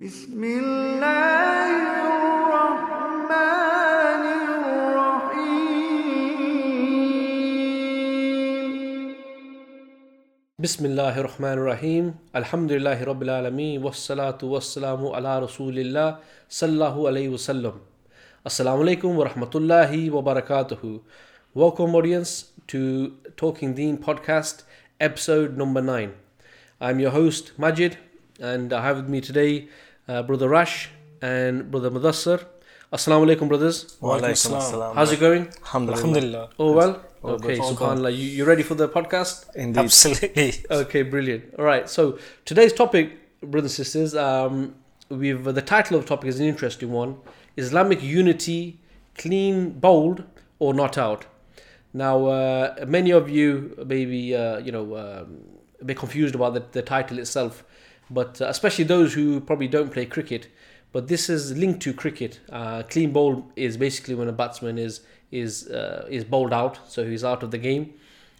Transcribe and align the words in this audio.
بسم 0.00 0.40
الله 0.44 1.68
الرحمن 1.92 3.36
الرحيم 4.80 5.52
بسم 10.58 10.82
الله 10.88 11.14
الرحمن 11.20 11.52
الرحيم 11.60 12.04
الحمد 12.32 12.72
لله 12.72 12.96
رب 13.04 13.20
العالمين 13.22 13.84
والصلاة 13.84 14.40
والسلام 14.40 15.04
على 15.06 15.32
رسول 15.44 15.76
الله 15.78 16.16
صلى 16.48 16.72
الله 16.72 16.96
عليه 17.08 17.28
وسلم 17.36 17.74
Assalamu 18.48 18.80
alaikum 18.88 19.12
wa 19.20 19.28
rahmatullahi 19.28 20.08
wa 20.08 20.22
barakatuhu. 20.24 21.04
Welcome, 21.52 21.92
audience, 21.94 22.56
to 22.72 23.12
Talking 23.36 23.74
Deen 23.76 23.98
podcast, 23.98 24.62
episode 24.98 25.58
number 25.58 25.82
nine. 25.84 26.14
I'm 26.80 27.00
your 27.00 27.10
host, 27.10 27.52
Majid, 27.58 27.98
and 28.40 28.72
I 28.72 28.82
have 28.82 28.96
with 28.96 29.10
me 29.10 29.20
today 29.20 29.68
uh, 30.10 30.22
Brother 30.22 30.48
Rash 30.48 30.90
and 31.22 31.70
Brother 31.70 31.90
Mudassar. 31.90 32.44
Assalamu 32.92 33.24
alaikum, 33.26 33.46
brothers. 33.48 33.96
Walaikum 34.02 34.30
assalam. 34.30 34.60
assalam. 34.60 34.94
How's 34.96 35.12
it 35.12 35.20
going? 35.20 35.48
Alhamdulillah. 35.62 36.50
Oh, 36.58 36.72
well? 36.72 37.00
All 37.22 37.30
Okay, 37.32 37.54
good. 37.56 37.60
subhanAllah. 37.60 38.10
You, 38.16 38.24
you 38.38 38.44
ready 38.44 38.64
for 38.64 38.74
the 38.74 38.88
podcast? 38.88 39.54
Indeed. 39.54 39.80
Absolutely. 39.84 40.54
Okay, 40.70 41.02
brilliant. 41.02 41.54
All 41.58 41.64
right. 41.64 41.88
So 41.88 42.18
today's 42.44 42.72
topic, 42.72 43.06
brothers 43.40 43.78
and 43.78 43.86
sisters, 43.86 44.16
um, 44.16 44.74
we've 45.08 45.44
the 45.44 45.62
title 45.62 45.96
of 45.98 46.02
the 46.04 46.08
topic 46.08 46.28
is 46.28 46.40
an 46.40 46.46
interesting 46.46 46.90
one: 46.90 47.18
Islamic 47.56 48.02
unity, 48.02 48.80
clean, 49.16 49.70
bowled, 49.78 50.24
or 50.58 50.74
not 50.74 50.98
out. 50.98 51.26
Now, 51.92 52.26
uh, 52.26 52.84
many 52.86 53.10
of 53.10 53.28
you 53.28 53.76
maybe 53.86 54.34
uh, 54.34 54.58
you 54.58 54.72
know 54.72 54.96
um, 54.96 55.38
a 55.80 55.84
bit 55.84 55.96
confused 55.96 56.34
about 56.34 56.54
the, 56.54 56.64
the 56.72 56.82
title 56.82 57.18
itself, 57.18 57.64
but 58.10 58.40
uh, 58.40 58.46
especially 58.46 58.84
those 58.84 59.14
who 59.14 59.40
probably 59.40 59.68
don't 59.68 59.92
play 59.92 60.06
cricket. 60.06 60.48
But 60.92 61.06
this 61.06 61.30
is 61.30 61.56
linked 61.56 61.80
to 61.82 61.94
cricket. 61.94 62.40
Uh, 62.50 62.82
clean 62.82 63.12
bowl 63.12 63.50
is 63.54 63.76
basically 63.76 64.14
when 64.16 64.28
a 64.28 64.32
batsman 64.32 64.76
is 64.76 65.00
is 65.30 65.68
uh, 65.68 66.06
is 66.10 66.24
bowled 66.24 66.52
out, 66.52 66.80
so 66.88 67.04
he's 67.04 67.22
out 67.22 67.42
of 67.42 67.52
the 67.52 67.58
game 67.58 67.94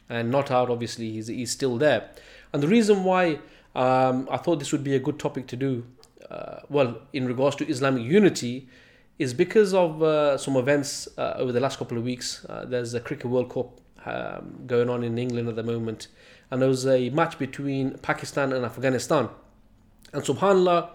and 0.09 0.31
not 0.31 0.51
out. 0.51 0.69
Obviously, 0.69 1.13
he's 1.13 1.29
he's 1.29 1.53
still 1.53 1.77
there. 1.79 2.11
And 2.53 2.63
the 2.63 2.69
reason 2.69 3.05
why 3.05 3.39
um, 3.77 4.29
I 4.31 4.37
thought 4.37 4.59
this 4.59 4.73
would 4.73 4.83
be 4.83 4.97
a 4.97 4.99
good 4.99 5.21
topic 5.21 5.47
to 5.49 5.57
do, 5.57 5.87
uh, 6.29 6.61
well, 6.69 7.03
in 7.13 7.27
regards 7.27 7.55
to 7.57 7.69
Islamic 7.69 8.03
unity, 8.03 8.69
is 9.21 9.33
because 9.33 9.73
of 9.73 10.03
uh, 10.03 10.37
some 10.37 10.57
events 10.57 11.07
uh, 11.17 11.35
over 11.37 11.53
the 11.53 11.61
last 11.61 11.79
couple 11.79 11.97
of 11.97 12.03
weeks. 12.03 12.45
There's 12.65 12.95
a 12.95 13.01
cricket 13.01 13.31
World 13.31 13.51
Cup 13.51 13.81
um, 14.05 14.65
going 14.67 14.91
on 14.91 15.05
in 15.05 15.17
England 15.19 15.49
at 15.49 15.55
the 15.55 15.63
moment, 15.63 16.09
and 16.51 16.61
there 16.61 16.69
was 16.69 16.85
a 16.85 17.11
match 17.11 17.39
between 17.39 17.97
Pakistan 17.99 18.53
and 18.53 18.65
Afghanistan. 18.65 19.29
And 20.13 20.23
Subhanallah, 20.23 20.91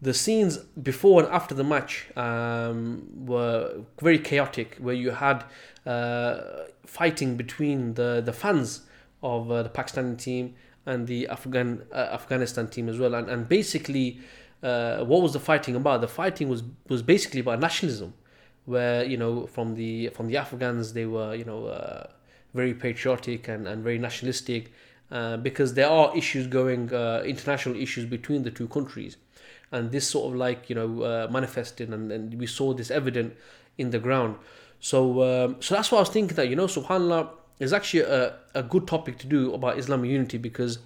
the 0.00 0.14
scenes 0.14 0.58
before 0.58 1.22
and 1.22 1.32
after 1.32 1.54
the 1.54 1.64
match 1.64 2.06
um, 2.16 3.08
were 3.26 3.82
very 4.00 4.18
chaotic, 4.18 4.76
where 4.80 4.94
you 4.94 5.10
had 5.10 5.44
uh, 5.86 6.40
fighting 6.86 7.36
between 7.36 7.94
the, 7.94 8.22
the 8.24 8.32
fans 8.32 8.82
of 9.22 9.50
uh, 9.50 9.62
the 9.62 9.68
Pakistani 9.70 10.16
team 10.18 10.54
and 10.86 11.06
the 11.06 11.28
Afghan 11.28 11.82
uh, 11.92 11.96
Afghanistan 12.12 12.68
team 12.68 12.88
as 12.88 12.98
well, 12.98 13.14
and 13.14 13.28
and 13.28 13.48
basically, 13.48 14.20
uh, 14.62 15.04
what 15.04 15.20
was 15.20 15.32
the 15.34 15.40
fighting 15.40 15.76
about? 15.76 16.00
The 16.00 16.08
fighting 16.08 16.48
was 16.48 16.62
was 16.88 17.02
basically 17.02 17.40
about 17.40 17.60
nationalism, 17.60 18.14
where 18.64 19.04
you 19.04 19.16
know 19.16 19.46
from 19.46 19.74
the 19.74 20.08
from 20.08 20.28
the 20.28 20.36
Afghans 20.38 20.94
they 20.94 21.04
were 21.04 21.34
you 21.34 21.44
know 21.44 21.66
uh, 21.66 22.06
very 22.54 22.72
patriotic 22.72 23.48
and, 23.48 23.68
and 23.68 23.82
very 23.82 23.98
nationalistic, 23.98 24.72
uh, 25.10 25.36
because 25.38 25.74
there 25.74 25.88
are 25.88 26.16
issues 26.16 26.46
going 26.46 26.92
uh, 26.92 27.22
international 27.24 27.76
issues 27.76 28.04
between 28.04 28.42
the 28.42 28.50
two 28.50 28.68
countries. 28.68 29.16
And 29.70 29.90
this 29.92 30.08
sort 30.08 30.32
of 30.32 30.38
like 30.38 30.70
you 30.70 30.74
know 30.74 31.02
uh, 31.02 31.28
manifested 31.30 31.90
and, 31.90 32.10
and 32.10 32.34
we 32.38 32.46
saw 32.46 32.72
this 32.72 32.90
evident 32.90 33.34
in 33.76 33.90
the 33.90 33.98
ground. 33.98 34.36
So 34.80 35.22
um, 35.22 35.56
so 35.60 35.74
that's 35.74 35.90
what 35.90 35.98
i 35.98 36.00
was 36.02 36.10
thinking 36.10 36.36
that 36.36 36.48
you 36.48 36.56
know 36.56 36.66
subhanallah 36.66 37.30
is 37.58 37.72
actually 37.72 38.02
a, 38.02 38.36
a 38.54 38.62
good 38.62 38.86
topic 38.86 39.18
to 39.18 39.26
do 39.26 39.52
about 39.52 39.76
islamic 39.78 40.10
unity 40.10 40.38
because 40.38 40.78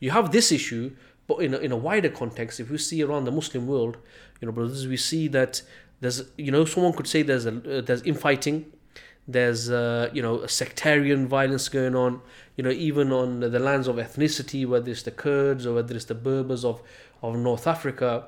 you 0.00 0.10
have 0.10 0.32
this 0.32 0.52
issue 0.52 0.90
but 1.26 1.38
in 1.38 1.54
a, 1.54 1.58
in 1.58 1.72
a 1.72 1.76
wider 1.76 2.10
context 2.10 2.60
if 2.60 2.70
we 2.70 2.76
see 2.76 3.02
around 3.02 3.24
the 3.24 3.32
muslim 3.32 3.66
world 3.66 3.96
you 4.40 4.46
know 4.46 4.52
brothers 4.52 4.86
we 4.86 4.96
see 4.96 5.28
that 5.28 5.62
there's 6.00 6.30
you 6.36 6.52
know 6.52 6.64
someone 6.64 6.92
could 6.92 7.06
say 7.06 7.22
there's 7.22 7.46
a 7.46 7.78
uh, 7.78 7.80
there's 7.80 8.02
infighting 8.02 8.66
there's 9.28 9.70
uh, 9.70 10.08
you 10.12 10.22
know 10.22 10.46
sectarian 10.46 11.28
violence 11.28 11.68
going 11.68 11.94
on 11.94 12.20
you 12.56 12.64
know 12.64 12.70
even 12.70 13.12
on 13.12 13.40
the 13.40 13.58
lands 13.58 13.86
of 13.86 13.96
ethnicity 13.96 14.66
whether 14.66 14.90
it's 14.90 15.02
the 15.02 15.10
kurds 15.10 15.66
or 15.66 15.74
whether 15.74 15.94
it's 15.94 16.06
the 16.06 16.14
berbers 16.14 16.64
of 16.64 16.82
of 17.22 17.36
north 17.36 17.66
africa. 17.66 18.26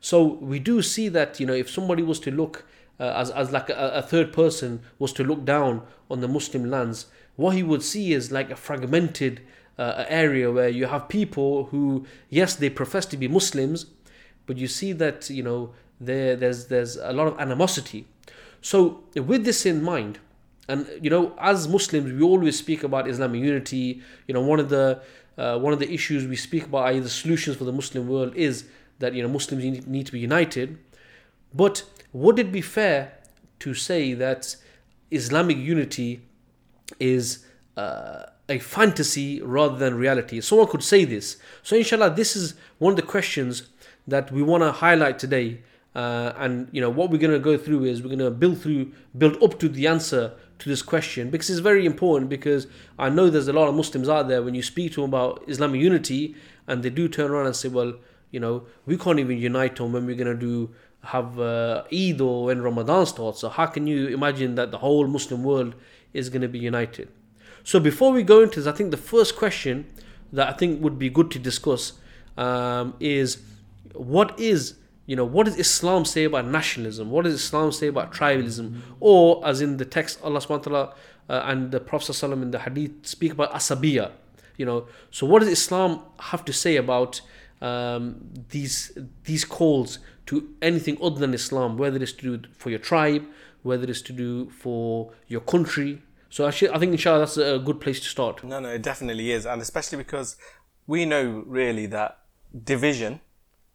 So 0.00 0.24
we 0.24 0.58
do 0.58 0.82
see 0.82 1.08
that 1.08 1.40
you 1.40 1.46
know 1.46 1.54
if 1.54 1.70
somebody 1.70 2.02
was 2.02 2.20
to 2.20 2.30
look 2.30 2.66
uh, 2.98 3.14
as, 3.16 3.30
as 3.30 3.52
like 3.52 3.70
a, 3.70 3.92
a 3.94 4.02
third 4.02 4.32
person 4.32 4.82
was 4.98 5.12
to 5.14 5.24
look 5.24 5.44
down 5.44 5.82
on 6.10 6.20
the 6.20 6.28
muslim 6.28 6.68
lands 6.68 7.06
what 7.36 7.54
he 7.54 7.62
would 7.62 7.82
see 7.82 8.12
is 8.12 8.30
like 8.30 8.50
a 8.50 8.56
fragmented 8.56 9.40
uh, 9.78 10.04
area 10.08 10.50
where 10.52 10.68
you 10.68 10.86
have 10.86 11.08
people 11.08 11.66
who 11.66 12.04
yes 12.28 12.56
they 12.56 12.68
profess 12.68 13.06
to 13.06 13.16
be 13.16 13.28
muslims 13.28 13.86
but 14.50 14.58
you 14.58 14.66
see 14.66 14.92
that 14.92 15.30
you 15.30 15.42
know 15.42 15.70
there 16.00 16.34
there's 16.34 16.66
there's 16.66 16.96
a 16.96 17.12
lot 17.12 17.28
of 17.28 17.38
animosity. 17.38 18.06
So 18.62 19.04
with 19.14 19.44
this 19.44 19.64
in 19.66 19.82
mind 19.82 20.18
and 20.70 20.88
you 21.02 21.10
know 21.10 21.34
as 21.38 21.68
muslims 21.68 22.12
we 22.12 22.22
always 22.22 22.56
speak 22.56 22.82
about 22.84 23.08
islamic 23.08 23.40
unity. 23.42 24.00
You 24.26 24.34
know 24.34 24.40
one 24.40 24.60
of 24.60 24.68
the 24.68 25.02
uh, 25.36 25.58
one 25.58 25.72
of 25.72 25.78
the 25.78 25.90
issues 25.92 26.26
we 26.26 26.36
speak 26.36 26.64
about 26.66 26.86
i.e. 26.86 27.00
the 27.00 27.08
solutions 27.08 27.56
for 27.56 27.64
the 27.64 27.72
muslim 27.72 28.08
world 28.08 28.34
is 28.36 28.64
that 29.00 29.14
you 29.14 29.22
know 29.22 29.28
muslims 29.28 29.62
need, 29.86 30.06
to 30.06 30.12
be 30.12 30.20
united. 30.20 30.78
But 31.52 31.84
would 32.12 32.38
it 32.38 32.52
be 32.52 32.60
fair 32.60 33.18
to 33.60 33.74
say 33.74 34.14
that 34.14 34.56
islamic 35.10 35.56
unity 35.56 36.22
is 37.00 37.44
uh, 37.76 38.26
a 38.48 38.58
fantasy 38.58 39.40
rather 39.42 39.76
than 39.76 39.96
reality? 39.96 40.40
Someone 40.40 40.68
could 40.68 40.84
say 40.84 41.04
this. 41.04 41.36
So 41.62 41.76
inshallah 41.76 42.10
this 42.10 42.36
is 42.36 42.54
one 42.78 42.92
of 42.92 42.96
the 42.96 43.08
questions 43.16 43.68
that 44.06 44.30
we 44.30 44.42
want 44.42 44.62
to 44.62 44.72
highlight 44.72 45.18
today. 45.18 45.62
Uh, 45.94 46.32
and 46.36 46.68
you 46.70 46.80
know 46.80 46.90
what 46.90 47.10
we're 47.10 47.18
going 47.18 47.32
to 47.32 47.40
go 47.40 47.58
through 47.58 47.84
is 47.84 48.00
we're 48.00 48.14
going 48.16 48.18
to 48.20 48.30
build 48.30 48.60
through 48.62 48.92
build 49.18 49.42
up 49.42 49.58
to 49.58 49.68
the 49.68 49.88
answer 49.88 50.32
to 50.60 50.68
this 50.68 50.82
question 50.82 51.30
because 51.30 51.50
it's 51.50 51.60
very 51.60 51.84
important 51.86 52.30
because 52.30 52.66
i 52.98 53.08
know 53.08 53.28
there's 53.28 53.48
a 53.48 53.52
lot 53.52 53.68
of 53.68 53.74
muslims 53.74 54.08
out 54.08 54.28
there 54.28 54.42
when 54.42 54.54
you 54.54 54.62
speak 54.62 54.92
to 54.92 55.00
them 55.00 55.10
about 55.10 55.42
islamic 55.46 55.80
unity 55.80 56.34
and 56.66 56.82
they 56.82 56.90
do 56.90 57.08
turn 57.08 57.30
around 57.30 57.46
and 57.46 57.56
say 57.56 57.68
well 57.68 57.94
you 58.30 58.40
know 58.40 58.64
we 58.86 58.96
can't 58.96 59.18
even 59.18 59.38
unite 59.38 59.80
on 59.80 59.92
when 59.92 60.06
we're 60.06 60.16
going 60.16 60.38
to 60.38 60.46
do 60.46 60.70
have 61.02 61.40
uh, 61.40 61.82
eid 61.92 62.20
or 62.20 62.44
when 62.44 62.62
ramadan 62.62 63.06
starts 63.06 63.40
so 63.40 63.48
how 63.48 63.66
can 63.66 63.86
you 63.86 64.08
imagine 64.08 64.54
that 64.54 64.70
the 64.70 64.78
whole 64.78 65.06
muslim 65.06 65.42
world 65.42 65.74
is 66.12 66.28
going 66.28 66.42
to 66.42 66.48
be 66.48 66.58
united? 66.58 67.08
So 67.62 67.78
before 67.78 68.10
we 68.12 68.22
go 68.22 68.42
into 68.42 68.60
this 68.60 68.66
i 68.66 68.76
think 68.76 68.90
the 68.90 68.96
first 68.96 69.36
question 69.36 69.86
that 70.32 70.48
i 70.48 70.52
think 70.52 70.82
would 70.82 70.98
be 70.98 71.08
good 71.08 71.30
to 71.30 71.38
discuss 71.38 71.94
um, 72.36 72.94
is 73.00 73.42
what 73.94 74.38
is 74.38 74.74
you 75.10 75.16
know 75.16 75.24
what 75.36 75.44
does 75.46 75.56
islam 75.66 76.04
say 76.14 76.22
about 76.30 76.46
nationalism? 76.58 77.10
What 77.14 77.22
does 77.24 77.34
islam 77.34 77.72
say 77.72 77.88
about 77.94 78.12
tribalism? 78.12 78.66
Or 79.00 79.22
as 79.50 79.60
in 79.60 79.70
the 79.82 79.88
text 79.96 80.20
allah 80.22 80.40
subhanahu 80.40 80.66
wa 80.66 80.68
ta'ala 80.68 80.94
uh, 81.28 81.50
and 81.50 81.72
the 81.74 81.80
prophet 81.80 82.12
sallallahu 82.12 82.46
in 82.48 82.52
the 82.56 82.60
hadith 82.66 82.94
speak 83.14 83.32
about 83.32 83.50
asabiya 83.60 84.06
you 84.60 84.66
know. 84.66 84.80
So 85.10 85.26
what 85.30 85.38
does 85.40 85.48
islam 85.48 85.90
have 86.30 86.44
to 86.44 86.52
say 86.52 86.76
about 86.76 87.22
um, 87.60 88.02
these 88.54 88.76
these 89.24 89.44
calls 89.56 89.98
to 90.26 90.34
anything 90.70 90.96
other 91.06 91.18
than 91.18 91.34
islam? 91.42 91.76
Whether 91.82 92.00
it's 92.04 92.16
to 92.20 92.24
do 92.36 92.48
for 92.60 92.70
your 92.70 92.84
tribe 92.92 93.24
whether 93.62 93.86
it's 93.90 94.02
to 94.02 94.12
do 94.12 94.48
for 94.50 95.12
your 95.26 95.40
country. 95.40 96.02
So 96.28 96.46
actually 96.46 96.70
i 96.70 96.78
think 96.78 96.92
inshallah 96.92 97.20
that's 97.20 97.36
a 97.36 97.58
good 97.58 97.80
place 97.80 98.00
to 98.00 98.06
start. 98.06 98.44
No, 98.44 98.60
no, 98.60 98.68
it 98.78 98.82
definitely 98.82 99.32
is. 99.32 99.46
And 99.46 99.60
especially 99.60 99.98
because 99.98 100.36
we 100.86 101.04
know 101.04 101.24
really 101.46 101.86
that 101.86 102.18
division 102.72 103.20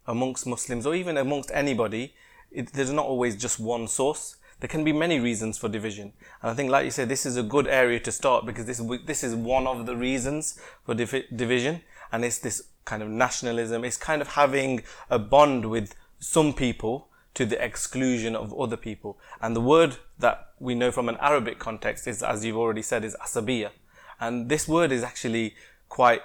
amongst 0.06 0.46
Muslims 0.46 0.86
or 0.86 0.94
even 0.94 1.16
amongst 1.16 1.50
anybody, 1.52 2.14
it, 2.50 2.72
there's 2.72 2.92
not 2.92 3.06
always 3.06 3.36
just 3.36 3.58
one 3.58 3.88
source. 3.88 4.36
There 4.60 4.68
can 4.68 4.84
be 4.84 4.92
many 4.92 5.20
reasons 5.20 5.58
for 5.58 5.68
division. 5.68 6.12
And 6.42 6.50
I 6.50 6.54
think, 6.54 6.70
like 6.70 6.84
you 6.84 6.90
said, 6.90 7.08
this 7.08 7.26
is 7.26 7.36
a 7.36 7.42
good 7.42 7.66
area 7.66 8.00
to 8.00 8.12
start 8.12 8.46
because 8.46 8.64
this, 8.64 8.80
this 9.04 9.22
is 9.22 9.34
one 9.34 9.66
of 9.66 9.84
the 9.84 9.96
reasons 9.96 10.58
for 10.84 10.94
divi- 10.94 11.26
division. 11.34 11.82
And 12.10 12.24
it's 12.24 12.38
this 12.38 12.62
kind 12.84 13.02
of 13.02 13.10
nationalism. 13.10 13.84
It's 13.84 13.98
kind 13.98 14.22
of 14.22 14.28
having 14.28 14.82
a 15.10 15.18
bond 15.18 15.66
with 15.66 15.94
some 16.18 16.54
people 16.54 17.08
to 17.34 17.44
the 17.44 17.62
exclusion 17.62 18.34
of 18.34 18.58
other 18.58 18.78
people. 18.78 19.18
And 19.42 19.54
the 19.54 19.60
word 19.60 19.98
that 20.18 20.52
we 20.58 20.74
know 20.74 20.90
from 20.90 21.10
an 21.10 21.18
Arabic 21.20 21.58
context 21.58 22.06
is, 22.06 22.22
as 22.22 22.44
you've 22.44 22.56
already 22.56 22.80
said, 22.80 23.04
is 23.04 23.14
asabiya. 23.22 23.70
And 24.18 24.48
this 24.48 24.66
word 24.66 24.90
is 24.90 25.02
actually 25.02 25.54
quite 25.90 26.22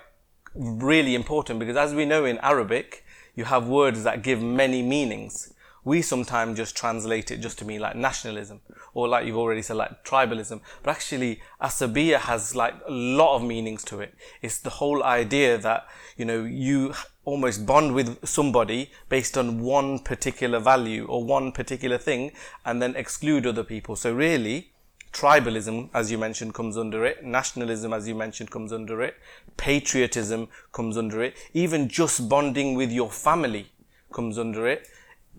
really 0.54 1.16
important 1.16 1.60
because 1.60 1.76
as 1.76 1.94
we 1.94 2.06
know 2.06 2.24
in 2.24 2.38
Arabic, 2.40 3.04
you 3.36 3.46
have 3.46 3.68
words 3.68 4.04
that 4.04 4.24
give 4.24 4.42
many 4.42 4.82
meanings. 4.82 5.54
we 5.84 6.02
sometimes 6.02 6.58
just 6.58 6.76
translate 6.76 7.32
it 7.32 7.38
just 7.38 7.58
to 7.58 7.66
mean 7.66 7.82
like 7.82 7.96
nationalism 7.96 8.62
or 8.94 9.08
like 9.08 9.26
you've 9.26 9.38
already 9.38 9.62
said 9.62 9.78
like 9.78 10.04
tribalism. 10.04 10.62
But 10.84 10.92
actually 10.92 11.42
asabiya 11.62 12.18
has 12.20 12.56
like 12.56 12.76
a 12.88 12.92
lot 12.92 13.36
of 13.36 13.44
meanings 13.44 13.84
to 13.86 14.00
it. 14.00 14.14
It's 14.42 14.60
the 14.60 14.70
whole 14.70 15.04
idea 15.04 15.58
that 15.58 15.88
you 16.18 16.26
know 16.26 16.44
you 16.44 16.94
almost 17.26 17.66
bond 17.66 17.94
with 17.94 18.26
somebody 18.28 18.92
based 19.10 19.38
on 19.38 19.60
one 19.60 20.00
particular 20.00 20.60
value 20.60 21.06
or 21.06 21.24
one 21.24 21.52
particular 21.52 21.98
thing 21.98 22.32
and 22.66 22.82
then 22.82 22.96
exclude 22.96 23.46
other 23.46 23.64
people. 23.64 23.96
So 23.96 24.14
really 24.14 24.71
tribalism 25.14 25.90
as 25.94 26.12
you 26.12 26.18
mentioned 26.18 26.54
comes 26.54 26.78
under 26.78 27.06
it. 27.06 27.24
Nationalism 27.24 27.94
as 27.94 28.08
you 28.08 28.16
mentioned 28.16 28.52
comes 28.52 28.72
under 28.72 29.02
it. 29.02 29.16
Patriotism 29.58 30.48
comes 30.72 30.98
under 30.98 31.22
it. 31.22 31.36
Even 31.54 31.88
just 31.88 32.30
bonding 32.30 32.76
with 32.76 32.92
your 32.92 33.10
family 33.10 33.72
comes 34.14 34.38
under 34.38 34.68
it. 34.68 34.88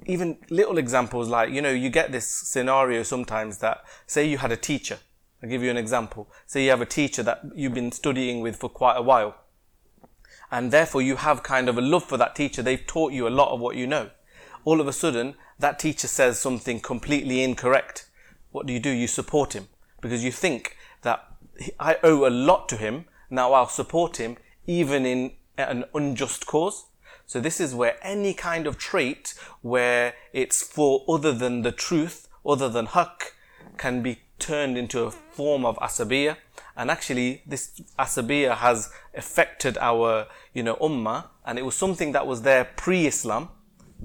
Even 0.06 0.38
little 0.50 0.78
examples 0.78 1.28
like 1.28 1.50
you 1.50 1.62
know 1.62 1.70
you 1.70 1.90
get 1.90 2.12
this 2.12 2.26
scenario 2.26 3.02
sometimes 3.02 3.58
that 3.58 3.84
say 4.06 4.26
you 4.26 4.38
had 4.38 4.52
a 4.52 4.56
teacher. 4.56 4.98
I'll 5.42 5.48
give 5.48 5.62
you 5.62 5.70
an 5.70 5.76
example. 5.76 6.30
Say 6.46 6.64
you 6.64 6.70
have 6.70 6.80
a 6.80 6.86
teacher 6.86 7.22
that 7.22 7.42
you've 7.54 7.75
been 7.75 7.92
studying 7.92 8.40
with 8.40 8.56
for 8.56 8.68
quite 8.68 8.96
a 8.96 9.02
while 9.02 9.36
and 10.50 10.70
therefore 10.70 11.02
you 11.02 11.16
have 11.16 11.42
kind 11.42 11.68
of 11.68 11.78
a 11.78 11.80
love 11.80 12.04
for 12.04 12.18
that 12.18 12.36
teacher. 12.36 12.62
They've 12.62 12.86
taught 12.86 13.12
you 13.12 13.26
a 13.26 13.30
lot 13.30 13.52
of 13.52 13.60
what 13.60 13.75
you 13.75 13.86
know. 13.86 14.10
All 14.64 14.80
of 14.80 14.86
a 14.86 14.92
sudden 14.92 15.34
that 15.58 15.78
teacher 15.78 16.08
says 16.08 16.38
something 16.38 16.80
completely 16.80 17.42
incorrect 17.42 18.06
what 18.52 18.66
do 18.66 18.72
you 18.72 18.81
do? 18.81 18.90
You 18.90 19.06
support 19.06 19.54
him. 19.54 19.69
Because 20.00 20.25
you 20.25 20.32
think 20.32 20.76
that 21.02 21.26
i 21.78 21.96
owe 22.02 22.26
a 22.26 22.31
lot 22.31 22.66
to 22.66 22.76
him 22.76 23.04
now 23.28 23.52
i'll 23.52 23.69
support 23.69 24.16
him 24.16 24.37
even 24.66 25.04
in 25.04 25.32
an 25.58 25.84
unjust 25.94 26.46
cause. 26.46 26.87
So 27.26 27.40
this 27.40 27.60
is 27.60 27.75
where 27.75 27.96
any 28.02 28.34
kind 28.34 28.66
of 28.66 28.78
trait 28.78 29.34
where 29.60 30.14
it's 30.32 30.62
for 30.62 31.04
other 31.08 31.32
than 31.32 31.62
the 31.62 31.72
truth, 31.72 32.28
other 32.44 32.69
than 32.69 32.87
haqq, 32.88 33.32
can 33.76 34.02
be 34.02 34.22
turned 34.38 34.76
into 34.76 35.04
a 35.04 35.10
form 35.10 35.64
of 35.64 35.76
asabiya. 35.78 36.37
And 36.76 36.90
actually, 36.90 37.43
this 37.46 37.81
asabiya 37.99 38.56
has 38.56 38.90
affected 39.14 39.76
our, 39.78 40.26
you 40.54 40.62
know, 40.62 40.76
ummah, 40.76 41.26
and 41.44 41.58
it 41.58 41.64
was 41.64 41.75
something 41.75 42.12
that 42.12 42.26
was 42.26 42.43
there 42.43 42.64
pre-Islam, 42.76 43.50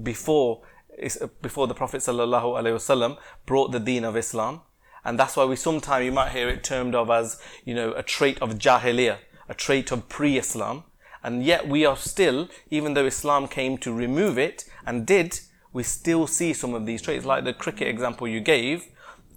before 0.02 0.62
Uh, 0.98 1.26
before 1.42 1.66
the 1.66 1.74
Prophet 1.74 1.98
wasallam 2.00 3.18
brought 3.46 3.72
the 3.72 3.80
Deen 3.80 4.04
of 4.04 4.16
Islam. 4.16 4.62
And 5.04 5.18
that's 5.18 5.36
why 5.36 5.44
we 5.44 5.56
sometimes 5.56 6.04
you 6.04 6.12
might 6.12 6.32
hear 6.32 6.48
it 6.48 6.64
termed 6.64 6.94
of 6.94 7.08
as, 7.08 7.40
you 7.64 7.74
know, 7.74 7.92
a 7.92 8.02
trait 8.02 8.40
of 8.42 8.58
jahiliyyah, 8.58 9.18
a 9.48 9.54
trait 9.54 9.92
of 9.92 10.08
pre-Islam. 10.08 10.84
And 11.22 11.44
yet 11.44 11.68
we 11.68 11.84
are 11.86 11.96
still, 11.96 12.48
even 12.70 12.94
though 12.94 13.06
Islam 13.06 13.48
came 13.48 13.78
to 13.78 13.92
remove 13.92 14.38
it 14.38 14.64
and 14.84 15.06
did, 15.06 15.40
we 15.72 15.82
still 15.82 16.26
see 16.26 16.52
some 16.52 16.74
of 16.74 16.84
these 16.84 17.02
traits. 17.02 17.24
Like 17.24 17.44
the 17.44 17.52
cricket 17.52 17.88
example 17.88 18.26
you 18.26 18.40
gave, 18.40 18.86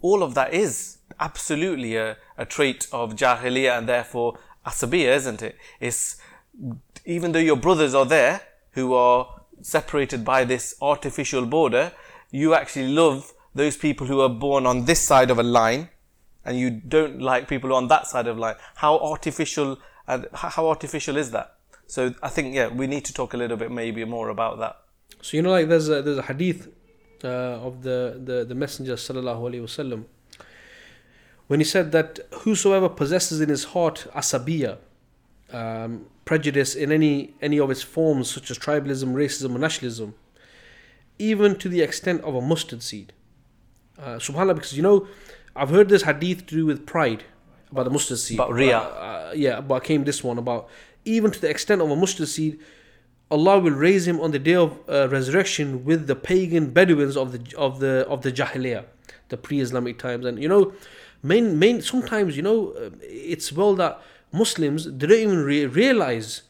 all 0.01 0.23
of 0.23 0.33
that 0.33 0.53
is 0.53 0.97
absolutely 1.19 1.95
a, 1.95 2.17
a 2.37 2.45
trait 2.45 2.87
of 2.91 3.15
Jahiliyyah 3.15 3.77
and 3.77 3.87
therefore 3.87 4.39
asabiyyah, 4.65 5.15
isn't 5.15 5.41
it? 5.43 5.57
It's 5.79 6.17
even 7.05 7.31
though 7.31 7.39
your 7.39 7.55
brothers 7.55 7.93
are 7.93 8.05
there 8.05 8.41
who 8.71 8.93
are 8.93 9.40
separated 9.61 10.23
by 10.25 10.43
this 10.43 10.75
artificial 10.81 11.45
border, 11.45 11.91
you 12.31 12.53
actually 12.53 12.87
love 12.87 13.33
those 13.53 13.77
people 13.77 14.07
who 14.07 14.21
are 14.21 14.29
born 14.29 14.65
on 14.65 14.85
this 14.85 14.99
side 14.99 15.29
of 15.29 15.37
a 15.39 15.43
line 15.43 15.89
and 16.45 16.57
you 16.57 16.69
don't 16.69 17.21
like 17.21 17.47
people 17.47 17.73
on 17.73 17.87
that 17.89 18.07
side 18.07 18.27
of 18.27 18.37
line. 18.37 18.55
How 18.75 18.97
artificial 18.97 19.77
how 20.33 20.67
artificial 20.67 21.15
is 21.15 21.31
that? 21.31 21.55
So 21.87 22.13
I 22.21 22.29
think 22.29 22.53
yeah, 22.53 22.67
we 22.67 22.87
need 22.87 23.05
to 23.05 23.13
talk 23.13 23.33
a 23.33 23.37
little 23.37 23.57
bit 23.57 23.71
maybe 23.71 24.03
more 24.05 24.29
about 24.29 24.59
that. 24.59 24.77
So 25.21 25.37
you 25.37 25.43
know, 25.43 25.51
like 25.51 25.69
there's 25.69 25.89
a, 25.89 26.01
there's 26.01 26.17
a 26.17 26.23
hadith 26.23 26.67
uh, 27.23 27.67
of 27.67 27.83
the, 27.83 28.19
the 28.23 28.45
the 28.45 28.55
Messenger 28.55 28.95
sallallahu 28.95 29.41
alaihi 29.41 29.61
wasallam 29.61 30.05
when 31.51 31.59
he 31.59 31.65
said 31.65 31.91
that 31.91 32.17
whosoever 32.31 32.87
possesses 32.87 33.41
in 33.41 33.49
his 33.49 33.65
heart 33.65 34.07
asabiya, 34.15 34.77
um, 35.51 36.05
prejudice 36.25 36.75
in 36.75 36.91
any 36.91 37.33
any 37.41 37.59
of 37.59 37.69
its 37.71 37.81
forms 37.81 38.29
such 38.29 38.51
as 38.51 38.57
tribalism, 38.57 39.13
racism, 39.13 39.55
or 39.55 39.59
nationalism, 39.59 40.13
even 41.19 41.55
to 41.55 41.69
the 41.69 41.81
extent 41.81 42.21
of 42.23 42.35
a 42.35 42.41
mustard 42.41 42.83
seed. 42.83 43.13
Uh, 43.99 44.15
Subhanallah, 44.15 44.55
because 44.55 44.73
you 44.73 44.83
know, 44.83 45.07
I've 45.55 45.69
heard 45.69 45.89
this 45.89 46.03
hadith 46.03 46.47
to 46.47 46.55
do 46.55 46.65
with 46.65 46.85
pride 46.85 47.23
about 47.71 47.83
the 47.83 47.91
mustard 47.91 48.19
seed. 48.19 48.39
About 48.39 48.51
Riyah. 48.51 49.29
Uh, 49.29 49.31
yeah, 49.35 49.61
but 49.61 49.75
I 49.75 49.79
came 49.79 50.03
this 50.03 50.23
one 50.23 50.37
about 50.37 50.69
even 51.05 51.31
to 51.31 51.39
the 51.39 51.49
extent 51.49 51.81
of 51.81 51.89
a 51.89 51.95
mustard 51.95 52.27
seed, 52.27 52.59
Allah 53.29 53.59
will 53.59 53.71
raise 53.71 54.07
him 54.07 54.19
on 54.19 54.31
the 54.31 54.39
day 54.39 54.55
of 54.55 54.77
uh, 54.89 55.07
resurrection 55.09 55.85
with 55.85 56.07
the 56.07 56.15
pagan 56.15 56.71
Bedouins 56.71 57.15
of 57.15 57.31
the 57.31 57.57
of 57.57 57.79
the 57.79 58.05
of 58.07 58.23
the 58.23 58.31
Jahiliyyah, 58.31 58.85
the 59.29 59.37
pre-Islamic 59.37 59.97
times. 59.97 60.25
And 60.25 60.41
you 60.41 60.49
know, 60.49 60.73
main 61.23 61.57
main 61.57 61.81
sometimes 61.81 62.35
you 62.35 62.43
know 62.43 62.71
uh, 62.71 62.89
it's 63.01 63.51
well 63.51 63.75
that 63.75 64.01
Muslims 64.31 64.85
they 64.85 65.07
don't 65.07 65.19
even 65.19 65.43
re- 65.43 65.65
realize 65.65 66.43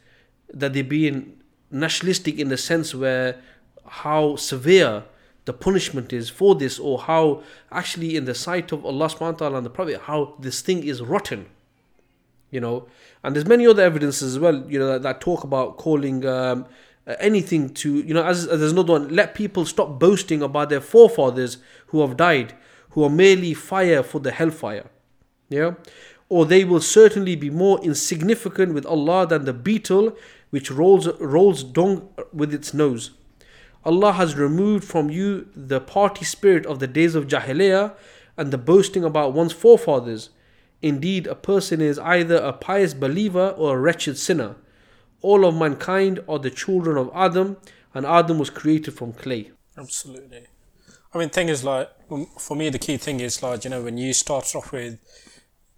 that 0.54 0.74
they're 0.74 0.84
being 0.84 1.38
nationalistic 1.70 2.38
in 2.38 2.50
the 2.50 2.58
sense 2.58 2.94
where 2.94 3.40
how 3.86 4.36
severe 4.36 5.04
the 5.46 5.54
punishment 5.54 6.14
is 6.14 6.30
for 6.30 6.56
this 6.56 6.78
or 6.78 7.00
how 7.00 7.42
actually 7.72 8.16
in 8.16 8.26
the 8.26 8.36
sight 8.36 8.72
of 8.72 8.86
Allah 8.86 9.08
subhanahu 9.08 9.34
wa 9.34 9.40
ta'ala 9.40 9.58
and 9.58 9.66
the 9.66 9.72
Prophet 9.72 10.02
how 10.02 10.36
this 10.40 10.62
thing 10.62 10.84
is 10.84 11.02
rotten 11.02 11.48
you 12.52 12.60
know? 12.60 12.86
And 13.24 13.34
there's 13.34 13.48
many 13.48 13.66
other 13.66 13.82
evidences 13.82 14.36
as 14.36 14.40
well 14.40 14.64
you 14.70 14.78
know 14.78 14.88
that, 14.88 15.02
that 15.04 15.22
talk 15.22 15.44
about 15.44 15.78
calling 15.78 16.26
um, 16.26 16.66
anything 17.20 17.74
to 17.74 17.96
you 18.02 18.14
know 18.14 18.24
as, 18.24 18.48
as 18.48 18.60
there's 18.60 18.72
another 18.72 18.94
one 18.94 19.10
let 19.10 19.34
people 19.36 19.66
stop 19.66 20.00
boasting 20.00 20.42
about 20.42 20.70
their 20.70 20.82
forefathers 20.82 21.58
who 21.88 22.02
have 22.02 22.18
died 22.18 22.54
who 22.92 23.04
are 23.04 23.10
merely 23.10 23.54
fire 23.54 24.04
for 24.04 24.20
the 24.20 24.32
hellfire 24.32 24.90
yeah 25.50 25.74
or 26.32 26.46
they 26.46 26.64
will 26.64 26.82
certainly 26.82 27.36
be 27.36 27.50
more 27.50 27.78
insignificant 27.84 28.74
with 28.74 28.86
Allah 28.86 29.28
than 29.28 29.46
the 29.46 29.54
beetle 29.70 30.16
which 30.50 30.72
rolls 30.72 31.08
rolls 31.20 31.64
dung 31.64 32.10
with 32.34 32.54
its 32.54 32.74
nose 32.74 33.12
Allah 33.84 34.14
has 34.14 34.36
removed 34.36 34.84
from 34.84 35.10
you 35.10 35.48
the 35.56 35.82
party 35.82 36.26
spirit 36.26 36.66
of 36.66 36.80
the 36.80 36.88
days 36.88 37.16
of 37.16 37.28
Jahiliyyah 37.28 37.94
and 38.38 38.52
the 38.52 38.58
boasting 38.58 39.04
about 39.04 39.34
one's 39.34 39.54
forefathers 39.64 40.30
Indeed, 40.82 41.28
a 41.28 41.36
person 41.36 41.80
is 41.80 42.00
either 42.00 42.38
a 42.38 42.54
pious 42.54 42.94
believer 42.94 43.50
or 43.50 43.76
a 43.76 43.80
wretched 43.80 44.18
sinner. 44.18 44.56
All 45.22 45.46
of 45.46 45.56
mankind 45.56 46.20
are 46.28 46.40
the 46.40 46.50
children 46.50 46.98
of 46.98 47.12
Adam, 47.14 47.58
and 47.94 48.06
Adam 48.06 48.40
was 48.40 48.50
created 48.50 48.96
from 48.96 49.14
clay. 49.14 49.52
Absolutely. 49.78 50.48
I 51.14 51.18
mean, 51.18 51.30
thing 51.30 51.50
is 51.50 51.64
like 51.64 51.90
for 52.40 52.56
me, 52.56 52.70
the 52.70 52.80
key 52.80 52.98
thing 52.98 53.20
is 53.20 53.44
like 53.44 53.64
you 53.64 53.70
know 53.70 53.84
when 53.84 53.98
you 53.98 54.14
start 54.14 54.56
off 54.56 54.72
with 54.72 54.98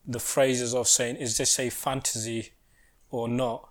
the 0.05 0.19
phrases 0.19 0.73
of 0.73 0.88
saying, 0.88 1.17
"Is 1.17 1.38
this 1.38 1.59
a 1.59 1.69
fantasy 1.69 2.53
or 3.09 3.27
not?" 3.27 3.69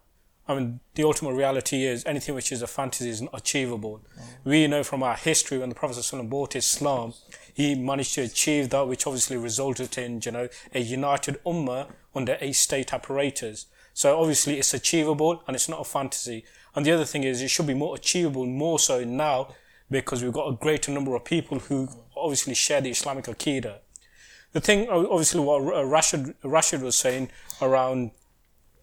I 0.48 0.54
mean, 0.54 0.80
the 0.94 1.04
ultimate 1.04 1.34
reality 1.34 1.84
is 1.84 2.04
anything 2.04 2.34
which 2.34 2.50
is 2.50 2.62
a 2.62 2.66
fantasy 2.66 3.08
is 3.08 3.22
not 3.22 3.30
achievable. 3.32 4.00
Mm. 4.00 4.24
We 4.44 4.66
know 4.66 4.82
from 4.82 5.02
our 5.02 5.16
history 5.16 5.58
when 5.58 5.68
the 5.68 5.74
Prophet 5.74 5.96
ﷺ 5.98 6.28
brought 6.28 6.56
Islam, 6.56 7.14
he 7.54 7.76
managed 7.76 8.14
to 8.14 8.22
achieve 8.22 8.70
that, 8.70 8.88
which 8.88 9.06
obviously 9.06 9.36
resulted 9.36 9.96
in, 9.96 10.20
you 10.24 10.32
know, 10.32 10.48
a 10.74 10.80
united 10.80 11.42
ummah 11.44 11.86
under 12.14 12.36
a 12.40 12.52
state 12.52 12.92
apparatus. 12.92 13.66
So 13.94 14.18
obviously 14.18 14.58
it's 14.58 14.74
achievable 14.74 15.42
and 15.46 15.54
it's 15.54 15.68
not 15.68 15.80
a 15.80 15.84
fantasy. 15.84 16.44
And 16.74 16.84
the 16.84 16.92
other 16.92 17.04
thing 17.04 17.22
is 17.22 17.40
it 17.40 17.48
should 17.48 17.66
be 17.66 17.74
more 17.74 17.94
achievable, 17.94 18.46
more 18.46 18.78
so 18.78 19.04
now, 19.04 19.54
because 19.90 20.24
we've 20.24 20.32
got 20.32 20.48
a 20.48 20.56
greater 20.56 20.90
number 20.90 21.14
of 21.14 21.24
people 21.24 21.58
who 21.60 21.88
obviously 22.16 22.54
share 22.54 22.80
the 22.80 22.90
Islamic 22.90 23.26
Aqidah. 23.26 23.78
The 24.52 24.60
thing, 24.60 24.88
obviously, 24.88 25.40
what 25.40 25.60
Rashid, 25.60 26.34
Rashid 26.42 26.82
was 26.82 26.96
saying 26.96 27.30
around, 27.62 28.10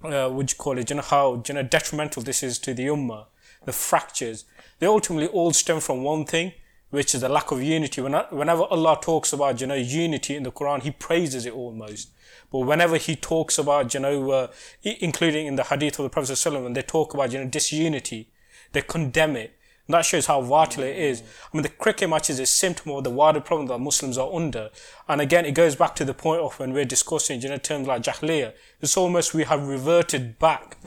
uh, 0.03 0.29
what 0.29 0.51
you 0.51 0.57
call 0.57 0.77
it, 0.77 0.89
you 0.89 0.95
know, 0.95 1.03
how, 1.03 1.43
you 1.47 1.53
know, 1.53 1.63
detrimental 1.63 2.23
this 2.23 2.41
is 2.41 2.57
to 2.59 2.73
the 2.73 2.87
Ummah, 2.87 3.25
the 3.65 3.71
fractures, 3.73 4.45
they 4.79 4.87
ultimately 4.87 5.27
all 5.27 5.51
stem 5.51 5.79
from 5.79 6.03
one 6.03 6.25
thing, 6.25 6.53
which 6.89 7.13
is 7.13 7.21
the 7.21 7.29
lack 7.29 7.51
of 7.51 7.61
unity. 7.61 8.01
Whenever 8.01 8.63
Allah 8.63 8.97
talks 8.99 9.31
about, 9.31 9.61
you 9.61 9.67
know, 9.67 9.75
unity 9.75 10.35
in 10.35 10.43
the 10.43 10.51
Quran, 10.51 10.81
He 10.81 10.89
praises 10.89 11.45
it 11.45 11.53
almost. 11.53 12.09
But 12.51 12.59
whenever 12.59 12.97
He 12.97 13.15
talks 13.15 13.59
about, 13.59 13.93
you 13.93 13.99
know, 13.99 14.31
uh, 14.31 14.47
including 14.81 15.45
in 15.45 15.55
the 15.55 15.65
Hadith 15.65 15.99
of 15.99 16.03
the 16.03 16.09
Prophet 16.09 16.43
when 16.51 16.73
they 16.73 16.81
talk 16.81 17.13
about, 17.13 17.31
you 17.31 17.37
know, 17.39 17.47
disunity, 17.47 18.31
they 18.71 18.81
condemn 18.81 19.35
it. 19.35 19.55
And 19.89 19.95
that 19.95 20.05
shows 20.05 20.27
how 20.27 20.39
vital 20.41 20.83
it 20.83 20.95
is. 20.95 21.23
I 21.51 21.57
mean, 21.57 21.63
the 21.63 21.69
cricket 21.69 22.11
match 22.11 22.29
is 22.29 22.39
a 22.39 22.45
symptom 22.45 22.91
of 22.91 23.03
the 23.03 23.09
wider 23.09 23.41
problem 23.41 23.69
that 23.69 23.79
Muslims 23.79 24.19
are 24.19 24.31
under. 24.31 24.69
And 25.07 25.19
again, 25.19 25.45
it 25.45 25.55
goes 25.55 25.75
back 25.75 25.95
to 25.95 26.05
the 26.05 26.13
point 26.13 26.41
of 26.41 26.59
when 26.59 26.73
we're 26.73 26.85
discussing, 26.85 27.41
you 27.41 27.49
know, 27.49 27.57
terms 27.57 27.87
like 27.87 28.03
Jahiliyyah. 28.03 28.53
It's 28.81 28.95
almost 28.95 29.33
we 29.33 29.45
have 29.45 29.67
reverted 29.67 30.37
back 30.37 30.77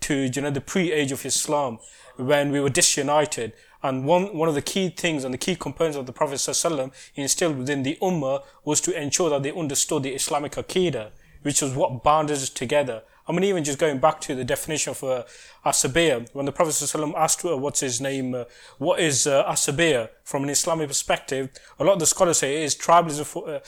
to, 0.00 0.14
you 0.14 0.42
know, 0.42 0.50
the 0.50 0.60
pre-age 0.60 1.10
of 1.10 1.24
Islam 1.24 1.78
when 2.16 2.52
we 2.52 2.60
were 2.60 2.68
disunited 2.68 3.54
and 3.82 4.04
one, 4.04 4.36
one 4.36 4.46
of 4.48 4.54
the 4.54 4.60
key 4.60 4.90
things 4.90 5.24
and 5.24 5.32
the 5.32 5.38
key 5.38 5.56
components 5.56 5.96
of 5.96 6.04
the 6.04 6.12
Prophet 6.12 6.34
ﷺ 6.34 6.92
instilled 7.14 7.56
within 7.56 7.82
the 7.82 7.96
Ummah 8.02 8.42
was 8.62 8.82
to 8.82 9.00
ensure 9.00 9.30
that 9.30 9.42
they 9.42 9.52
understood 9.52 10.02
the 10.02 10.14
Islamic 10.14 10.52
Aqidah, 10.52 11.12
which 11.40 11.62
was 11.62 11.74
what 11.74 12.02
bound 12.02 12.30
us 12.30 12.50
together. 12.50 13.04
I 13.30 13.32
mean, 13.32 13.44
even 13.44 13.62
just 13.62 13.78
going 13.78 13.98
back 13.98 14.20
to 14.22 14.34
the 14.34 14.44
definition 14.44 14.90
of 14.90 15.04
uh, 15.04 15.22
asabiya, 15.64 16.28
when 16.32 16.46
the 16.46 16.52
Prophet 16.52 16.72
ﷺ 16.72 17.14
asked, 17.16 17.44
what's 17.44 17.78
his 17.78 18.00
name, 18.00 18.34
uh, 18.34 18.44
what 18.78 18.98
is 18.98 19.24
uh, 19.24 19.44
asabiya 19.44 20.08
from 20.24 20.42
an 20.42 20.50
Islamic 20.50 20.88
perspective, 20.88 21.48
a 21.78 21.84
lot 21.84 21.92
of 21.92 22.00
the 22.00 22.06
scholars 22.06 22.38
say 22.38 22.60
it 22.60 22.64
is 22.64 22.74
tribalism. 22.74 23.24
For, 23.24 23.48
uh, 23.48 23.60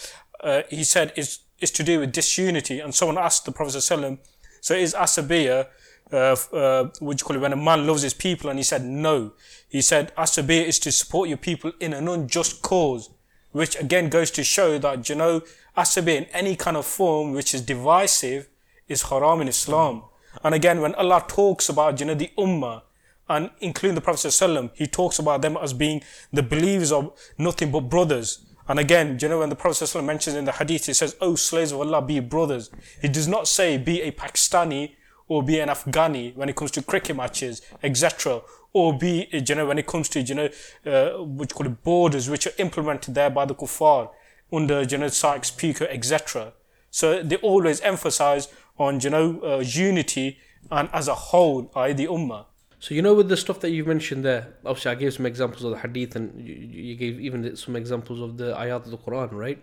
uh, 0.43 0.63
he 0.69 0.83
said 0.83 1.13
is 1.17 1.39
to 1.61 1.85
do 1.85 2.01
with 2.01 2.11
disunity, 2.11 2.81
and 2.81 2.93
someone 2.93 3.17
asked 3.17 3.45
the 3.45 3.53
Prophet 3.53 3.77
ﷺ, 3.77 4.19
so 4.61 4.75
is 4.75 4.95
asabiya, 4.95 5.69
uh, 6.13 6.17
uh, 6.53 6.89
what 6.99 7.21
you 7.21 7.25
call 7.25 7.37
it, 7.37 7.41
when 7.41 7.53
a 7.53 7.57
man 7.57 7.87
loves 7.87 8.03
his 8.03 8.15
people, 8.15 8.51
and 8.51 8.59
he 8.59 8.65
said 8.65 8.85
no. 8.85 9.33
He 9.69 9.81
said 9.81 10.13
asabiya 10.17 10.65
is 10.65 10.81
to 10.81 10.91
support 10.91 11.29
your 11.29 11.39
people 11.39 11.71
in 11.79 11.93
an 11.93 12.09
unjust 12.09 12.63
cause, 12.63 13.11
which 13.53 13.79
again 13.79 14.09
goes 14.09 14.33
to 14.33 14.43
show 14.43 14.79
that 14.79 15.09
you 15.09 15.15
know 15.15 15.43
asabiya 15.79 16.17
in 16.17 16.25
any 16.33 16.57
kind 16.57 16.77
of 16.77 16.85
form 16.85 17.31
which 17.33 17.55
is 17.55 17.61
divisive 17.61 18.49
is 18.93 19.03
haram 19.03 19.41
in 19.41 19.49
Islam. 19.49 20.05
And 20.45 20.55
again, 20.55 20.81
when 20.81 20.95
Allah 20.95 21.25
talks 21.27 21.69
about, 21.69 22.01
you 22.01 22.07
know, 22.07 22.15
the 22.15 22.31
ummah, 22.39 22.83
and 23.29 23.51
including 23.61 23.95
the 23.95 24.01
Prophet 24.01 24.29
ﷺ, 24.29 24.71
he 24.75 24.87
talks 24.87 25.19
about 25.19 25.43
them 25.43 25.57
as 25.57 25.73
being 25.73 26.03
the 26.33 26.43
believers 26.43 26.93
of 26.93 27.13
nothing 27.39 27.71
but 27.71 27.83
brothers. 27.89 28.45
And 28.69 28.79
again, 28.79 29.19
you 29.21 29.29
know, 29.29 29.39
when 29.41 29.49
the 29.49 29.57
Prophet 29.57 29.85
ﷺ 29.85 30.05
mentions 30.05 30.37
in 30.37 30.45
the 30.45 30.53
hadith, 30.53 30.87
he 30.87 30.93
says, 30.93 31.17
Oh, 31.21 31.35
slaves 31.35 31.73
of 31.73 31.81
Allah, 31.81 32.03
be 32.03 32.21
brothers. 32.21 32.71
He 33.01 33.09
does 33.09 33.29
not 33.29 33.49
say 33.49 33.79
be 33.79 34.03
a 34.03 34.13
Pakistani 34.13 34.93
or 35.29 35.43
be 35.43 35.61
an 35.61 35.69
Afghani 35.69 36.37
when 36.37 36.49
it 36.49 36.57
comes 36.57 36.71
to 36.73 36.83
cricket 36.83 37.17
matches, 37.17 37.63
etc. 37.83 38.43
Or 38.73 38.97
be, 38.97 39.29
you 39.31 39.55
know, 39.55 39.67
when 39.67 39.79
it 39.79 39.87
comes 39.87 40.09
to, 40.11 40.21
you 40.21 40.35
know, 40.35 40.49
uh, 40.87 41.23
what 41.23 41.51
you 41.51 41.55
call 41.55 41.67
it, 41.67 41.83
borders 41.83 42.29
which 42.29 42.47
are 42.47 42.53
implemented 42.59 43.15
there 43.15 43.31
by 43.31 43.45
the 43.45 43.55
kuffar 43.55 44.11
under, 44.53 44.83
you 44.83 44.99
know, 44.99 45.09
Sykes-Picot, 45.09 45.89
etc. 45.91 46.53
So 46.91 47.23
they 47.23 47.37
always 47.37 47.81
emphasize 47.81 48.49
on 48.83 49.01
you 49.01 49.11
know 49.11 49.27
uh, 49.43 49.59
unity 49.59 50.39
and 50.71 50.89
as 50.93 51.07
a 51.09 51.15
whole, 51.15 51.71
i.e. 51.77 51.93
the 51.93 52.07
ummah. 52.07 52.45
So 52.81 52.95
you 52.95 53.03
know, 53.03 53.15
with 53.15 53.29
the 53.29 53.37
stuff 53.37 53.61
that 53.61 53.71
you've 53.71 53.87
mentioned 53.87 54.25
there, 54.25 54.55
obviously 54.67 54.91
I 54.91 54.95
gave 54.97 55.13
some 55.15 55.27
examples 55.27 55.63
of 55.65 55.71
the 55.71 55.79
hadith, 55.79 56.17
and 56.17 56.27
you, 56.47 56.55
you 56.55 56.95
gave 56.97 57.21
even 57.21 57.57
some 57.57 57.77
examples 57.77 58.21
of 58.21 58.39
the 58.39 58.55
ayat 58.55 58.85
of 58.87 58.91
the 58.91 58.99
Quran, 58.99 59.31
right? 59.33 59.63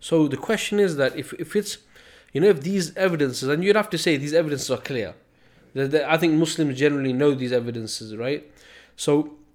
So 0.00 0.28
the 0.28 0.36
question 0.36 0.78
is 0.78 0.96
that 0.96 1.16
if 1.16 1.32
if 1.44 1.56
it's, 1.56 1.78
you 2.32 2.40
know, 2.42 2.48
if 2.48 2.60
these 2.62 2.94
evidences, 2.96 3.48
and 3.48 3.64
you'd 3.64 3.76
have 3.76 3.90
to 3.90 3.98
say 3.98 4.16
these 4.16 4.34
evidences 4.34 4.70
are 4.70 4.82
clear, 4.90 5.14
I 6.14 6.16
think 6.18 6.34
Muslims 6.34 6.78
generally 6.78 7.14
know 7.14 7.32
these 7.34 7.52
evidences, 7.52 8.16
right? 8.16 8.42
So 8.96 9.10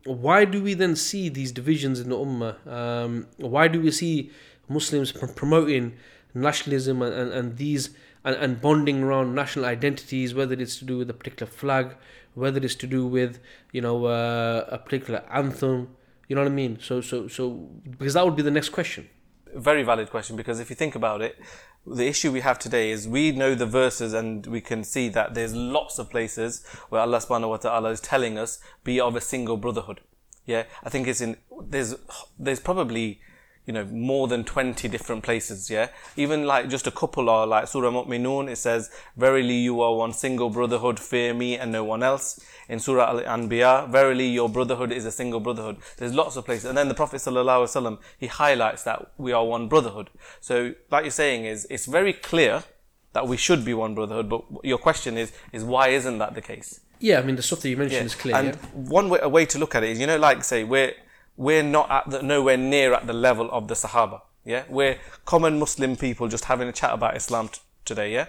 why 0.05 0.45
do 0.45 0.63
we 0.63 0.73
then 0.73 0.95
see 0.95 1.29
these 1.29 1.51
divisions 1.51 1.99
in 1.99 2.09
the 2.09 2.15
ummah? 2.15 2.55
Um, 2.79 3.27
why 3.37 3.67
do 3.67 3.81
we 3.81 3.91
see 3.91 4.31
Muslims 4.67 5.11
pr- 5.11 5.27
promoting 5.27 5.93
nationalism 6.33 7.01
and, 7.01 7.13
and, 7.13 7.31
and 7.31 7.57
these 7.57 7.89
and, 8.27 8.35
and 8.35 8.61
bonding 8.61 9.03
around 9.03 9.33
national 9.33 9.65
identities, 9.65 10.35
whether 10.35 10.53
it's 10.53 10.77
to 10.79 10.85
do 10.85 10.97
with 10.97 11.09
a 11.09 11.13
particular 11.13 11.49
flag, 11.49 11.95
whether 12.33 12.59
it's 12.59 12.75
to 12.75 12.87
do 12.87 13.07
with 13.07 13.39
you 13.71 13.81
know 13.81 14.05
uh, 14.05 14.65
a 14.67 14.77
particular 14.77 15.23
anthem. 15.31 15.95
You 16.27 16.35
know 16.35 16.41
what 16.41 16.51
I 16.51 16.55
mean? 16.63 16.77
So 16.81 16.99
so 16.99 17.27
so 17.29 17.51
because 17.89 18.15
that 18.15 18.25
would 18.25 18.35
be 18.35 18.43
the 18.43 18.51
next 18.51 18.69
question. 18.69 19.09
Very 19.55 19.83
valid 19.83 20.09
question 20.09 20.35
because 20.35 20.59
if 20.59 20.69
you 20.69 20.75
think 20.75 20.93
about 20.93 21.21
it, 21.21 21.39
the 21.85 22.05
issue 22.05 22.33
we 22.33 22.41
have 22.41 22.59
today 22.59 22.91
is 22.91 23.07
we 23.07 23.31
know 23.31 23.55
the 23.55 23.65
verses 23.65 24.13
and 24.13 24.45
we 24.45 24.59
can 24.59 24.83
see 24.83 25.07
that 25.07 25.33
there's 25.33 25.55
lots 25.55 25.97
of 25.97 26.09
places 26.09 26.65
where 26.89 27.01
Allah 27.01 27.19
subhanahu 27.19 27.49
wa 27.49 27.57
ta'ala 27.57 27.91
is 27.91 28.01
telling 28.01 28.37
us 28.37 28.59
be 28.83 28.99
of 28.99 29.15
a 29.15 29.21
single 29.21 29.55
brotherhood. 29.55 30.01
Yeah, 30.45 30.63
I 30.83 30.89
think 30.89 31.07
it's 31.07 31.21
in 31.21 31.37
there's 31.61 31.95
there's 32.37 32.59
probably 32.59 33.21
you 33.67 33.73
know, 33.73 33.83
more 33.85 34.29
than 34.29 34.45
20 34.45 34.87
different 34.87 35.23
places, 35.23 35.69
yeah? 35.69 35.89
Even 36.15 36.45
like 36.45 36.69
just 36.69 36.87
a 36.87 36.91
couple 36.91 37.29
are 37.29 37.45
like 37.45 37.67
Surah 37.67 37.91
Mu'minun, 37.91 38.49
it 38.49 38.55
says, 38.55 38.89
Verily 39.17 39.55
you 39.55 39.81
are 39.81 39.93
one 39.93 40.13
single 40.13 40.49
brotherhood, 40.49 40.99
fear 40.99 41.33
me 41.33 41.57
and 41.57 41.71
no 41.71 41.83
one 41.83 42.01
else. 42.01 42.39
In 42.69 42.79
Surah 42.79 43.09
Al-Anbiya, 43.09 43.89
verily 43.89 44.27
your 44.27 44.47
brotherhood 44.47 44.91
is 44.93 45.05
a 45.05 45.11
single 45.11 45.41
brotherhood. 45.41 45.77
There's 45.97 46.13
lots 46.13 46.37
of 46.37 46.45
places. 46.45 46.65
And 46.65 46.77
then 46.77 46.87
the 46.87 46.93
Prophet 46.93 47.17
ﷺ, 47.17 47.99
he 48.17 48.27
highlights 48.27 48.83
that 48.83 49.11
we 49.17 49.33
are 49.33 49.45
one 49.45 49.67
brotherhood. 49.67 50.09
So, 50.39 50.73
like 50.89 51.03
you're 51.03 51.11
saying 51.11 51.45
is, 51.45 51.67
it's 51.69 51.85
very 51.85 52.13
clear 52.13 52.63
that 53.11 53.27
we 53.27 53.35
should 53.35 53.65
be 53.65 53.73
one 53.73 53.95
brotherhood, 53.95 54.29
but 54.29 54.43
your 54.63 54.77
question 54.77 55.17
is, 55.17 55.33
is 55.51 55.63
why 55.65 55.89
isn't 55.89 56.19
that 56.19 56.35
the 56.35 56.41
case? 56.41 56.79
Yeah, 56.99 57.19
I 57.19 57.23
mean, 57.23 57.35
the 57.35 57.43
stuff 57.43 57.59
that 57.61 57.69
you 57.69 57.77
mentioned 57.77 57.99
Yeah. 57.99 58.05
is 58.05 58.15
clear. 58.15 58.35
And 58.35 58.47
yeah? 58.47 58.55
one 58.73 59.09
way, 59.09 59.19
a 59.21 59.29
way 59.29 59.45
to 59.45 59.59
look 59.59 59.75
at 59.75 59.83
it 59.83 59.89
is, 59.89 59.99
you 59.99 60.07
know, 60.07 60.17
like 60.17 60.43
say 60.43 60.63
we're 60.63 60.93
we're 61.37 61.63
not 61.63 61.89
at 61.89 62.09
the, 62.09 62.21
nowhere 62.21 62.57
near 62.57 62.93
at 62.93 63.07
the 63.07 63.13
level 63.13 63.49
of 63.51 63.67
the 63.67 63.75
Sahaba. 63.75 64.21
Yeah, 64.43 64.63
we're 64.69 64.97
common 65.25 65.59
Muslim 65.59 65.95
people 65.95 66.27
just 66.27 66.45
having 66.45 66.67
a 66.67 66.71
chat 66.71 66.93
about 66.93 67.15
Islam 67.15 67.49
t- 67.49 67.59
today. 67.85 68.11
Yeah, 68.13 68.27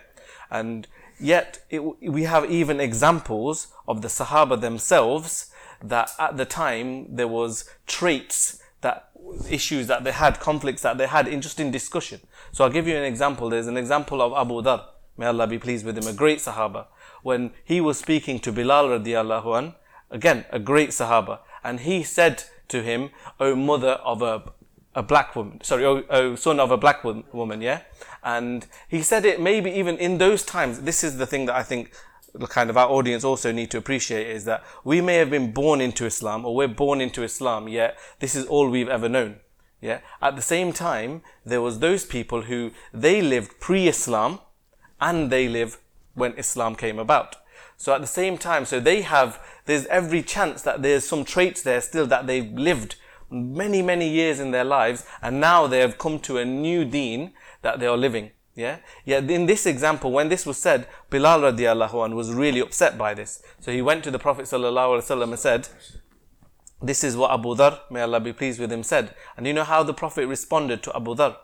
and 0.51 0.87
yet 1.19 1.65
it, 1.71 1.81
we 2.03 2.25
have 2.25 2.51
even 2.51 2.81
examples 2.81 3.69
of 3.87 4.03
the 4.03 4.09
Sahaba 4.09 4.61
themselves 4.61 5.51
that 5.83 6.11
at 6.19 6.37
the 6.37 6.45
time 6.45 7.15
there 7.15 7.29
was 7.29 7.69
traits 7.87 8.63
that 8.81 9.11
issues 9.49 9.87
that 9.87 10.05
they 10.05 10.13
had, 10.13 10.41
conflicts 10.41 10.83
that 10.83 10.99
they 10.99 11.07
had 11.07 11.29
in 11.29 11.41
just 11.41 11.61
in 11.61 11.71
discussion. 11.71 12.21
So 12.53 12.65
I'll 12.65 12.71
give 12.71 12.87
you 12.89 12.97
an 12.97 13.05
example. 13.05 13.51
There's 13.51 13.67
an 13.67 13.77
example 13.77 14.21
of 14.23 14.33
Abu 14.33 14.63
Dhar. 14.63 14.85
May 15.17 15.27
Allah 15.27 15.47
be 15.47 15.59
pleased 15.59 15.85
with 15.85 15.99
him, 15.99 16.07
a 16.07 16.13
great 16.13 16.39
Sahaba. 16.39 16.87
When 17.23 17.53
he 17.65 17.81
was 17.81 17.99
speaking 17.99 18.39
to 18.41 18.53
Bilal 18.53 18.89
radiallahu 18.89 19.59
an, 19.59 19.75
again, 20.11 20.45
a 20.51 20.59
great 20.59 20.91
Sahaba, 20.91 21.41
and 21.65 21.81
he 21.81 22.03
said 22.03 22.45
to 22.69 22.83
him, 22.83 23.11
O 23.41 23.55
mother 23.55 23.93
of 24.05 24.23
a, 24.23 24.43
a 24.95 25.03
black 25.03 25.35
woman, 25.37 25.61
sorry, 25.63 25.85
o, 25.85 26.05
o 26.11 26.35
son 26.35 26.61
of 26.61 26.71
a 26.71 26.77
black 26.77 27.05
wo- 27.05 27.25
woman, 27.33 27.61
yeah? 27.61 27.83
And 28.23 28.67
he 28.89 29.03
said 29.03 29.25
it 29.25 29.41
maybe 29.41 29.71
even 29.71 29.97
in 29.97 30.19
those 30.19 30.43
times, 30.43 30.83
this 30.83 31.05
is 31.05 31.19
the 31.19 31.27
thing 31.27 31.47
that 31.47 31.57
I 31.57 31.63
think 31.63 31.93
kind 32.49 32.71
of 32.71 32.77
our 32.77 32.89
audience 32.89 33.25
also 33.25 33.53
need 33.53 33.71
to 33.71 33.79
appreciate 33.79 34.27
is 34.29 34.45
that 34.45 34.63
we 34.85 35.01
may 35.01 35.17
have 35.17 35.31
been 35.31 35.53
born 35.53 35.81
into 35.81 36.05
Islam 36.05 36.45
or 36.45 36.55
we're 36.55 36.69
born 36.69 37.01
into 37.01 37.23
Islam, 37.23 37.69
yet 37.69 37.97
this 38.21 38.35
is 38.35 38.45
all 38.47 38.69
we've 38.69 38.89
ever 38.89 39.09
known. 39.09 39.37
Yeah. 39.81 40.01
At 40.21 40.37
the 40.37 40.43
same 40.43 40.73
time, 40.73 41.23
there 41.45 41.63
was 41.63 41.79
those 41.79 42.05
people 42.05 42.43
who 42.43 42.73
they 42.93 43.23
lived 43.23 43.61
pre-Islam 43.61 44.41
and 45.01 45.31
they 45.31 45.49
live 45.49 45.79
when 46.15 46.33
Islam 46.35 46.75
came 46.75 46.99
about. 46.99 47.37
So 47.79 47.95
at 47.95 48.01
the 48.01 48.09
same 48.09 48.37
time, 48.39 48.65
so 48.65 48.81
they 48.81 49.03
have, 49.03 49.41
there's 49.67 49.87
every 49.87 50.23
chance 50.23 50.63
that 50.63 50.83
there's 50.83 51.07
some 51.07 51.25
traits 51.25 51.63
there 51.63 51.81
still 51.81 52.07
that 52.09 52.27
they've 52.27 52.53
lived 52.53 52.97
many, 53.31 53.83
many 53.83 54.09
years 54.09 54.41
in 54.41 54.51
their 54.51 54.65
lives 54.65 55.07
and 55.23 55.41
now 55.41 55.69
they 55.69 55.79
have 55.79 55.97
come 55.97 56.19
to 56.21 56.39
a 56.39 56.45
new 56.45 56.85
deen 56.85 57.33
that 57.63 57.79
they 57.79 57.87
are 57.87 57.97
living. 57.97 58.33
Yeah? 58.57 58.79
Yet 59.05 59.31
in 59.31 59.47
this 59.47 59.65
example, 59.65 60.11
when 60.11 60.29
this 60.29 60.45
was 60.45 60.59
said, 60.59 60.89
Bilal 61.09 61.41
radiallahu 61.41 62.05
anh 62.05 62.17
was 62.17 62.35
really 62.35 62.59
upset 62.59 62.99
by 62.99 63.15
this. 63.15 63.41
So 63.61 63.71
he 63.71 63.81
went 63.81 64.03
to 64.05 64.11
the 64.11 64.19
Prophet 64.19 64.47
sallallahu 64.47 64.99
alaihi 64.99 65.05
wasallam 65.05 65.31
and 65.31 65.39
said, 65.39 65.69
this 66.83 67.05
is 67.05 67.17
what 67.17 67.31
Abu 67.31 67.55
Dhar, 67.55 67.79
may 67.91 68.01
Allah 68.01 68.19
be 68.19 68.33
pleased 68.33 68.59
with 68.59 68.73
him, 68.73 68.83
said. 68.83 69.15
And 69.37 69.47
you 69.47 69.53
know 69.53 69.65
how 69.65 69.85
the 69.85 69.95
Prophet 69.95 70.27
responded 70.27 70.83
to 70.83 70.97
Abu 70.97 71.15
Dhar? 71.15 71.37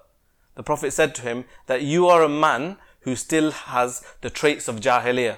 The 0.56 0.62
Prophet 0.64 0.92
said 0.92 1.14
to 1.16 1.22
him 1.22 1.44
that 1.66 1.82
you 1.82 2.08
are 2.08 2.22
a 2.22 2.28
man 2.28 2.76
who 3.00 3.14
still 3.14 3.50
has 3.52 4.04
the 4.20 4.30
traits 4.30 4.66
of 4.66 4.80
Jahiliyyah. 4.80 5.36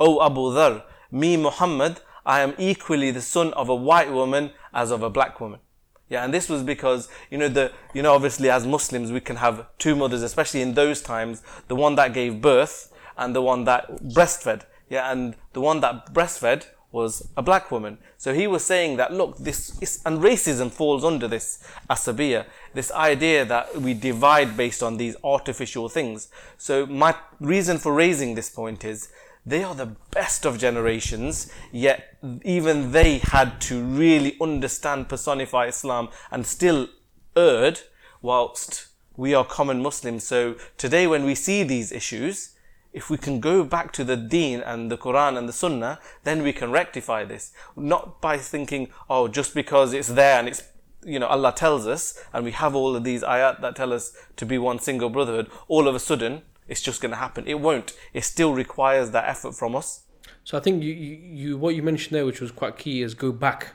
O 0.00 0.24
Abu 0.24 0.52
Dhar, 0.52 0.82
me 1.10 1.36
Muhammad, 1.36 2.00
I 2.26 2.40
am 2.40 2.54
equally 2.58 3.10
the 3.10 3.20
son 3.20 3.52
of 3.52 3.68
a 3.68 3.74
white 3.74 4.12
woman 4.12 4.50
as 4.72 4.90
of 4.90 5.02
a 5.02 5.10
black 5.10 5.40
woman. 5.40 5.60
Yeah, 6.08 6.24
and 6.24 6.34
this 6.34 6.48
was 6.48 6.62
because, 6.62 7.08
you 7.30 7.38
know, 7.38 7.48
the, 7.48 7.72
you 7.92 8.02
know, 8.02 8.14
obviously 8.14 8.50
as 8.50 8.66
Muslims 8.66 9.10
we 9.10 9.20
can 9.20 9.36
have 9.36 9.66
two 9.78 9.96
mothers, 9.96 10.22
especially 10.22 10.60
in 10.62 10.74
those 10.74 11.00
times, 11.00 11.42
the 11.68 11.76
one 11.76 11.94
that 11.96 12.12
gave 12.12 12.40
birth 12.40 12.92
and 13.16 13.34
the 13.34 13.42
one 13.42 13.64
that 13.64 14.02
breastfed. 14.02 14.62
Yeah, 14.90 15.10
and 15.10 15.34
the 15.52 15.60
one 15.60 15.80
that 15.80 16.12
breastfed 16.12 16.66
was 16.92 17.28
a 17.36 17.42
black 17.42 17.70
woman. 17.70 17.98
So 18.16 18.32
he 18.32 18.46
was 18.46 18.64
saying 18.64 18.98
that, 18.98 19.12
look, 19.12 19.36
this 19.38 19.76
is, 19.80 20.00
and 20.06 20.20
racism 20.20 20.70
falls 20.70 21.04
under 21.04 21.26
this 21.26 21.66
asabiya, 21.90 22.46
this 22.72 22.92
idea 22.92 23.44
that 23.46 23.80
we 23.80 23.94
divide 23.94 24.56
based 24.56 24.82
on 24.82 24.96
these 24.96 25.16
artificial 25.24 25.88
things. 25.88 26.28
So 26.56 26.86
my 26.86 27.16
reason 27.40 27.78
for 27.78 27.92
raising 27.92 28.36
this 28.36 28.48
point 28.48 28.84
is 28.84 29.08
they 29.46 29.62
are 29.62 29.74
the 29.74 29.94
best 30.10 30.46
of 30.46 30.58
generations, 30.58 31.52
yet 31.70 32.16
even 32.44 32.92
they 32.92 33.18
had 33.18 33.60
to 33.62 33.82
really 33.82 34.36
understand, 34.40 35.08
personify 35.08 35.66
Islam 35.66 36.08
and 36.30 36.46
still 36.46 36.88
erred 37.36 37.80
whilst 38.22 38.88
we 39.16 39.34
are 39.34 39.44
common 39.44 39.82
Muslims. 39.82 40.24
So 40.24 40.56
today 40.78 41.06
when 41.06 41.24
we 41.24 41.34
see 41.34 41.62
these 41.62 41.92
issues, 41.92 42.54
if 42.92 43.10
we 43.10 43.18
can 43.18 43.40
go 43.40 43.64
back 43.64 43.92
to 43.92 44.04
the 44.04 44.16
deen 44.16 44.60
and 44.60 44.90
the 44.90 44.96
Quran 44.96 45.36
and 45.36 45.48
the 45.48 45.52
Sunnah, 45.52 45.98
then 46.22 46.42
we 46.42 46.52
can 46.52 46.70
rectify 46.70 47.24
this. 47.24 47.52
Not 47.76 48.20
by 48.20 48.38
thinking, 48.38 48.88
oh, 49.10 49.28
just 49.28 49.52
because 49.54 49.92
it's 49.92 50.08
there 50.08 50.38
and 50.38 50.48
it's, 50.48 50.62
you 51.04 51.18
know, 51.18 51.26
Allah 51.26 51.52
tells 51.52 51.86
us, 51.86 52.18
and 52.32 52.44
we 52.44 52.52
have 52.52 52.74
all 52.74 52.96
of 52.96 53.04
these 53.04 53.22
ayat 53.22 53.60
that 53.60 53.76
tell 53.76 53.92
us 53.92 54.16
to 54.36 54.46
be 54.46 54.58
one 54.58 54.78
single 54.78 55.10
brotherhood, 55.10 55.50
all 55.68 55.88
of 55.88 55.94
a 55.94 56.00
sudden, 56.00 56.42
it's 56.68 56.80
just 56.80 57.00
going 57.00 57.10
to 57.10 57.16
happen. 57.16 57.46
It 57.46 57.60
won't. 57.60 57.92
It 58.12 58.24
still 58.24 58.54
requires 58.54 59.10
that 59.10 59.28
effort 59.28 59.54
from 59.54 59.76
us. 59.76 60.02
So 60.44 60.58
I 60.58 60.60
think 60.60 60.82
you, 60.82 60.92
you, 60.92 61.16
you 61.16 61.58
what 61.58 61.74
you 61.74 61.82
mentioned 61.82 62.14
there, 62.14 62.26
which 62.26 62.40
was 62.40 62.50
quite 62.50 62.76
key, 62.78 63.02
is 63.02 63.14
go 63.14 63.32
back, 63.32 63.72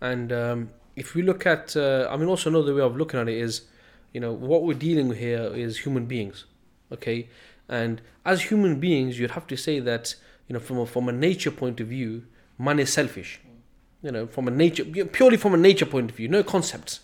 and 0.00 0.32
um, 0.32 0.70
if 0.96 1.14
we 1.14 1.22
look 1.22 1.46
at, 1.46 1.76
uh, 1.76 2.08
I 2.10 2.16
mean, 2.16 2.28
also 2.28 2.50
another 2.50 2.74
way 2.74 2.82
of 2.82 2.96
looking 2.96 3.18
at 3.20 3.28
it 3.28 3.36
is, 3.36 3.62
you 4.12 4.20
know, 4.20 4.32
what 4.32 4.64
we're 4.64 4.74
dealing 4.78 5.08
with 5.08 5.18
here 5.18 5.42
is 5.54 5.80
human 5.80 6.06
beings, 6.06 6.44
okay, 6.92 7.28
And 7.68 8.00
as 8.24 8.42
human 8.42 8.78
beings, 8.78 9.18
you'd 9.18 9.32
have 9.32 9.46
to 9.48 9.56
say 9.56 9.80
that 9.80 10.14
you 10.48 10.52
know 10.52 10.60
from 10.60 10.78
a, 10.78 10.86
from 10.86 11.08
a 11.08 11.12
nature 11.12 11.50
point 11.50 11.80
of 11.80 11.88
view, 11.88 12.24
man 12.58 12.78
is 12.78 12.92
selfish. 12.92 13.40
You 14.02 14.12
know, 14.12 14.26
from 14.26 14.48
a 14.48 14.50
nature 14.50 14.84
purely 14.84 15.36
from 15.36 15.54
a 15.54 15.56
nature 15.56 15.86
point 15.86 16.10
of 16.10 16.16
view, 16.16 16.28
no 16.28 16.42
concepts. 16.42 17.00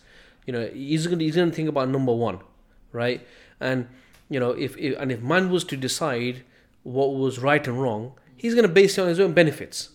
You 0.46 0.52
know, 0.52 0.66
he's 0.68 1.06
gonna 1.06 1.22
he's 1.22 1.36
gonna 1.36 1.50
think 1.50 1.68
about 1.68 1.88
number 1.88 2.12
one, 2.12 2.40
right? 2.92 3.26
And 3.58 3.88
you 4.30 4.40
know, 4.40 4.52
if, 4.52 4.76
if 4.78 4.98
and 4.98 5.12
if 5.12 5.20
man 5.20 5.50
was 5.50 5.64
to 5.64 5.76
decide 5.76 6.44
what 6.82 7.14
was 7.14 7.38
right 7.38 7.66
and 7.66 7.82
wrong, 7.82 8.12
he's 8.36 8.54
gonna 8.54 8.68
base 8.68 8.96
it 8.96 9.02
on 9.02 9.08
his 9.08 9.20
own 9.20 9.34
benefits. 9.34 9.90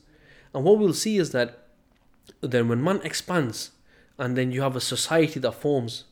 And 0.53 0.63
what 0.63 0.77
we'll 0.77 0.93
see 0.93 1.17
is 1.17 1.31
that 1.31 1.67
then 2.41 2.67
when 2.67 2.83
man 2.83 3.01
expands 3.03 3.71
and 4.19 4.37
then 4.37 4.51
you 4.51 4.61
have 4.61 4.75
a 4.75 4.81
society 4.81 5.39
that 5.39 5.53
forms 5.53 6.05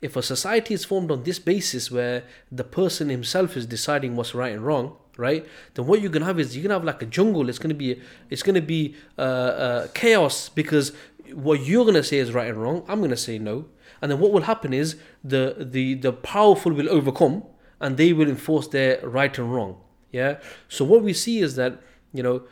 if 0.00 0.16
a 0.16 0.22
society 0.22 0.74
is 0.74 0.84
formed 0.84 1.10
on 1.10 1.22
this 1.22 1.38
basis 1.38 1.90
where 1.90 2.24
the 2.52 2.64
person 2.64 3.08
himself 3.08 3.56
is 3.56 3.64
deciding 3.64 4.16
what's 4.16 4.34
right 4.34 4.52
and 4.52 4.64
wrong 4.66 4.96
right 5.16 5.46
then 5.74 5.86
what 5.86 6.00
you're 6.00 6.10
gonna 6.10 6.24
have 6.24 6.38
is 6.38 6.54
you're 6.56 6.62
gonna 6.62 6.74
have 6.74 6.84
like 6.84 7.02
a 7.02 7.06
jungle. 7.06 7.48
It's 7.48 7.58
gonna 7.58 7.74
be 7.74 8.00
it's 8.30 8.42
gonna 8.42 8.60
be 8.60 8.94
uh, 9.18 9.20
uh, 9.20 9.86
chaos 9.94 10.48
because 10.48 10.92
what 11.32 11.60
you're 11.64 11.84
gonna 11.86 12.02
say 12.02 12.18
is 12.18 12.32
right 12.32 12.48
and 12.48 12.58
wrong 12.58 12.84
i'm 12.88 13.00
gonna 13.00 13.16
say 13.16 13.38
no. 13.38 13.66
And 14.02 14.10
then 14.10 14.20
what 14.20 14.32
will 14.32 14.42
happen 14.42 14.74
is 14.74 14.96
the 15.22 15.56
the 15.58 15.94
the 15.94 16.12
powerful 16.12 16.72
will 16.72 16.90
overcome 16.90 17.44
and 17.80 17.96
they 17.96 18.12
will 18.12 18.28
enforce 18.28 18.68
their 18.68 19.00
right 19.06 19.38
and 19.38 19.52
wrong 19.52 19.80
yeah 20.12 20.38
so 20.68 20.84
what 20.84 21.02
we 21.02 21.12
see 21.12 21.38
is 21.38 21.56
that 21.56 21.80
you 22.12 22.22
know 22.22 22.42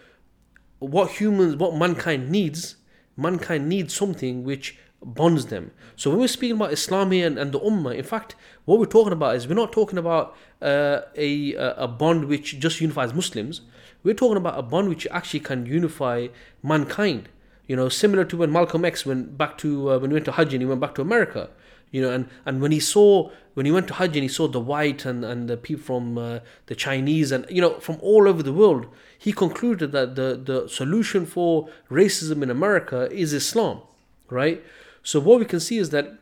what 0.79 1.13
humans 1.13 1.57
what 1.57 1.75
mankind 1.75 2.31
needs 2.31 2.77
mankind 3.17 3.69
needs 3.69 3.95
something 3.95 4.45
which 4.45 4.79
bonds 5.05 5.47
them. 5.47 5.73
So 5.97 6.11
when 6.11 6.21
we're 6.21 6.29
speaking 6.29 6.57
about 6.57 6.71
Islami 6.71 7.25
and, 7.27 7.39
and 7.39 7.53
the 7.53 7.61
Ummah, 7.61 7.97
in 7.97 8.05
fact, 8.05 8.35
what 8.65 8.79
we're 8.79 8.87
talking 8.87 9.13
about 9.13 9.37
is 9.37 9.49
we're 9.49 9.55
not 9.55 9.73
talking 9.73 9.99
about 9.99 10.37
uh, 10.61 11.01
a 11.17 11.55
a 11.55 11.89
bond 11.89 12.27
which 12.27 12.59
just 12.59 12.81
unifies 12.81 13.13
Muslims. 13.13 13.63
We're 14.03 14.15
talking 14.15 14.37
about 14.37 14.59
a 14.59 14.63
bond 14.63 14.89
which 14.89 15.07
actually 15.11 15.41
can 15.41 15.67
unify 15.67 16.29
mankind. 16.63 17.29
You 17.67 17.77
know, 17.77 17.89
similar 17.89 18.25
to 18.25 18.37
when 18.37 18.53
Malcolm 18.53 18.85
X 18.85 19.07
went 19.07 19.37
back 19.39 19.59
to 19.59 19.93
uh, 19.93 19.99
when 19.99 20.11
he 20.11 20.15
went 20.15 20.25
to 20.27 20.33
Hajj 20.33 20.55
and 20.55 20.63
he 20.63 20.67
went 20.67 20.81
back 20.81 20.95
to 20.97 21.03
America. 21.03 21.51
You 21.91 22.01
know, 22.01 22.11
and, 22.11 22.29
and 22.47 22.63
when 22.63 22.73
he 22.73 22.81
saw 22.81 23.31
when 23.55 23.67
he 23.67 23.73
went 23.73 23.89
to 23.89 23.95
Hajj 23.95 24.17
and 24.17 24.23
he 24.23 24.29
saw 24.29 24.49
the 24.49 24.61
white 24.61 25.05
and, 25.05 25.25
and 25.25 25.49
the 25.49 25.57
people 25.57 25.85
from 25.85 26.19
uh, 26.19 26.41
the 26.67 26.75
Chinese 26.75 27.33
and 27.33 27.47
you 27.51 27.61
know 27.61 27.79
from 27.81 27.99
all 28.01 28.29
over 28.29 28.43
the 28.43 28.53
world, 28.53 28.87
he 29.19 29.33
concluded 29.33 29.93
that 29.93 30.15
the, 30.15 30.41
the 30.43 30.69
solution 30.69 31.27
for 31.27 31.69
racism 31.91 32.43
in 32.43 32.51
America 32.51 33.09
is 33.13 33.33
Islam, 33.33 33.81
right? 34.29 34.63
So 35.03 35.21
what 35.21 35.39
we 35.39 35.45
can 35.45 35.61
see 35.61 35.79
is 35.79 35.91
that 35.91 36.15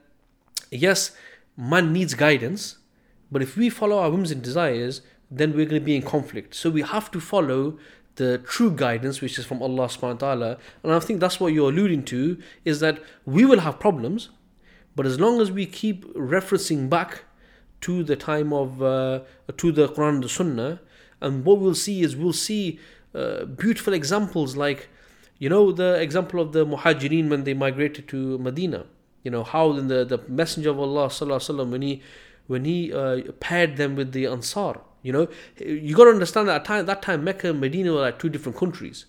yes, 0.71 1.13
man 1.57 1.93
needs 1.93 2.15
guidance, 2.15 2.79
but 3.31 3.43
if 3.43 3.57
we 3.57 3.71
follow 3.71 3.99
our 3.99 4.11
whims 4.11 4.31
and 4.31 4.43
desires, 4.43 5.03
then 5.31 5.51
we're 5.51 5.67
going 5.67 5.81
to 5.81 5.85
be 5.85 5.95
in 5.95 6.03
conflict. 6.03 6.55
So 6.55 6.71
we 6.71 6.83
have 6.83 7.11
to 7.13 7.21
follow 7.21 7.79
the 8.17 8.39
true 8.39 8.71
guidance, 8.71 9.21
which 9.21 9.39
is 9.39 9.47
from 9.47 9.63
Allah 9.63 9.87
subhanahu 9.87 10.21
wa 10.21 10.27
ta'ala. 10.27 10.59
And 10.83 10.93
I 10.93 10.99
think 10.99 11.21
that's 11.21 11.39
what 11.39 11.53
you're 11.53 11.71
alluding 11.71 12.05
to, 12.07 12.39
is 12.65 12.81
that 12.81 13.01
we 13.25 13.45
will 13.45 13.61
have 13.61 13.79
problems, 13.79 14.31
but 15.01 15.07
as 15.07 15.19
long 15.19 15.41
as 15.41 15.51
we 15.51 15.65
keep 15.65 16.05
referencing 16.13 16.91
back 16.91 17.25
to 17.81 18.05
the 18.05 18.17
time 18.17 18.53
of, 18.53 18.83
uh, 18.83 19.21
to 19.57 19.73
the 19.73 19.89
Quran 19.89 20.17
and 20.17 20.25
the 20.25 20.29
Sunnah, 20.29 20.79
and 21.23 21.43
what 21.43 21.59
we'll 21.59 21.75
see 21.75 22.03
is 22.03 22.15
we'll 22.15 22.35
see 22.35 22.79
uh, 23.15 23.47
beautiful 23.47 23.95
examples 23.95 24.59
like 24.59 24.91
you 25.39 25.49
know 25.49 25.73
the 25.73 25.95
example 25.95 26.39
of 26.39 26.53
the 26.53 26.67
Muhajirin 26.67 27.31
when 27.31 27.45
they 27.45 27.55
migrated 27.55 28.09
to 28.09 28.37
Medina. 28.41 28.85
You 29.23 29.31
know 29.31 29.43
how 29.43 29.73
in 29.73 29.89
the, 29.89 30.05
the 30.05 30.19
Messenger 30.29 30.69
of 30.69 30.79
Allah 30.79 31.07
sallallahu 31.07 31.71
when 31.71 31.81
he 31.81 32.03
when 32.47 32.67
he 32.67 32.93
uh, 32.93 33.23
paired 33.41 33.79
them 33.79 33.97
with 33.97 34.13
the 34.13 34.27
Ansar. 34.27 34.83
You 35.03 35.15
know 35.15 35.29
you 35.59 35.97
got 35.97 36.05
to 36.05 36.11
understand 36.11 36.49
that 36.49 36.57
at 36.57 36.65
time 36.67 36.85
that 36.85 37.01
time 37.01 37.25
Mecca 37.25 37.49
and 37.49 37.59
Medina 37.59 37.95
were 37.95 38.03
like 38.03 38.19
two 38.19 38.29
different 38.29 38.59
countries. 38.59 39.07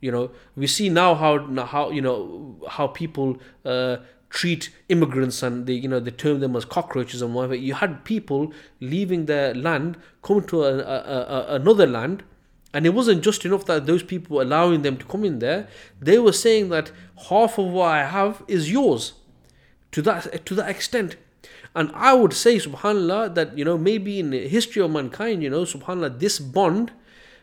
You 0.00 0.12
know 0.12 0.30
we 0.56 0.66
see 0.66 0.88
now 0.88 1.14
how 1.14 1.46
how 1.66 1.90
you 1.90 2.00
know 2.00 2.56
how 2.70 2.86
people 2.86 3.36
uh, 3.66 3.98
treat 4.30 4.70
immigrants 4.88 5.42
and 5.42 5.66
they 5.66 5.74
you 5.74 5.88
know 5.88 6.00
they 6.00 6.10
term 6.10 6.40
them 6.40 6.56
as 6.56 6.64
cockroaches 6.64 7.20
and 7.20 7.34
whatever. 7.34 7.54
You 7.54 7.74
had 7.74 8.04
people 8.04 8.52
leaving 8.80 9.26
their 9.26 9.54
land, 9.54 9.98
coming 10.22 10.46
to 10.46 10.64
a, 10.64 10.78
a, 10.78 10.80
a, 10.80 11.54
another 11.56 11.86
land 11.86 12.22
and 12.72 12.86
it 12.86 12.90
wasn't 12.90 13.22
just 13.22 13.44
enough 13.44 13.64
that 13.66 13.86
those 13.86 14.02
people 14.02 14.36
were 14.36 14.42
allowing 14.42 14.82
them 14.82 14.96
to 14.96 15.04
come 15.04 15.24
in 15.24 15.40
there. 15.40 15.68
They 16.00 16.18
were 16.18 16.32
saying 16.32 16.68
that 16.68 16.92
half 17.28 17.58
of 17.58 17.66
what 17.66 17.88
I 17.88 18.06
have 18.06 18.44
is 18.46 18.70
yours. 18.70 19.14
To 19.92 20.02
that 20.02 20.46
to 20.46 20.54
that 20.54 20.70
extent. 20.70 21.16
And 21.74 21.90
I 21.94 22.14
would 22.14 22.32
say, 22.32 22.56
subhanAllah, 22.56 23.34
that 23.34 23.58
you 23.58 23.64
know, 23.64 23.76
maybe 23.76 24.20
in 24.20 24.30
the 24.30 24.46
history 24.48 24.82
of 24.82 24.90
mankind, 24.90 25.42
you 25.42 25.50
know, 25.50 25.62
subhanAllah, 25.62 26.20
this 26.20 26.38
bond, 26.38 26.92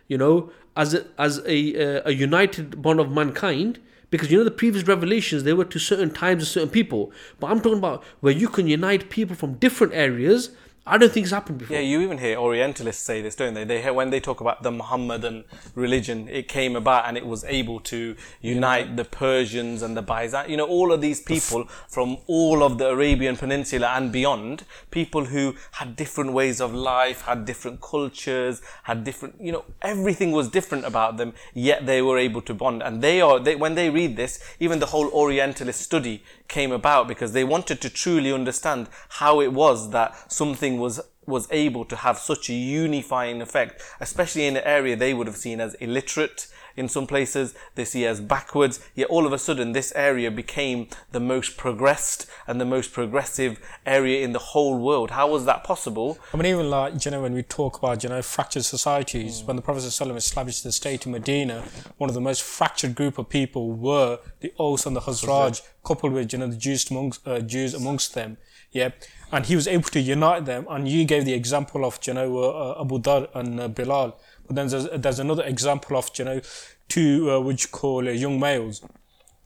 you 0.08 0.18
know, 0.18 0.52
as 0.76 0.94
a, 0.94 1.06
as 1.18 1.40
a, 1.46 2.08
a 2.08 2.12
united 2.12 2.82
bond 2.82 3.00
of 3.00 3.12
mankind, 3.12 3.80
because 4.10 4.32
you 4.32 4.38
know 4.38 4.44
the 4.44 4.52
previous 4.52 4.88
revelations 4.88 5.44
they 5.44 5.54
were 5.54 5.66
to 5.66 5.80
certain 5.80 6.12
times 6.12 6.44
and 6.44 6.48
certain 6.48 6.70
people. 6.70 7.12
But 7.40 7.52
I'm 7.52 7.62
talking 7.62 7.80
about 7.80 8.04
where 8.20 8.34
you 8.34 8.48
can 8.48 8.68
unite 8.68 9.10
people 9.10 9.36
from 9.36 9.56
different 9.56 9.94
areas 9.94 10.52
I 10.90 10.98
don't 10.98 11.12
think 11.12 11.26
it's 11.26 11.34
happened 11.34 11.58
before. 11.60 11.76
Yeah, 11.76 11.82
you 11.82 12.00
even 12.00 12.18
hear 12.18 12.38
Orientalists 12.38 13.04
say 13.04 13.22
this, 13.22 13.36
don't 13.36 13.54
they? 13.54 13.66
They 13.66 13.82
hear, 13.82 13.92
when 13.92 14.10
they 14.10 14.22
talk 14.22 14.40
about 14.40 14.64
the 14.64 14.72
Muhammadan 14.72 15.44
religion, 15.76 16.30
it 16.30 16.48
came 16.48 16.78
about 16.78 17.06
and 17.06 17.18
it 17.18 17.26
was 17.26 17.44
able 17.44 17.82
to 17.82 18.16
unite 18.42 18.96
the 18.96 19.04
Persians 19.04 19.82
and 19.82 19.98
the 19.98 20.02
Byzantine. 20.02 20.50
You 20.50 20.58
know, 20.58 20.66
all 20.66 20.94
of 20.94 21.02
these 21.02 21.20
people 21.20 21.66
from 21.90 22.18
all 22.28 22.64
of 22.64 22.78
the 22.78 22.88
Arabian 22.88 23.36
Peninsula 23.36 23.88
and 23.96 24.14
beyond, 24.14 24.64
people 24.90 25.26
who 25.26 25.56
had 25.74 25.98
different 25.98 26.32
ways 26.32 26.62
of 26.62 26.74
life, 26.74 27.22
had 27.24 27.44
different 27.44 27.82
cultures, 27.82 28.62
had 28.84 29.04
different, 29.04 29.36
you 29.42 29.52
know, 29.52 29.66
everything 29.82 30.32
was 30.32 30.48
different 30.50 30.86
about 30.86 31.18
them. 31.18 31.34
Yet 31.54 31.86
they 31.86 32.02
were 32.02 32.18
able 32.18 32.42
to 32.44 32.54
bond, 32.54 32.82
and 32.82 33.02
they 33.02 33.20
are. 33.20 33.40
They, 33.40 33.56
when 33.56 33.76
they 33.76 33.90
read 33.90 34.16
this, 34.16 34.42
even 34.60 34.80
the 34.80 34.86
whole 34.88 35.10
Orientalist 35.10 35.82
study 35.82 36.24
came 36.48 36.72
about 36.72 37.10
because 37.10 37.34
they 37.34 37.44
wanted 37.44 37.82
to 37.82 37.90
truly 37.90 38.32
understand 38.32 38.88
how 39.10 39.42
it 39.42 39.52
was 39.52 39.92
that 39.92 40.32
something 40.32 40.77
was 40.80 41.02
was 41.26 41.48
able 41.52 41.84
to 41.84 41.96
have 41.98 42.18
such 42.18 42.50
a 42.50 42.54
unifying 42.54 43.42
effect, 43.42 43.82
especially 44.00 44.48
in 44.48 44.56
an 44.56 44.64
area 44.64 44.96
they 44.96 45.14
would 45.14 45.28
have 45.28 45.36
seen 45.36 45.60
as 45.60 45.74
illiterate 45.76 46.48
in 46.78 46.88
some 46.88 47.08
places, 47.08 47.56
they 47.74 47.84
see 47.84 48.06
as 48.06 48.22
backwards, 48.22 48.80
yet 48.94 49.10
all 49.10 49.26
of 49.26 49.34
a 49.34 49.40
sudden 49.40 49.72
this 49.72 49.92
area 49.96 50.30
became 50.30 50.88
the 51.12 51.20
most 51.20 51.58
progressed 51.58 52.28
and 52.46 52.62
the 52.62 52.66
most 52.66 52.94
progressive 52.94 53.60
area 53.86 54.24
in 54.24 54.32
the 54.32 54.40
whole 54.40 54.78
world. 54.78 55.12
How 55.12 55.28
was 55.28 55.46
that 55.46 55.64
possible? 55.64 56.20
I 56.34 56.38
mean, 56.38 56.46
even 56.46 56.70
like, 56.70 57.04
you 57.04 57.12
know, 57.12 57.24
when 57.24 57.34
we 57.34 57.42
talk 57.42 57.80
about, 57.80 58.04
you 58.04 58.10
know, 58.10 58.22
fractured 58.22 58.64
societies, 58.64 59.42
mm. 59.42 59.48
when 59.48 59.56
the 59.56 59.62
Prophet 59.64 59.82
ﷺ 59.82 60.16
established 60.16 60.64
the 60.64 60.72
state 60.72 61.08
in 61.08 61.12
Medina, 61.12 61.64
one 61.98 62.10
of 62.10 62.14
the 62.14 62.22
most 62.22 62.44
fractured 62.44 62.94
group 62.94 63.18
of 63.18 63.28
people 63.28 63.74
were 63.74 64.20
the 64.42 64.54
Aus 64.60 64.86
and 64.86 64.96
the 64.96 65.02
Khazraj, 65.02 65.64
coupled 65.84 66.14
with, 66.14 66.32
you 66.32 66.40
know, 66.40 66.48
the 66.48 66.56
Jews 66.56 66.90
amongst, 66.92 67.28
uh, 67.28 67.40
Jews 67.40 67.74
amongst 67.74 68.14
them. 68.14 68.38
Yeah 68.72 68.92
and 69.32 69.46
he 69.46 69.56
was 69.56 69.68
able 69.68 69.90
to 69.90 70.00
unite 70.00 70.46
them. 70.46 70.66
And 70.70 70.88
you 70.88 71.06
gave 71.06 71.26
the 71.26 71.34
example 71.34 71.86
of 71.86 72.00
you 72.06 72.14
know 72.14 72.38
uh, 72.38 72.82
Abu 72.82 73.00
Dhar 73.00 73.30
and 73.34 73.60
uh, 73.60 73.68
Bilal, 73.68 74.18
but 74.46 74.56
then 74.56 74.68
there's, 74.68 74.88
there's 74.96 75.20
another 75.20 75.44
example 75.44 75.98
of 75.98 76.10
you 76.16 76.26
know 76.26 76.42
two 76.88 77.32
uh, 77.32 77.40
which 77.40 77.64
you 77.64 77.70
call 77.70 78.08
uh, 78.08 78.12
young 78.12 78.40
males 78.40 78.82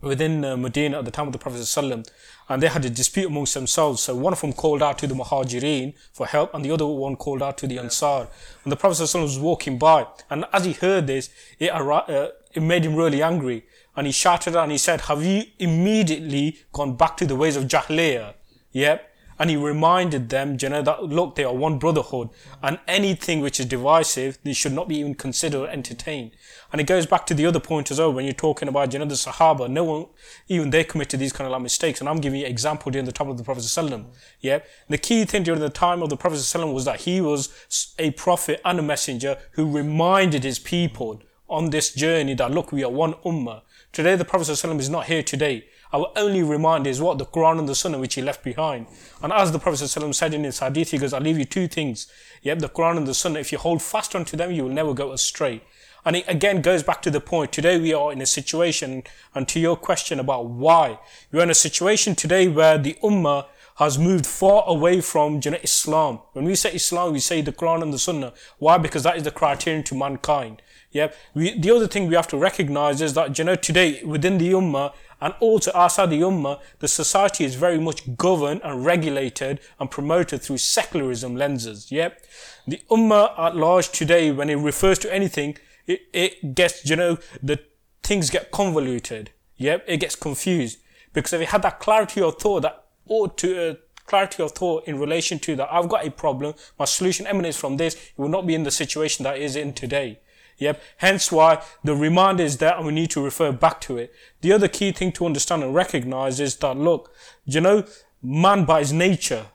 within 0.02 0.44
uh, 0.44 0.58
Medina 0.58 0.98
at 0.98 1.06
the 1.06 1.12
time 1.12 1.28
of 1.28 1.34
the 1.34 1.38
Prophet 1.38 1.60
ﷺ, 1.60 2.10
and 2.50 2.64
they 2.64 2.68
had 2.68 2.84
a 2.84 2.90
dispute 2.90 3.28
amongst 3.28 3.54
themselves. 3.54 4.02
So 4.02 4.16
one 4.16 4.34
of 4.34 4.42
them 4.42 4.52
called 4.52 4.82
out 4.82 4.98
to 4.98 5.06
the 5.06 5.14
Muhajirin 5.14 5.94
for 6.12 6.26
help, 6.26 6.56
and 6.56 6.66
the 6.66 6.72
other 6.72 6.88
one 6.88 7.16
called 7.16 7.44
out 7.44 7.60
to 7.60 7.68
the 7.68 7.78
Ansar. 7.78 8.28
And 8.64 8.72
the 8.72 8.76
Prophet 8.76 9.04
ﷺ 9.04 9.22
was 9.22 9.38
walking 9.38 9.78
by, 9.78 10.08
and 10.30 10.46
as 10.52 10.66
he 10.66 10.74
heard 10.74 11.06
this, 11.06 11.30
it, 11.60 11.70
uh, 11.72 12.30
it 12.52 12.62
made 12.62 12.84
him 12.84 12.96
really 12.96 13.22
angry. 13.22 13.66
And 13.96 14.08
he 14.08 14.14
shouted 14.14 14.56
out 14.56 14.64
and 14.64 14.72
he 14.72 14.78
said, 14.80 15.02
Have 15.02 15.24
you 15.24 15.44
immediately 15.60 16.58
gone 16.72 16.96
back 16.96 17.18
to 17.18 17.26
the 17.26 17.36
ways 17.36 17.56
of 17.56 17.66
Jahiliyyah? 17.66 18.34
Yep 18.72 19.11
and 19.41 19.49
he 19.49 19.58
reminded 19.58 20.30
them, 20.30 20.56
you 20.62 20.69
know, 20.69 20.84
that 20.84 21.01
look, 21.01 21.34
they 21.34 21.43
are 21.43 21.51
one 21.51 21.80
brotherhood, 21.80 22.30
and 22.62 22.77
anything 22.88 23.41
which 23.41 23.60
is 23.60 23.65
divisive, 23.65 24.38
they 24.43 24.54
should 24.54 24.71
not 24.71 24.88
be 24.88 24.97
even 24.97 25.15
considered 25.15 25.62
or 25.62 25.67
entertained. 25.67 26.30
And 26.71 26.80
it 26.80 26.84
goes 26.86 27.08
back 27.08 27.25
to 27.25 27.34
the 27.34 27.47
other 27.47 27.60
point 27.60 27.89
as 27.89 27.97
well, 27.97 28.13
when 28.13 28.25
you're 28.25 28.36
talking 28.36 28.67
about, 28.67 28.93
you 28.93 28.99
know, 28.99 29.06
the 29.06 29.15
Sahaba, 29.15 29.67
no 29.67 29.84
one, 29.84 30.06
even 30.47 30.69
they 30.69 30.84
committed 30.84 31.19
these 31.19 31.34
kind 31.34 31.47
of 31.47 31.54
like 31.54 31.63
mistakes, 31.63 31.99
and 31.99 32.08
I'm 32.08 32.21
giving 32.21 32.41
you 32.41 32.45
an 32.45 32.51
example 32.51 32.91
during 32.91 33.08
the 33.08 33.12
time 33.12 33.30
of 33.30 33.39
the 33.39 33.43
Prophet 33.43 33.63
Sallam. 33.63 34.13
yeah. 34.41 34.60
The 34.89 34.99
key 34.99 35.25
thing 35.25 35.41
during 35.41 35.60
the 35.60 35.71
time 35.71 36.04
of 36.04 36.12
the 36.12 36.17
Prophet 36.17 36.36
Sallam 36.36 36.71
was 36.71 36.86
that 36.86 37.01
he 37.01 37.19
was 37.19 37.49
a 37.97 38.12
prophet 38.12 38.62
and 38.63 38.77
a 38.77 38.84
messenger 38.84 39.39
who 39.54 39.75
reminded 39.75 40.43
his 40.43 40.60
people 40.60 41.19
on 41.49 41.71
this 41.71 41.95
journey 41.95 42.36
that 42.36 42.51
look, 42.51 42.71
we 42.71 42.84
are 42.84 42.91
one 42.91 43.15
ummah. 43.25 43.63
Today 43.91 44.15
the 44.15 44.23
Prophet 44.23 44.49
Sallam 44.49 44.80
is 44.80 44.88
not 44.88 45.08
here 45.08 45.23
today. 45.23 45.65
Our 45.93 46.12
only 46.15 46.41
reminder 46.41 46.89
is 46.89 47.01
what? 47.01 47.17
The 47.17 47.25
Quran 47.25 47.60
and 47.60 47.67
the 47.67 47.75
Sunnah 47.75 47.99
which 47.99 48.15
he 48.15 48.21
left 48.21 48.43
behind. 48.43 48.88
And 49.21 49.34
as 49.34 49.51
the 49.51 49.60
Prophet 49.60 49.82
ﷺ 49.84 50.15
said 50.15 50.34
in 50.34 50.43
his 50.43 50.60
hadith, 50.60 50.91
he 50.91 50.97
goes, 50.97 51.13
I'll 51.13 51.21
leave 51.21 51.38
you 51.38 51.45
two 51.45 51.67
things. 51.67 52.08
Yep, 52.43 52.60
the 52.60 52.69
Quran 52.69 52.97
and 52.97 53.08
the 53.08 53.13
Sunnah. 53.13 53.39
If 53.39 53.51
you 53.51 53.58
hold 53.58 53.82
fast 53.82 54.15
onto 54.15 54.38
them, 54.38 54.51
you 54.51 54.63
will 54.63 54.71
never 54.71 54.93
go 54.93 55.12
astray. 55.12 55.62
And 56.06 56.15
it 56.15 56.25
again 56.27 56.62
goes 56.62 56.82
back 56.82 57.01
to 57.04 57.12
the 57.12 57.19
point. 57.19 57.51
Today 57.51 57.80
we 57.80 57.93
are 57.93 58.12
in 58.12 58.21
a 58.21 58.25
situation, 58.25 59.04
and 59.36 59.47
to 59.49 59.60
your 59.60 59.75
question 59.75 60.19
about 60.19 60.45
why, 60.47 60.99
we 61.32 61.39
are 61.39 61.43
in 61.43 61.49
a 61.51 61.56
situation 61.56 62.15
today 62.15 62.47
where 62.47 62.77
the 62.77 62.97
Ummah 63.04 63.45
has 63.75 63.97
moved 63.97 64.25
far 64.25 64.63
away 64.67 65.01
from 65.01 65.39
you 65.43 65.51
know, 65.51 65.58
Islam. 65.62 66.19
When 66.34 66.45
we 66.45 66.56
say 66.56 66.73
Islam, 66.73 67.13
we 67.13 67.19
say 67.19 67.41
the 67.41 67.51
Quran 67.51 67.82
and 67.82 67.93
the 67.93 67.99
Sunnah. 67.99 68.34
Why? 68.58 68.77
Because 68.77 69.04
that 69.04 69.17
is 69.17 69.23
the 69.23 69.32
criterion 69.32 69.84
to 69.84 69.95
mankind. 69.95 70.62
Yep. 70.91 71.15
We, 71.34 71.58
the 71.58 71.71
other 71.71 71.88
thing 71.88 72.08
we 72.08 72.15
have 72.15 72.27
to 72.30 72.38
recognize 72.38 73.01
is 73.01 73.13
that 73.13 73.38
you 73.38 73.43
know 73.43 73.56
today 73.56 74.04
within 74.04 74.38
the 74.38 74.51
Ummah 74.51 74.93
and 75.22 75.36
also 75.40 75.72
outside 75.76 76.10
the 76.10 76.20
Ummah, 76.20 76.60
the 76.80 76.88
society 76.88 77.46
is 77.46 77.56
very 77.56 77.80
much 77.80 78.18
governed 78.18 78.62
and 78.64 78.84
regulated 78.84 79.60
and 79.80 79.90
promoted 79.90 80.42
through 80.42 80.58
secularism 80.58 81.36
lenses. 81.36 81.92
Yep. 81.92 82.26
The 82.68 82.82
Ummah 82.90 83.38
at 83.40 83.56
large 83.56 83.90
today, 83.90 84.32
when 84.32 84.50
it 84.50 84.56
refers 84.56 84.98
to 85.00 85.14
anything, 85.14 85.58
it, 85.86 86.02
it 86.12 86.56
gets 86.56 86.90
you 86.90 86.96
know 86.96 87.20
the 87.42 87.60
things 88.02 88.30
get 88.30 88.52
convoluted. 88.52 89.32
Yep. 89.58 89.86
It 89.88 89.98
gets 89.98 90.16
confused 90.16 90.80
because 91.14 91.34
if 91.34 91.42
it 91.42 91.50
had 91.50 91.62
that 91.62 91.80
clarity 91.80 92.22
of 92.22 92.38
thought 92.38 92.62
that 92.62 92.86
ought 93.08 93.38
to 93.38 93.72
uh, 93.72 93.76
clarity 94.06 94.42
of 94.42 94.52
thought 94.54 94.88
in 94.88 95.00
relation 95.00 95.40
to 95.40 95.56
that 95.56 95.72
I've 95.72 95.88
got 95.88 96.06
a 96.06 96.12
problem, 96.12 96.56
my 96.80 96.86
solution 96.86 97.28
emanates 97.28 97.58
from 97.58 97.78
this, 97.78 97.94
it 97.94 98.18
will 98.18 98.30
not 98.30 98.48
be 98.48 98.56
in 98.56 98.64
the 98.64 98.72
situation 98.72 99.24
that 99.24 99.38
is 99.38 99.56
in 99.56 99.74
today. 99.74 100.20
Yep. 100.62 100.80
Hence 100.97 101.32
why 101.32 101.63
the 101.84 101.95
reminder 101.95 102.43
is 102.43 102.60
there 102.60 102.76
and 102.78 102.86
we 102.86 102.93
need 102.93 103.10
to 103.12 103.24
refer 103.24 103.52
back 103.52 103.82
to 103.82 103.97
it. 103.97 104.13
The 104.41 104.54
other 104.54 104.67
key 104.67 104.91
thing 104.91 105.12
to 105.13 105.26
understand 105.26 105.63
and 105.63 105.74
recognize 105.74 106.39
is 106.39 106.56
that 106.58 106.78
look, 106.78 107.12
you 107.45 107.60
know, 107.60 107.84
man 108.21 108.65
by 108.65 108.80
his 108.80 108.93
nature, 108.93 109.47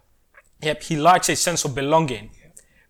yep, 0.61 0.83
he 0.83 0.97
likes 0.97 1.29
a 1.29 1.37
sense 1.37 1.65
of 1.65 1.77
belonging. 1.77 2.31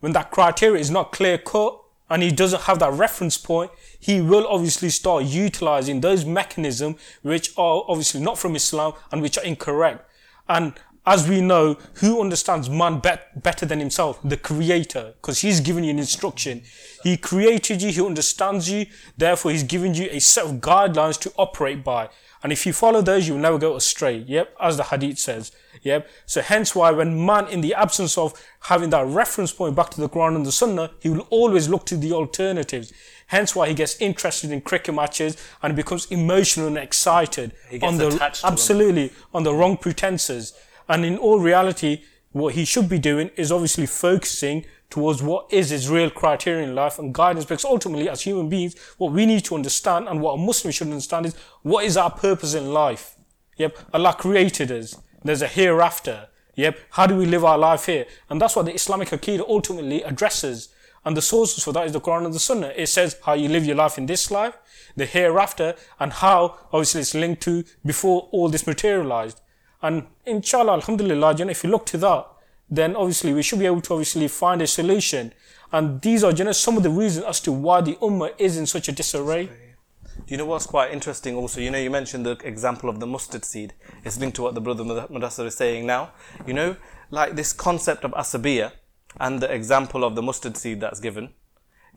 When 0.01 0.13
that 0.13 0.31
criteria 0.31 0.81
is 0.81 0.91
not 0.91 1.13
clear 1.13 1.37
cut 1.37 1.79
and 2.09 2.23
he 2.23 2.33
doesn't 2.33 2.63
have 2.63 2.79
that 2.79 2.95
reference 2.95 3.37
point, 3.37 3.71
he 4.01 4.23
will 4.23 4.47
obviously 4.49 4.89
start 4.89 5.25
utilizing 5.25 6.01
those 6.01 6.25
mechanisms 6.25 6.97
which 7.21 7.53
are 7.59 7.85
obviously 7.87 8.23
not 8.23 8.39
from 8.39 8.57
Islam 8.57 8.95
and 9.13 9.21
which 9.21 9.37
are 9.37 9.45
incorrect. 9.45 10.09
And 10.49 10.73
as 11.07 11.29
we 11.29 11.41
know, 11.41 11.75
who 11.95 12.21
understands 12.21 12.69
man 12.69 12.99
bet- 12.99 13.43
better 13.43 13.65
than 13.65 13.79
himself? 13.79 14.19
The 14.25 14.37
creator, 14.37 15.15
because 15.21 15.41
he's 15.41 15.61
given 15.61 15.85
you 15.85 15.91
an 15.91 15.99
instruction. 15.99 16.63
He 17.03 17.17
created 17.17 17.81
you, 17.83 17.93
he 17.93 18.05
understands 18.05 18.69
you, 18.69 18.87
therefore 19.17 19.53
he's 19.53 19.63
given 19.63 19.95
you 19.95 20.09
a 20.11 20.19
set 20.21 20.45
of 20.45 20.53
guidelines 20.61 21.21
to 21.21 21.33
operate 21.37 21.85
by. 21.85 22.09
And 22.43 22.53
if 22.53 22.67
you 22.67 22.73
follow 22.73 23.03
those, 23.03 23.27
you'll 23.27 23.39
never 23.39 23.59
go 23.59 23.77
astray. 23.77 24.19
Yep, 24.19 24.55
as 24.61 24.77
the 24.77 24.85
hadith 24.85 25.19
says. 25.19 25.53
Yep. 25.83 26.09
So 26.27 26.43
hence 26.43 26.75
why 26.75 26.91
when 26.91 27.25
man, 27.25 27.47
in 27.49 27.61
the 27.61 27.75
absence 27.75 28.19
of 28.19 28.35
having 28.61 28.91
that 28.91 29.07
reference 29.07 29.53
point 29.53 29.75
back 29.75 29.91
to 29.91 30.01
the 30.01 30.09
Quran 30.09 30.37
and 30.37 30.47
the 30.47 30.53
Sunnah, 30.53 30.91
he 31.01 31.09
will 31.09 31.27
always 31.31 31.69
look 31.69 31.87
to 31.87 31.97
the 31.97 32.13
alternatives. 32.13 32.93
Hence 33.29 33.57
why 33.57 33.69
he 33.69 33.75
gets 33.75 34.01
interested 34.01 34.53
in 34.53 34.61
cricket 34.61 34.95
matches 34.95 35.37
and 35.63 35.75
becomes 35.75 36.07
emotional 36.07 36.69
and 36.69 36.79
excited 36.79 37.53
He 37.69 37.79
gets 37.79 37.93
on 37.93 37.99
the 37.99 38.09
attached 38.09 38.37
to 38.37 38.43
them. 38.43 38.53
absolutely 38.53 39.13
on 39.35 39.43
the 39.43 39.53
wrong 39.53 39.77
pretenses. 39.77 40.53
And 40.89 41.05
in 41.05 41.19
all 41.19 41.41
reality, 41.41 42.03
what 42.33 42.55
he 42.55 42.65
should 42.65 42.89
be 42.89 42.99
doing 42.99 43.31
is 43.37 43.51
obviously 43.51 43.87
focusing 43.87 44.65
towards 44.91 45.23
what 45.23 45.53
is 45.53 45.71
his 45.71 45.89
real 45.89 46.11
criteria 46.11 46.67
in 46.67 46.75
life 46.75 46.99
and 46.99 47.15
guidance. 47.15 47.45
Because 47.45 47.65
ultimately, 47.65 48.09
as 48.09 48.23
human 48.23 48.49
beings, 48.49 48.77
what 48.99 49.13
we 49.13 49.27
need 49.27 49.45
to 49.47 49.55
understand 49.55 50.09
and 50.09 50.21
what 50.21 50.35
a 50.35 50.37
Muslim 50.37 50.73
should 50.73 50.89
understand 50.89 51.27
is 51.27 51.35
what 51.63 51.85
is 51.85 51.97
our 51.97 52.11
purpose 52.11 52.55
in 52.55 52.73
life. 52.73 53.17
Yep, 53.57 53.79
Allah 53.95 54.15
created 54.19 54.71
us. 54.71 55.01
There's 55.25 55.43
a 55.43 55.49
hereafter. 55.49 56.29
Yep, 56.57 56.79
how 56.91 57.07
do 57.07 57.17
we 57.17 57.27
live 57.27 57.45
our 57.45 57.59
life 57.59 57.87
here? 57.87 58.07
And 58.31 58.41
that's 58.41 58.55
what 58.55 58.67
the 58.67 58.75
Islamic 58.75 59.09
Aqidah 59.09 59.49
ultimately 59.49 60.03
addresses. 60.03 60.69
And 61.05 61.17
the 61.17 61.23
sources 61.23 61.63
for 61.63 61.73
that 61.73 61.87
is 61.87 61.93
the 61.93 62.01
Quran 62.01 62.27
and 62.27 62.35
the 62.35 62.41
Sunnah. 62.41 62.73
It 62.77 62.89
says 62.89 63.17
how 63.25 63.35
you 63.35 63.49
live 63.49 63.65
your 63.65 63.77
life 63.77 63.97
in 63.97 64.07
this 64.07 64.31
life, 64.31 64.57
the 64.97 65.07
hereafter, 65.07 65.75
and 66.01 66.13
how 66.13 66.59
obviously 66.73 67.01
it's 67.01 67.15
linked 67.15 67.43
to 67.43 67.65
before 67.85 68.29
all 68.33 68.49
this 68.49 68.67
materialized. 68.67 69.41
And 69.83 70.07
inshallah, 70.25 70.73
alhamdulillah, 70.75 71.37
you 71.37 71.45
know, 71.45 71.51
if 71.51 71.63
you 71.65 71.71
look 71.71 71.87
to 71.87 71.99
that, 71.99 72.27
then 72.69 72.97
obviously 72.97 73.33
we 73.33 73.43
should 73.43 73.59
be 73.59 73.67
able 73.67 73.81
to 73.83 73.95
obviously 73.95 74.29
find 74.29 74.61
a 74.63 74.67
solution. 74.67 75.33
And 75.73 76.01
these 76.01 76.25
are, 76.25 76.33
you 76.33 76.45
know, 76.45 76.53
some 76.53 76.77
of 76.77 76.83
the 76.83 76.91
reasons 76.91 77.25
as 77.27 77.41
to 77.41 77.53
why 77.53 77.81
the 77.81 77.95
ummah 77.97 78.33
is 78.39 78.57
in 78.57 78.67
such 78.67 78.89
a 78.89 78.93
disarray. 78.93 79.47
Do 79.47 80.33
you 80.35 80.39
know 80.39 80.47
what's 80.47 80.67
quite 80.67 80.93
interesting 80.93 81.37
also? 81.37 81.61
You 81.61 81.71
know, 81.71 81.79
you 81.79 81.91
mentioned 81.91 82.25
the 82.25 82.39
example 82.43 82.89
of 82.89 83.01
the 83.01 83.07
mustard 83.07 83.45
seed. 83.45 83.75
It's 84.05 84.19
linked 84.19 84.37
to 84.37 84.43
what 84.43 84.55
the 84.55 84.61
brother 84.61 84.85
Mud- 84.85 85.09
Mudassar 85.09 85.47
is 85.47 85.57
saying 85.57 85.87
now. 85.87 86.13
You 86.47 86.55
know, 86.55 86.77
like 87.11 87.37
this 87.37 87.53
concept 87.53 88.05
of 88.05 88.13
asabiya 88.13 88.73
and 89.21 89.41
the 89.41 89.53
example 89.53 90.05
of 90.05 90.15
the 90.15 90.23
mustard 90.23 90.57
seed 90.57 90.81
that's 90.81 91.01
given, 91.01 91.35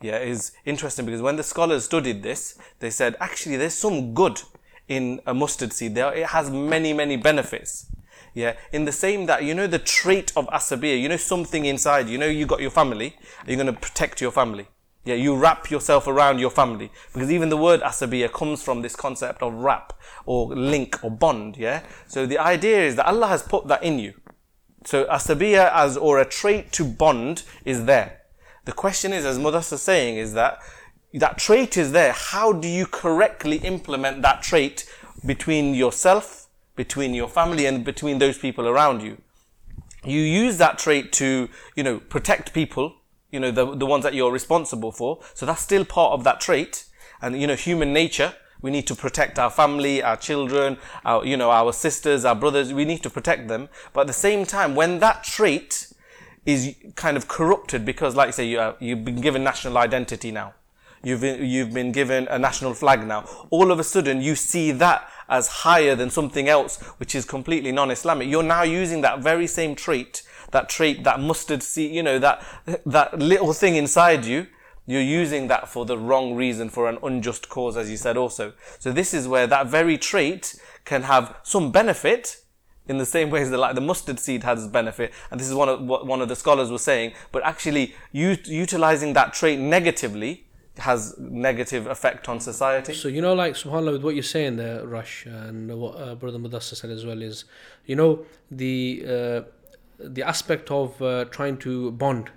yeah, 0.02 0.18
is 0.18 0.52
interesting 0.64 1.06
because 1.06 1.22
when 1.22 1.36
the 1.36 1.42
scholars 1.42 1.84
studied 1.84 2.22
this, 2.22 2.58
they 2.78 2.90
said 2.90 3.16
actually 3.20 3.56
there's 3.56 3.74
some 3.74 4.14
good 4.14 4.40
in 4.90 5.20
a 5.24 5.32
mustard 5.32 5.72
seed. 5.72 5.94
There, 5.94 6.12
it 6.12 6.26
has 6.26 6.50
many, 6.50 6.92
many 6.92 7.16
benefits. 7.16 7.86
Yeah, 8.34 8.56
in 8.72 8.84
the 8.84 8.92
same 8.92 9.26
that 9.26 9.44
you 9.44 9.54
know 9.54 9.66
the 9.66 9.78
trait 9.78 10.32
of 10.36 10.46
asabiya, 10.48 11.00
you 11.00 11.08
know 11.08 11.16
something 11.16 11.64
inside. 11.64 12.08
You 12.08 12.18
know 12.18 12.26
you 12.26 12.46
got 12.46 12.60
your 12.60 12.70
family. 12.70 13.16
You're 13.46 13.56
going 13.56 13.66
to 13.66 13.72
protect 13.72 14.20
your 14.20 14.30
family. 14.30 14.66
Yeah, 15.04 15.14
you 15.14 15.34
wrap 15.34 15.70
yourself 15.70 16.06
around 16.06 16.38
your 16.40 16.50
family 16.50 16.92
because 17.12 17.30
even 17.30 17.48
the 17.48 17.56
word 17.56 17.80
asabiya 17.80 18.32
comes 18.32 18.62
from 18.62 18.82
this 18.82 18.94
concept 18.94 19.42
of 19.42 19.54
wrap 19.54 19.98
or 20.26 20.54
link 20.54 21.02
or 21.02 21.10
bond. 21.10 21.56
Yeah, 21.56 21.82
so 22.06 22.26
the 22.26 22.38
idea 22.38 22.84
is 22.84 22.96
that 22.96 23.06
Allah 23.06 23.28
has 23.28 23.42
put 23.42 23.66
that 23.68 23.82
in 23.82 23.98
you. 23.98 24.14
So 24.84 25.06
asabiya 25.06 25.72
as 25.72 25.96
or 25.96 26.20
a 26.20 26.24
trait 26.24 26.70
to 26.72 26.84
bond 26.84 27.42
is 27.64 27.86
there. 27.86 28.20
The 28.64 28.72
question 28.72 29.12
is, 29.12 29.24
as 29.24 29.38
Mudassar 29.38 29.72
is 29.72 29.82
saying, 29.82 30.18
is 30.18 30.34
that 30.34 30.60
that 31.14 31.38
trait 31.38 31.76
is 31.76 31.92
there. 31.92 32.12
How 32.12 32.52
do 32.52 32.68
you 32.68 32.86
correctly 32.86 33.58
implement 33.58 34.22
that 34.22 34.42
trait 34.42 34.88
between 35.26 35.74
yourself, 35.74 36.48
between 36.76 37.14
your 37.14 37.28
family, 37.28 37.66
and 37.66 37.84
between 37.84 38.18
those 38.18 38.38
people 38.38 38.68
around 38.68 39.02
you? 39.02 39.18
You 40.04 40.20
use 40.20 40.58
that 40.58 40.78
trait 40.78 41.12
to, 41.14 41.48
you 41.76 41.82
know, 41.82 41.98
protect 41.98 42.54
people, 42.54 42.94
you 43.30 43.40
know, 43.40 43.50
the, 43.50 43.74
the 43.76 43.86
ones 43.86 44.04
that 44.04 44.14
you're 44.14 44.32
responsible 44.32 44.92
for. 44.92 45.20
So 45.34 45.44
that's 45.44 45.60
still 45.60 45.84
part 45.84 46.12
of 46.12 46.24
that 46.24 46.40
trait. 46.40 46.86
And, 47.20 47.38
you 47.38 47.46
know, 47.46 47.56
human 47.56 47.92
nature, 47.92 48.34
we 48.62 48.70
need 48.70 48.86
to 48.86 48.94
protect 48.94 49.38
our 49.38 49.50
family, 49.50 50.02
our 50.02 50.16
children, 50.16 50.78
our, 51.04 51.24
you 51.24 51.36
know, 51.36 51.50
our 51.50 51.72
sisters, 51.72 52.24
our 52.24 52.34
brothers. 52.34 52.72
We 52.72 52.84
need 52.84 53.02
to 53.02 53.10
protect 53.10 53.48
them. 53.48 53.68
But 53.92 54.02
at 54.02 54.06
the 54.06 54.12
same 54.12 54.46
time, 54.46 54.74
when 54.74 55.00
that 55.00 55.24
trait 55.24 55.92
is 56.46 56.74
kind 56.94 57.16
of 57.16 57.28
corrupted 57.28 57.84
because, 57.84 58.16
like 58.16 58.28
I 58.28 58.30
say, 58.30 58.46
you 58.46 58.74
you've 58.80 59.04
been 59.04 59.20
given 59.20 59.44
national 59.44 59.76
identity 59.76 60.30
now. 60.30 60.54
You've 61.02 61.22
been, 61.22 61.44
you've 61.44 61.72
been 61.72 61.92
given 61.92 62.28
a 62.28 62.38
national 62.38 62.74
flag 62.74 63.06
now. 63.06 63.24
All 63.50 63.72
of 63.72 63.78
a 63.78 63.84
sudden, 63.84 64.20
you 64.20 64.34
see 64.34 64.70
that 64.72 65.08
as 65.28 65.48
higher 65.48 65.94
than 65.94 66.10
something 66.10 66.48
else, 66.48 66.78
which 66.98 67.14
is 67.14 67.24
completely 67.24 67.72
non-Islamic. 67.72 68.28
You're 68.28 68.42
now 68.42 68.62
using 68.62 69.00
that 69.00 69.20
very 69.20 69.46
same 69.46 69.74
trait, 69.74 70.22
that 70.50 70.68
trait, 70.68 71.04
that 71.04 71.20
mustard 71.20 71.62
seed, 71.62 71.94
you 71.94 72.02
know, 72.02 72.18
that, 72.18 72.44
that 72.84 73.18
little 73.18 73.52
thing 73.52 73.76
inside 73.76 74.26
you. 74.26 74.46
You're 74.86 75.00
using 75.00 75.46
that 75.48 75.68
for 75.68 75.86
the 75.86 75.96
wrong 75.96 76.34
reason, 76.34 76.68
for 76.68 76.88
an 76.88 76.98
unjust 77.02 77.48
cause, 77.48 77.76
as 77.76 77.88
you 77.88 77.96
said 77.96 78.16
also. 78.16 78.52
So 78.78 78.92
this 78.92 79.14
is 79.14 79.28
where 79.28 79.46
that 79.46 79.68
very 79.68 79.96
trait 79.96 80.56
can 80.84 81.04
have 81.04 81.36
some 81.44 81.70
benefit, 81.70 82.42
in 82.88 82.98
the 82.98 83.06
same 83.06 83.30
way 83.30 83.40
as 83.40 83.50
the, 83.50 83.56
like 83.56 83.76
the 83.76 83.80
mustard 83.80 84.18
seed 84.18 84.42
has 84.42 84.66
benefit, 84.66 85.12
and 85.30 85.38
this 85.38 85.46
is 85.46 85.54
one 85.54 85.68
of 85.68 85.80
what 85.80 86.06
one 86.06 86.20
of 86.20 86.28
the 86.28 86.34
scholars 86.34 86.70
was 86.72 86.82
saying. 86.82 87.12
But 87.30 87.44
actually, 87.44 87.94
ut- 88.12 88.48
utilizing 88.48 89.12
that 89.12 89.32
trait 89.32 89.60
negatively 89.60 90.48
has 90.80 91.14
negative 91.18 91.86
effect 91.86 92.28
on 92.28 92.40
society. 92.40 92.92
So 92.94 93.08
you 93.08 93.20
know, 93.22 93.34
like 93.34 93.54
Subhanallah, 93.54 93.92
with 93.92 94.04
what 94.04 94.14
you're 94.14 94.22
saying 94.36 94.56
there, 94.56 94.86
Rush, 94.86 95.26
and 95.26 95.56
what 95.80 95.94
uh, 96.00 96.14
Brother 96.14 96.38
Mudassar 96.38 96.74
said 96.76 96.90
as 96.90 97.04
well 97.06 97.20
is, 97.22 97.44
you 97.86 97.96
know, 97.96 98.24
the 98.50 99.04
uh, 99.06 99.40
the 99.98 100.22
aspect 100.22 100.70
of 100.70 101.00
uh, 101.02 101.24
trying 101.26 101.56
to 101.58 101.90
bond 101.92 102.30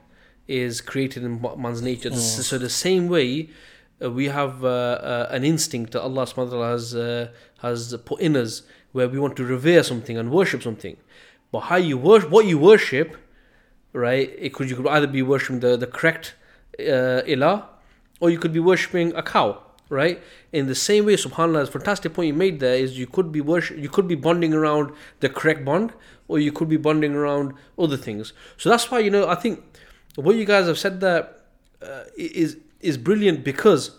is 0.48 0.82
created 0.82 1.24
in 1.24 1.42
man's 1.58 1.82
nature. 1.82 2.10
This- 2.10 2.48
So 2.48 2.58
the 2.58 2.70
same 2.70 3.08
way. 3.08 3.50
Uh, 4.04 4.10
we 4.12 4.26
have 4.26 4.66
uh, 4.66 4.68
uh, 4.68 5.28
an 5.38 5.44
instinct 5.46 5.94
that 5.94 6.02
Allah 6.02 6.24
subhanahu 6.26 6.46
wa 6.48 6.54
ta'ala 6.56 6.72
has, 6.72 6.96
uh, 6.96 7.28
has 7.62 7.96
put 8.04 8.20
in 8.20 8.36
us 8.36 8.64
where 8.92 9.08
we 9.08 9.18
want 9.20 9.36
to 9.38 9.46
revere 9.46 9.84
something 9.84 10.18
and 10.18 10.32
worship 10.32 10.62
something. 10.64 10.98
But 11.54 11.62
how 11.70 11.78
you 11.78 11.98
worship, 11.98 12.30
what 12.32 12.46
you 12.48 12.58
worship, 12.58 13.16
right? 13.94 14.30
It 14.38 14.54
could 14.56 14.70
you 14.70 14.76
could 14.76 14.88
either 14.88 15.08
be 15.08 15.22
worshiping 15.22 15.60
the 15.60 15.78
the 15.78 15.88
correct 15.88 16.34
uh, 16.80 17.22
ilah, 17.34 17.66
or 18.24 18.30
you 18.30 18.40
could 18.40 18.54
be 18.54 18.60
worshiping 18.62 19.14
a 19.18 19.22
cow, 19.22 19.62
right? 19.90 20.24
In 20.54 20.68
the 20.68 20.76
same 20.76 21.06
way, 21.08 21.16
Subhanallah, 21.18 21.68
fantastic 21.68 22.14
point 22.14 22.28
you 22.28 22.34
made 22.34 22.62
there 22.62 22.76
is 22.76 22.98
you 22.98 23.06
could 23.06 23.34
be 23.34 23.42
worship, 23.42 23.78
you 23.78 23.90
could 23.90 24.08
be 24.08 24.16
bonding 24.16 24.54
around 24.54 24.92
the 25.20 25.28
correct 25.28 25.66
bond, 25.66 25.92
or 26.30 26.40
you 26.40 26.54
could 26.54 26.70
be 26.70 26.78
bonding 26.78 27.16
around 27.16 27.54
other 27.78 27.98
things. 27.98 28.32
So 28.56 28.70
that's 28.70 28.90
why 28.90 29.00
you 29.00 29.12
know 29.12 29.28
I 29.28 29.36
think 29.36 29.62
what 30.16 30.38
you 30.38 30.46
guys 30.46 30.68
have 30.68 30.80
said 30.80 31.02
there 31.02 31.28
uh, 31.82 32.04
is 32.16 32.56
is 32.80 32.98
brilliant 32.98 33.44
because 33.44 33.92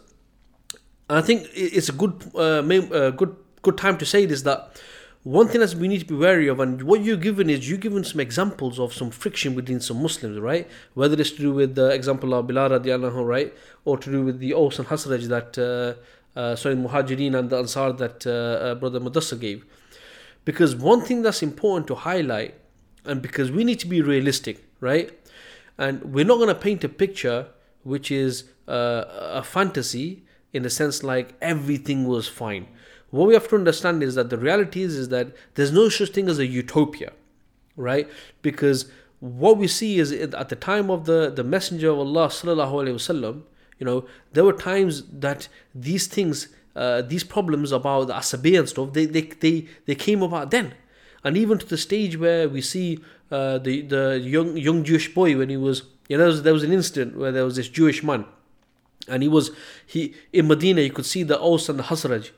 I 1.11 1.21
think 1.21 1.47
it's 1.53 1.91
a 1.91 1.93
good 1.93 2.15
uh, 2.35 2.63
uh, 2.63 3.11
good 3.11 3.37
good 3.61 3.77
time 3.77 3.99
to 3.99 4.07
say 4.07 4.25
this 4.25 4.41
that 4.49 4.81
one 5.25 5.49
thing 5.49 5.63
that 5.63 5.75
we 5.75 5.89
need 5.89 6.01
to 6.01 6.05
be 6.05 6.15
wary 6.15 6.49
of, 6.49 6.61
and 6.61 6.83
what 6.83 7.03
you're 7.03 7.17
given 7.17 7.49
is 7.49 7.69
you're 7.69 7.79
given 7.79 8.05
some 8.05 8.21
examples 8.21 8.79
of 8.79 8.93
some 8.93 9.11
friction 9.11 9.55
between 9.55 9.81
some 9.81 10.03
Muslims, 10.03 10.39
right? 10.39 10.69
Whether 10.93 11.19
it's 11.19 11.31
to 11.31 11.39
do 11.39 11.53
with 11.53 11.75
the 11.75 11.89
example 11.89 12.35
of 12.35 12.47
Bilal 12.47 12.71
radiallahu 12.71 13.27
right, 13.27 13.55
or 13.87 13.97
to 13.97 14.11
do 14.11 14.23
with 14.23 14.39
the 14.39 14.53
Aus 14.53 14.79
and 14.79 14.87
Khazraj 14.87 15.27
that, 15.29 15.59
uh, 15.59 16.39
uh, 16.39 16.57
sorry, 16.57 16.77
Muhajirin 16.77 17.39
and 17.39 17.49
the 17.49 17.57
Ansar 17.57 17.95
that 17.95 18.27
uh, 18.27 18.31
uh, 18.31 18.75
Brother 18.75 19.01
Mudassar 19.01 19.41
gave. 19.41 19.65
Because 20.45 20.77
one 20.77 21.01
thing 21.01 21.23
that's 21.23 21.43
important 21.43 21.87
to 21.87 21.95
highlight 21.95 22.55
and 23.07 23.23
because 23.23 23.51
we 23.51 23.65
need 23.65 23.81
to 23.81 23.87
be 23.87 24.03
realistic, 24.03 24.63
right? 24.81 25.11
And 25.79 26.13
we're 26.13 26.27
not 26.27 26.37
going 26.37 26.49
to 26.49 26.55
paint 26.55 26.85
a 26.85 26.89
picture 26.89 27.49
which 27.83 28.11
is 28.11 28.45
uh, 28.69 29.05
a 29.09 29.43
fantasy 29.43 30.25
in 30.53 30.65
the 30.65 30.71
sense 30.71 31.03
like 31.03 31.35
everything 31.41 32.07
was 32.07 32.29
fine. 32.29 32.67
What 33.11 33.29
we 33.29 33.35
have 33.35 33.49
to 33.49 33.57
understand 33.57 34.03
is 34.03 34.15
that 34.17 34.31
the 34.31 34.39
reality 34.39 34.83
is, 34.83 34.97
is 34.97 35.09
that 35.11 35.29
there's 35.55 35.73
no 35.73 35.89
such 35.89 36.11
thing 36.11 36.29
as 36.29 36.39
a 36.39 36.47
utopia, 36.47 37.13
right? 37.77 38.09
Because 38.43 38.87
what 39.21 39.57
we 39.57 39.69
see 39.69 39.99
is 39.99 40.13
at 40.13 40.49
the 40.49 40.57
time 40.57 40.91
of 40.91 41.07
the, 41.07 41.33
the 41.35 41.45
Messenger 41.45 41.91
of 41.91 41.99
Allah 41.99 42.29
sallallahu 42.29 42.73
alaihi 42.73 42.95
wasallam, 42.95 43.43
you 43.79 43.87
know, 43.87 44.05
there 44.33 44.45
were 44.45 44.53
times 44.53 45.03
that 45.11 45.49
these 45.75 46.07
things, 46.07 46.49
uh, 46.77 47.03
these 47.03 47.25
problems 47.25 47.73
about 47.73 48.09
the 48.09 48.15
asabi 48.15 48.59
and 48.59 48.69
stuff, 48.69 48.93
they, 48.93 49.07
they, 49.07 49.23
they, 49.23 49.67
they 49.87 49.95
came 49.95 50.23
about 50.23 50.51
then. 50.51 50.75
And 51.23 51.37
even 51.37 51.59
to 51.59 51.67
the 51.67 51.79
stage 51.79 52.19
where 52.19 52.49
we 52.49 52.61
see 52.61 52.99
uh, 53.31 53.59
the, 53.59 53.83
the 53.83 54.21
young, 54.23 54.57
young 54.57 54.85
Jewish 54.85 55.13
boy 55.15 55.37
when 55.39 55.49
he 55.49 55.57
was, 55.57 55.85
you 56.09 56.19
know, 56.19 56.25
there 56.25 56.29
was, 56.29 56.43
there 56.43 56.53
was 56.53 56.63
an 56.63 56.73
incident 56.73 57.17
where 57.17 57.33
there 57.33 57.45
was 57.45 57.57
this 57.57 57.69
Jewish 57.69 58.03
man 58.03 58.27
and 59.09 59.23
he 59.23 59.29
was, 59.29 59.51
he 59.87 60.15
in 60.33 60.49
Medina, 60.49 60.81
you 60.81 60.91
could 60.91 61.07
see 61.07 61.23
the 61.23 61.39
Aus 61.39 61.69
and 61.69 61.79
the 61.79 61.85
Khazraj 61.85 62.31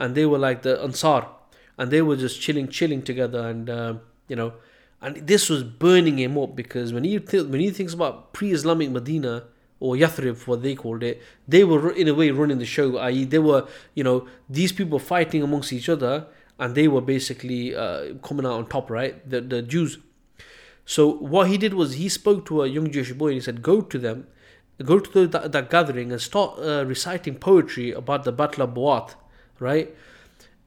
and 0.00 0.16
they 0.16 0.26
were 0.26 0.38
like 0.38 0.62
the 0.62 0.82
Ansar 0.82 1.28
and 1.78 1.90
they 1.90 2.02
were 2.02 2.16
just 2.16 2.40
chilling, 2.40 2.68
chilling 2.68 3.02
together 3.02 3.46
and, 3.48 3.70
uh, 3.70 3.94
you 4.26 4.34
know, 4.34 4.54
and 5.02 5.16
this 5.26 5.48
was 5.48 5.62
burning 5.62 6.18
him 6.18 6.36
up 6.36 6.56
because 6.56 6.92
when 6.92 7.04
he 7.04 7.18
th- 7.18 7.46
when 7.46 7.60
he 7.60 7.70
thinks 7.70 7.94
about 7.94 8.32
pre-Islamic 8.32 8.90
Medina 8.90 9.44
or 9.78 9.94
Yathrib, 9.94 10.46
what 10.46 10.62
they 10.62 10.74
called 10.74 11.02
it, 11.02 11.22
they 11.48 11.64
were 11.64 11.90
in 11.90 12.06
a 12.06 12.14
way 12.14 12.30
running 12.30 12.58
the 12.58 12.66
show. 12.66 12.98
I.e., 12.98 13.24
they 13.24 13.38
were 13.38 13.66
you 13.94 14.04
know 14.04 14.28
these 14.48 14.72
people 14.72 14.98
fighting 14.98 15.42
amongst 15.42 15.72
each 15.72 15.88
other, 15.88 16.26
and 16.58 16.74
they 16.74 16.86
were 16.86 17.00
basically 17.00 17.74
uh, 17.74 18.14
coming 18.22 18.44
out 18.44 18.52
on 18.52 18.66
top, 18.66 18.90
right? 18.90 19.28
The 19.28 19.40
the 19.40 19.62
Jews. 19.62 19.98
So 20.84 21.08
what 21.08 21.48
he 21.48 21.56
did 21.56 21.72
was 21.72 21.94
he 21.94 22.08
spoke 22.10 22.44
to 22.46 22.62
a 22.62 22.66
young 22.66 22.90
Jewish 22.90 23.12
boy 23.12 23.28
and 23.28 23.34
he 23.34 23.40
said, 23.40 23.62
"Go 23.62 23.80
to 23.80 23.98
them, 23.98 24.26
go 24.84 24.98
to 24.98 25.10
the, 25.10 25.26
that, 25.28 25.52
that 25.52 25.70
gathering 25.70 26.12
and 26.12 26.20
start 26.20 26.58
uh, 26.58 26.84
reciting 26.84 27.36
poetry 27.36 27.90
about 27.92 28.24
the 28.24 28.32
Battle 28.32 28.64
of 28.64 28.74
Bu'ath, 28.74 29.14
right?" 29.60 29.94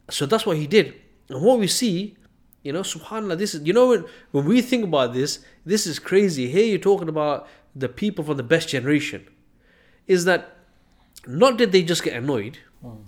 So 0.10 0.26
that's 0.26 0.46
what 0.46 0.58
he 0.58 0.68
did, 0.68 0.94
and 1.30 1.42
what 1.42 1.60
we 1.60 1.68
see 1.68 2.16
you 2.64 2.72
know, 2.72 2.82
subhanAllah, 2.82 3.38
this 3.38 3.54
is, 3.54 3.68
you 3.68 3.74
know, 3.74 3.90
when, 3.90 4.06
when 4.32 4.46
we 4.46 4.62
think 4.62 4.86
about 4.86 5.14
this, 5.14 5.40
this 5.66 5.86
is 5.86 6.00
crazy. 6.00 6.48
Here 6.50 6.64
you're 6.64 6.80
talking 6.80 7.10
about 7.10 7.48
the 7.76 7.90
people 7.90 8.24
from 8.24 8.38
the 8.38 8.44
best 8.44 8.70
generation. 8.70 9.28
Is 10.08 10.24
that 10.26 10.56
not 11.28 11.58
did 11.58 11.72
they 11.74 11.84
just 11.84 12.04
get 12.04 12.16
annoyed, 12.16 12.60
hmm. 12.82 13.02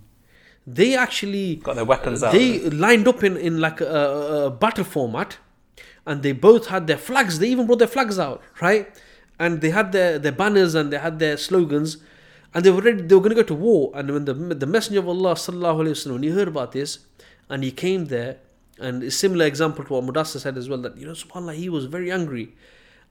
they 0.67 0.95
actually 0.95 1.57
Got 1.57 1.75
their 1.75 1.85
weapons 1.85 2.21
out. 2.21 2.33
they 2.33 2.59
lined 2.69 3.07
up 3.07 3.23
in, 3.23 3.37
in 3.37 3.61
like 3.61 3.79
a, 3.79 3.85
a, 3.85 4.45
a 4.47 4.51
battle 4.51 4.83
format 4.83 5.37
and 6.05 6.21
they 6.21 6.33
both 6.33 6.67
had 6.67 6.87
their 6.87 6.97
flags. 6.97 7.39
They 7.39 7.47
even 7.47 7.65
brought 7.65 7.79
their 7.79 7.87
flags 7.87 8.19
out, 8.19 8.41
right? 8.61 8.87
And 9.39 9.61
they 9.61 9.69
had 9.69 9.91
their, 9.91 10.19
their 10.19 10.31
banners 10.31 10.75
and 10.75 10.91
they 10.91 10.97
had 10.97 11.19
their 11.19 11.37
slogans 11.37 11.97
and 12.54 12.64
they 12.64 12.70
were 12.70 12.80
ready, 12.80 13.02
they 13.02 13.14
were 13.14 13.20
going 13.20 13.34
to 13.34 13.42
go 13.42 13.42
to 13.42 13.54
war. 13.54 13.92
And 13.94 14.10
when 14.10 14.24
the, 14.24 14.34
the 14.34 14.66
Messenger 14.66 15.00
of 15.00 15.08
Allah, 15.08 15.34
sallallahu 15.34 15.84
alayhi 15.84 15.90
wasallam, 15.90 16.12
when 16.14 16.22
he 16.22 16.30
heard 16.30 16.48
about 16.48 16.72
this 16.72 16.98
and 17.48 17.62
he 17.62 17.70
came 17.70 18.06
there, 18.06 18.38
and 18.80 19.02
a 19.02 19.10
similar 19.10 19.44
example 19.44 19.84
to 19.84 19.92
what 19.92 20.04
Mudassir 20.04 20.40
said 20.40 20.56
as 20.56 20.68
well, 20.68 20.78
that, 20.78 20.96
you 20.96 21.06
know, 21.06 21.12
subhanAllah, 21.12 21.54
he 21.54 21.68
was 21.68 21.84
very 21.84 22.10
angry. 22.10 22.54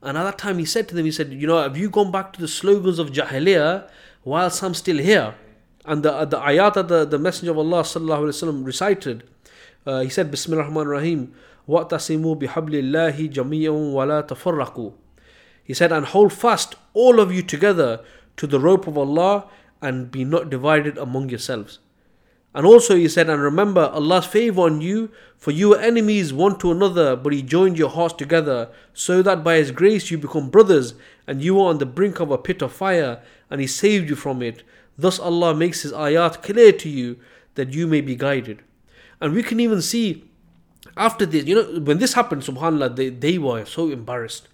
And 0.02 0.18
at 0.18 0.24
that 0.24 0.38
time, 0.38 0.58
he 0.58 0.64
said 0.64 0.88
to 0.88 0.94
them, 0.94 1.04
he 1.04 1.12
said, 1.12 1.32
you 1.32 1.46
know, 1.46 1.62
have 1.62 1.76
you 1.76 1.90
gone 1.90 2.10
back 2.10 2.32
to 2.34 2.40
the 2.40 2.48
slogans 2.48 2.98
of 2.98 3.10
Jahiliyyah 3.10 3.88
whilst 4.24 4.62
I'm 4.62 4.74
still 4.74 4.98
here? 4.98 5.34
And 5.84 6.02
the, 6.02 6.24
the 6.24 6.38
ayat 6.38 6.74
that 6.74 6.88
the, 6.88 7.04
the 7.04 7.18
Messenger 7.18 7.52
of 7.52 7.58
Allah 7.58 7.82
sallallahu 7.82 8.28
alaihi 8.28 8.42
wasallam 8.42 8.66
recited, 8.66 9.24
uh, 9.86 10.00
he 10.00 10.08
said, 10.08 10.30
Bismillah 10.30 10.62
ar-Rahman 10.62 10.86
ar-Rahim, 10.86 11.34
وَأْتَصِمُوا 11.68 12.40
بِحَبْلِ 12.40 12.74
اللَّهِ 12.82 13.32
جَمِيعًا 13.32 13.92
وَلَا 13.94 14.26
تَفَرَّقُوا 14.26 14.92
He 15.64 15.72
said, 15.72 15.92
and 15.92 16.06
hold 16.06 16.32
fast, 16.32 16.74
all 16.94 17.20
of 17.20 17.32
you 17.32 17.42
together, 17.42 18.00
to 18.37 18.47
the 18.47 18.59
rope 18.59 18.87
of 18.87 18.97
Allah, 18.97 19.49
and 19.81 20.11
be 20.11 20.23
not 20.23 20.49
divided 20.49 20.97
among 20.97 21.29
yourselves. 21.29 21.79
And 22.53 22.65
also 22.65 22.95
he 22.95 23.09
said, 23.09 23.29
and 23.29 23.41
remember 23.41 23.91
Allah's 23.93 24.25
favor 24.25 24.61
on 24.61 24.79
you, 24.79 25.11
for 25.37 25.51
you 25.51 25.69
were 25.69 25.79
enemies 25.79 26.31
one 26.33 26.57
to 26.59 26.71
another, 26.71 27.15
but 27.15 27.33
He 27.33 27.41
joined 27.41 27.77
your 27.77 27.89
hearts 27.89 28.13
together, 28.13 28.69
so 28.93 29.21
that 29.21 29.43
by 29.43 29.57
His 29.57 29.71
grace 29.71 30.09
you 30.09 30.17
become 30.17 30.49
brothers, 30.49 30.93
and 31.27 31.43
you 31.43 31.59
are 31.59 31.69
on 31.69 31.79
the 31.79 31.85
brink 31.85 32.19
of 32.21 32.31
a 32.31 32.37
pit 32.37 32.61
of 32.61 32.71
fire, 32.71 33.21
and 33.49 33.59
He 33.59 33.67
saved 33.67 34.09
you 34.09 34.15
from 34.15 34.41
it. 34.41 34.63
Thus 34.97 35.19
Allah 35.19 35.53
makes 35.53 35.81
His 35.81 35.91
ayat 35.91 36.41
clear 36.41 36.71
to 36.71 36.89
you, 36.89 37.17
that 37.55 37.73
you 37.73 37.87
may 37.87 38.01
be 38.01 38.15
guided. 38.15 38.63
And 39.19 39.33
we 39.33 39.43
can 39.43 39.59
even 39.59 39.81
see 39.81 40.29
after 40.97 41.25
this, 41.25 41.45
you 41.45 41.55
know, 41.55 41.79
when 41.81 41.97
this 41.97 42.13
happened, 42.13 42.43
subhanAllah, 42.43 42.95
they, 42.95 43.09
they 43.09 43.37
were 43.37 43.65
so 43.65 43.89
embarrassed. 43.89 44.47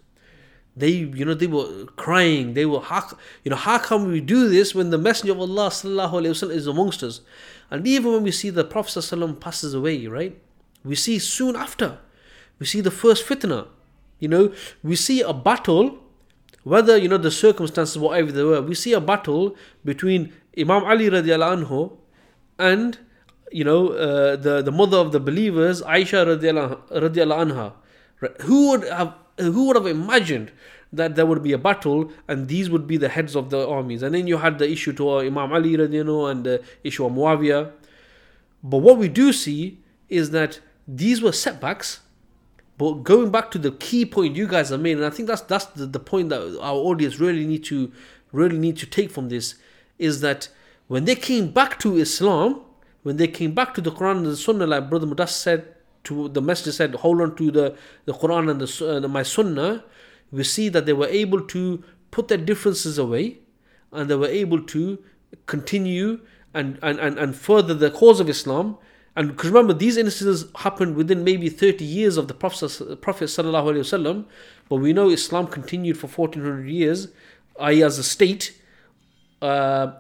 They, 0.75 0.89
you 0.89 1.25
know, 1.25 1.33
they 1.33 1.47
were 1.47 1.85
crying. 1.97 2.53
They 2.53 2.65
were, 2.65 2.79
how, 2.79 3.05
you 3.43 3.51
know, 3.51 3.57
how 3.57 3.77
come 3.77 4.09
we 4.09 4.21
do 4.21 4.47
this 4.47 4.73
when 4.73 4.89
the 4.89 4.97
Messenger 4.97 5.33
of 5.33 5.39
Allah 5.41 5.69
wasallam 5.69 6.51
is 6.51 6.67
amongst 6.67 7.03
us? 7.03 7.21
And 7.69 7.85
even 7.87 8.13
when 8.13 8.23
we 8.23 8.31
see 8.31 8.49
the 8.49 8.63
Prophet 8.63 8.99
sallallahu 8.99 9.39
passes 9.39 9.73
away, 9.73 10.07
right? 10.07 10.37
We 10.83 10.95
see 10.95 11.19
soon 11.19 11.55
after, 11.55 11.99
we 12.59 12.65
see 12.65 12.81
the 12.81 12.91
first 12.91 13.25
fitna. 13.25 13.67
You 14.19 14.27
know, 14.29 14.53
we 14.83 14.95
see 14.95 15.21
a 15.21 15.33
battle, 15.33 15.97
whether 16.63 16.95
you 16.97 17.07
know 17.07 17.17
the 17.17 17.31
circumstances, 17.31 17.97
whatever 17.97 18.31
they 18.31 18.43
were. 18.43 18.61
We 18.61 18.75
see 18.75 18.93
a 18.93 19.01
battle 19.01 19.55
between 19.83 20.33
Imam 20.57 20.83
Ali 20.83 21.09
radiallahu 21.09 21.65
anhu 21.65 21.97
and 22.59 22.99
you 23.51 23.63
know 23.63 23.89
uh, 23.89 24.35
the 24.35 24.61
the 24.61 24.71
mother 24.71 24.97
of 24.97 25.11
the 25.11 25.19
believers, 25.19 25.81
Aisha 25.81 26.25
radiallahu 26.25 27.51
anha. 27.51 27.73
Right? 28.19 28.41
Who 28.41 28.69
would 28.69 28.83
have 28.83 29.15
who 29.37 29.67
would 29.67 29.75
have 29.75 29.87
imagined 29.87 30.51
that 30.93 31.15
there 31.15 31.25
would 31.25 31.41
be 31.41 31.53
a 31.53 31.57
battle 31.57 32.11
and 32.27 32.47
these 32.47 32.69
would 32.69 32.85
be 32.85 32.97
the 32.97 33.09
heads 33.09 33.35
of 33.35 33.49
the 33.49 33.67
armies? 33.67 34.03
And 34.03 34.13
then 34.13 34.27
you 34.27 34.37
had 34.37 34.59
the 34.59 34.69
issue 34.69 34.93
to 34.93 35.09
uh, 35.09 35.17
Imam 35.19 35.53
Ali 35.53 35.77
radiallahu 35.77 36.31
and 36.31 36.43
the 36.43 36.63
issue 36.83 37.05
of 37.05 37.13
Muawiyah. 37.13 37.71
But 38.63 38.77
what 38.77 38.97
we 38.97 39.07
do 39.07 39.33
see 39.33 39.79
is 40.09 40.31
that 40.31 40.59
these 40.87 41.21
were 41.21 41.31
setbacks. 41.31 42.01
But 42.77 43.03
going 43.03 43.31
back 43.31 43.51
to 43.51 43.57
the 43.57 43.71
key 43.71 44.05
point 44.05 44.35
you 44.35 44.47
guys 44.47 44.69
have 44.69 44.81
made, 44.81 44.97
and 44.97 45.05
I 45.05 45.11
think 45.11 45.27
that's 45.27 45.41
that's 45.41 45.65
the, 45.65 45.85
the 45.85 45.99
point 45.99 46.29
that 46.29 46.41
our 46.61 46.75
audience 46.75 47.19
really 47.19 47.45
need 47.45 47.63
to 47.65 47.91
really 48.31 48.57
need 48.57 48.77
to 48.77 48.85
take 48.85 49.11
from 49.11 49.29
this, 49.29 49.55
is 49.99 50.21
that 50.21 50.49
when 50.87 51.05
they 51.05 51.15
came 51.15 51.51
back 51.51 51.79
to 51.79 51.97
Islam, 51.97 52.61
when 53.03 53.17
they 53.17 53.27
came 53.27 53.53
back 53.53 53.73
to 53.75 53.81
the 53.81 53.91
Quran 53.91 54.17
and 54.17 54.25
the 54.25 54.37
Sunnah, 54.37 54.65
like 54.67 54.89
Brother 54.89 55.05
Mudas 55.07 55.29
said 55.29 55.75
to 56.05 56.29
the 56.29 56.41
Messenger 56.41 56.71
said, 56.71 56.95
hold 56.95 57.21
on 57.21 57.35
to 57.35 57.51
the, 57.51 57.75
the 58.05 58.13
Quran 58.13 58.49
and 58.49 58.61
the, 58.61 59.05
uh, 59.05 59.07
my 59.07 59.23
Sunnah, 59.23 59.83
we 60.31 60.43
see 60.43 60.69
that 60.69 60.85
they 60.85 60.93
were 60.93 61.07
able 61.07 61.41
to 61.41 61.83
put 62.09 62.27
their 62.27 62.37
differences 62.37 62.97
away 62.97 63.39
and 63.91 64.09
they 64.09 64.15
were 64.15 64.27
able 64.27 64.61
to 64.61 65.03
continue 65.45 66.19
and, 66.53 66.79
and, 66.81 66.99
and, 66.99 67.17
and 67.17 67.35
further 67.35 67.73
the 67.73 67.91
cause 67.91 68.19
of 68.19 68.29
Islam. 68.29 68.77
And 69.15 69.29
because 69.29 69.49
remember, 69.49 69.73
these 69.73 69.97
incidents 69.97 70.45
happened 70.55 70.95
within 70.95 71.23
maybe 71.23 71.49
30 71.49 71.83
years 71.83 72.17
of 72.17 72.27
the 72.27 72.33
Prophet, 72.33 73.01
Prophet 73.01 73.25
Wasallam, 73.25 74.25
but 74.69 74.77
we 74.77 74.93
know 74.93 75.09
Islam 75.09 75.47
continued 75.47 75.97
for 75.97 76.07
1400 76.07 76.69
years, 76.69 77.09
i.e., 77.59 77.83
as 77.83 77.99
a 77.99 78.03
state, 78.03 78.57
uh, 79.41 79.91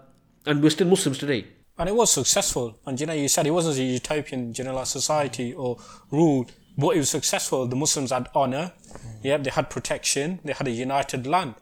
and 0.45 0.63
we're 0.63 0.69
still 0.69 0.87
Muslims 0.87 1.17
today. 1.17 1.47
And 1.81 1.89
it 1.89 1.95
was 1.95 2.11
successful. 2.11 2.77
And 2.85 3.01
you 3.01 3.07
know, 3.07 3.13
you 3.13 3.27
said 3.27 3.47
it 3.47 3.51
wasn't 3.51 3.79
a 3.79 3.83
utopian, 3.83 4.53
you 4.55 4.63
know, 4.63 4.75
like 4.75 4.85
society 4.85 5.51
or 5.51 5.79
rule, 6.11 6.45
but 6.77 6.89
it 6.95 6.99
was 6.99 7.09
successful. 7.09 7.65
The 7.65 7.75
Muslims 7.75 8.11
had 8.11 8.29
honor, 8.35 8.73
mm. 8.87 8.99
yeah, 9.23 9.37
they 9.37 9.49
had 9.49 9.71
protection, 9.71 10.39
they 10.45 10.53
had 10.53 10.67
a 10.67 10.71
united 10.71 11.25
land. 11.25 11.55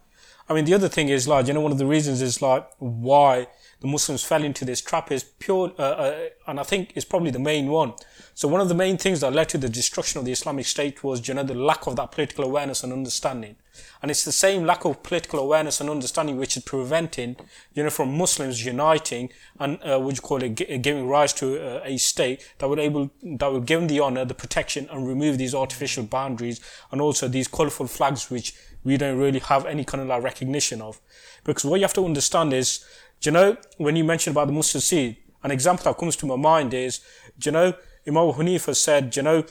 I 0.49 0.53
mean, 0.53 0.65
the 0.65 0.73
other 0.73 0.89
thing 0.89 1.08
is 1.08 1.25
like, 1.25 1.47
you 1.47 1.53
know, 1.53 1.62
one 1.62 1.71
of 1.71 1.77
the 1.77 1.86
reasons 1.86 2.21
is 2.21 2.41
like 2.41 2.67
why 2.79 3.47
the 3.81 3.87
Muslims 3.87 4.23
fell 4.23 4.43
into 4.43 4.65
this 4.65 4.81
trap 4.81 5.11
is 5.11 5.23
pure, 5.23 5.71
uh, 5.79 5.81
uh, 5.81 6.19
and 6.47 6.59
I 6.59 6.63
think 6.63 6.91
is 6.95 7.05
probably 7.05 7.31
the 7.31 7.39
main 7.39 7.67
one. 7.67 7.93
So 8.33 8.47
one 8.47 8.59
of 8.59 8.67
the 8.67 8.75
main 8.75 8.97
things 8.97 9.21
that 9.21 9.33
led 9.33 9.49
to 9.49 9.57
the 9.57 9.69
destruction 9.69 10.19
of 10.19 10.25
the 10.25 10.33
Islamic 10.33 10.65
State 10.65 11.03
was, 11.03 11.27
you 11.27 11.33
know, 11.33 11.43
the 11.43 11.53
lack 11.53 11.87
of 11.87 11.95
that 11.95 12.11
political 12.11 12.43
awareness 12.43 12.83
and 12.83 12.91
understanding. 12.91 13.55
And 14.01 14.11
it's 14.11 14.25
the 14.25 14.33
same 14.33 14.65
lack 14.65 14.83
of 14.83 15.01
political 15.03 15.39
awareness 15.39 15.79
and 15.79 15.89
understanding 15.89 16.37
which 16.37 16.57
is 16.57 16.63
preventing, 16.63 17.37
you 17.73 17.83
know, 17.83 17.89
from 17.89 18.17
Muslims 18.17 18.65
uniting 18.65 19.29
and, 19.59 19.79
uh, 19.83 19.97
what 19.99 20.15
you 20.15 20.21
call 20.21 20.43
it, 20.43 20.55
g- 20.55 20.77
giving 20.79 21.07
rise 21.07 21.31
to 21.33 21.59
uh, 21.59 21.81
a 21.85 21.97
state 21.97 22.45
that 22.57 22.67
would 22.67 22.79
able, 22.79 23.11
that 23.23 23.51
would 23.51 23.65
give 23.65 23.79
them 23.79 23.87
the 23.87 24.01
honor, 24.01 24.25
the 24.25 24.33
protection 24.33 24.89
and 24.91 25.07
remove 25.07 25.37
these 25.37 25.55
artificial 25.55 26.03
boundaries 26.03 26.59
and 26.91 26.99
also 26.99 27.29
these 27.29 27.47
colorful 27.47 27.87
flags 27.87 28.29
which 28.29 28.53
we 28.83 28.97
don't 28.97 29.17
really 29.17 29.39
have 29.39 29.65
any 29.65 29.83
kind 29.85 30.01
of 30.01 30.07
like 30.07 30.23
recognition 30.23 30.81
of. 30.81 30.99
Because 31.43 31.65
what 31.65 31.79
you 31.79 31.83
have 31.83 31.93
to 31.93 32.05
understand 32.05 32.53
is, 32.53 32.85
do 33.21 33.29
you 33.29 33.32
know, 33.32 33.58
when 33.77 33.95
you 33.95 34.03
mentioned 34.03 34.34
about 34.34 34.47
the 34.47 34.53
mustard 34.53 34.82
seed, 34.82 35.17
an 35.43 35.51
example 35.51 35.84
that 35.86 35.97
comes 35.97 36.15
to 36.17 36.25
my 36.25 36.36
mind 36.36 36.73
is, 36.73 36.99
do 37.38 37.49
you 37.49 37.51
know, 37.51 37.73
Imam 38.08 38.32
Hanifa 38.32 38.75
said, 38.75 39.10
do 39.10 39.19
you 39.19 39.23
know, 39.23 39.41
do 39.41 39.47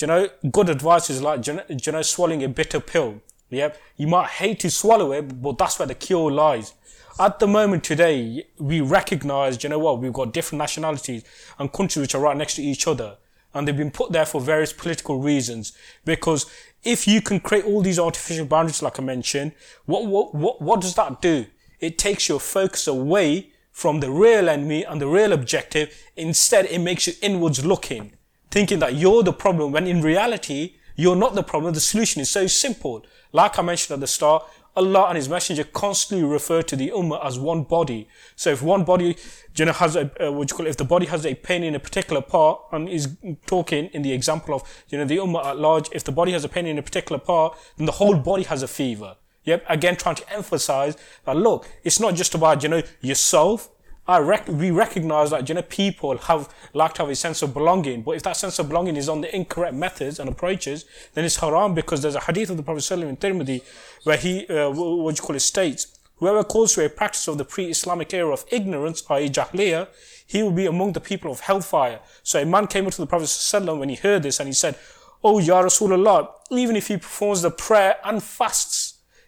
you 0.00 0.06
know, 0.06 0.28
good 0.50 0.68
advice 0.68 1.10
is 1.10 1.22
like, 1.22 1.42
do 1.42 1.64
you 1.68 1.92
know, 1.92 2.02
swallowing 2.02 2.42
a 2.44 2.48
bitter 2.48 2.80
pill. 2.80 3.20
Yep. 3.50 3.78
You 3.96 4.06
might 4.06 4.28
hate 4.28 4.60
to 4.60 4.70
swallow 4.70 5.12
it, 5.12 5.42
but 5.42 5.58
that's 5.58 5.78
where 5.78 5.86
the 5.86 5.94
cure 5.94 6.30
lies. 6.30 6.74
At 7.18 7.38
the 7.38 7.46
moment 7.46 7.84
today, 7.84 8.46
we 8.58 8.80
recognize, 8.80 9.62
you 9.62 9.68
know 9.68 9.78
what, 9.78 10.00
we've 10.00 10.12
got 10.12 10.32
different 10.32 10.60
nationalities 10.60 11.24
and 11.58 11.70
countries 11.72 12.00
which 12.00 12.14
are 12.14 12.20
right 12.22 12.36
next 12.36 12.54
to 12.56 12.62
each 12.62 12.86
other. 12.86 13.18
and 13.54 13.66
they've 13.66 13.76
been 13.76 13.90
put 13.90 14.12
there 14.12 14.26
for 14.26 14.40
various 14.40 14.72
political 14.72 15.18
reasons. 15.18 15.72
Because 16.04 16.46
if 16.82 17.06
you 17.06 17.20
can 17.20 17.40
create 17.40 17.64
all 17.64 17.82
these 17.82 17.98
artificial 17.98 18.46
boundaries, 18.46 18.82
like 18.82 18.98
I 18.98 19.02
mentioned, 19.02 19.52
what, 19.86 20.06
what, 20.06 20.34
what, 20.34 20.62
what 20.62 20.80
does 20.80 20.94
that 20.94 21.20
do? 21.20 21.46
It 21.82 21.98
takes 21.98 22.28
your 22.28 22.38
focus 22.38 22.86
away 22.86 23.50
from 23.72 23.98
the 23.98 24.10
real 24.10 24.48
enemy 24.48 24.84
and 24.84 25.00
the 25.00 25.08
real 25.08 25.32
objective. 25.32 25.92
Instead, 26.16 26.66
it 26.66 26.78
makes 26.78 27.08
you 27.08 27.14
inwards 27.20 27.64
looking, 27.64 28.12
thinking 28.52 28.78
that 28.78 28.94
you're 28.94 29.24
the 29.24 29.32
problem 29.32 29.72
when 29.72 29.88
in 29.88 30.00
reality, 30.00 30.76
you're 30.94 31.16
not 31.16 31.34
the 31.34 31.42
problem. 31.42 31.74
The 31.74 31.80
solution 31.80 32.22
is 32.22 32.30
so 32.30 32.46
simple. 32.46 33.04
Like 33.32 33.58
I 33.58 33.62
mentioned 33.62 33.94
at 33.94 34.00
the 34.00 34.06
start, 34.06 34.44
Allah 34.76 35.08
and 35.08 35.16
His 35.16 35.28
Messenger 35.28 35.64
constantly 35.64 36.24
refer 36.24 36.62
to 36.62 36.76
the 36.76 36.90
Ummah 36.90 37.26
as 37.26 37.36
one 37.36 37.64
body. 37.64 38.08
So 38.36 38.50
if 38.50 38.62
one 38.62 38.84
body, 38.84 39.16
you 39.56 39.64
know, 39.64 39.72
has 39.72 39.96
a, 39.96 40.10
uh, 40.24 40.30
what 40.30 40.50
you 40.50 40.56
call 40.56 40.66
it, 40.66 40.70
if 40.70 40.76
the 40.76 40.84
body 40.84 41.06
has 41.06 41.26
a 41.26 41.34
pain 41.34 41.64
in 41.64 41.74
a 41.74 41.80
particular 41.80 42.22
part, 42.22 42.60
and 42.70 42.88
is 42.88 43.16
talking 43.46 43.86
in 43.86 44.02
the 44.02 44.12
example 44.12 44.54
of, 44.54 44.84
you 44.88 44.98
know, 44.98 45.04
the 45.04 45.16
Ummah 45.16 45.44
at 45.44 45.58
large, 45.58 45.88
if 45.92 46.04
the 46.04 46.12
body 46.12 46.30
has 46.30 46.44
a 46.44 46.48
pain 46.48 46.66
in 46.66 46.78
a 46.78 46.82
particular 46.82 47.18
part, 47.18 47.58
then 47.76 47.86
the 47.86 47.92
whole 47.92 48.16
body 48.16 48.44
has 48.44 48.62
a 48.62 48.68
fever. 48.68 49.16
Yep. 49.44 49.64
Again, 49.68 49.96
trying 49.96 50.14
to 50.16 50.32
emphasize 50.32 50.96
that 51.24 51.36
look, 51.36 51.68
it's 51.82 51.98
not 51.98 52.14
just 52.14 52.34
about, 52.34 52.62
you 52.62 52.68
know, 52.68 52.82
yourself, 53.00 53.68
I 54.06 54.18
rec- 54.18 54.48
we 54.48 54.72
recognize 54.72 55.30
that 55.30 55.48
you 55.48 55.54
know 55.54 55.62
people 55.62 56.18
have 56.18 56.52
like 56.74 56.94
to 56.94 57.02
have 57.02 57.10
a 57.10 57.14
sense 57.14 57.40
of 57.40 57.54
belonging, 57.54 58.02
but 58.02 58.16
if 58.16 58.24
that 58.24 58.36
sense 58.36 58.58
of 58.58 58.68
belonging 58.68 58.96
is 58.96 59.08
on 59.08 59.20
the 59.20 59.34
incorrect 59.34 59.74
methods 59.74 60.18
and 60.18 60.28
approaches, 60.28 60.84
then 61.14 61.24
it's 61.24 61.36
haram 61.36 61.72
because 61.72 62.02
there's 62.02 62.16
a 62.16 62.20
hadith 62.20 62.50
of 62.50 62.56
the 62.56 62.64
Prophet 62.64 62.80
ﷺ 62.80 63.08
in 63.08 63.16
Tirmidhi 63.16 63.62
where 64.02 64.16
he 64.16 64.44
uh, 64.48 64.70
what 64.70 65.16
you 65.16 65.22
call 65.22 65.36
it 65.36 65.40
states, 65.40 65.98
whoever 66.16 66.42
calls 66.42 66.74
to 66.74 66.84
a 66.84 66.88
practice 66.88 67.28
of 67.28 67.38
the 67.38 67.44
pre-Islamic 67.44 68.12
era 68.12 68.32
of 68.32 68.44
ignorance, 68.50 69.04
i.e. 69.08 69.28
jahiliyyah, 69.28 69.86
he 70.26 70.42
will 70.42 70.50
be 70.50 70.66
among 70.66 70.94
the 70.94 71.00
people 71.00 71.30
of 71.30 71.40
hellfire. 71.40 72.00
So 72.24 72.42
a 72.42 72.44
man 72.44 72.66
came 72.66 72.86
up 72.86 72.92
to 72.94 73.00
the 73.00 73.06
Prophet 73.06 73.26
ﷺ 73.26 73.78
when 73.78 73.88
he 73.88 73.94
heard 73.94 74.24
this 74.24 74.40
and 74.40 74.48
he 74.48 74.52
said, 74.52 74.76
"Oh 75.22 75.38
Ya 75.38 75.62
Rasulullah, 75.62 76.28
even 76.50 76.74
if 76.74 76.88
he 76.88 76.96
performs 76.96 77.42
the 77.42 77.52
prayer 77.52 77.98
and 78.04 78.20
fasts." 78.20 78.81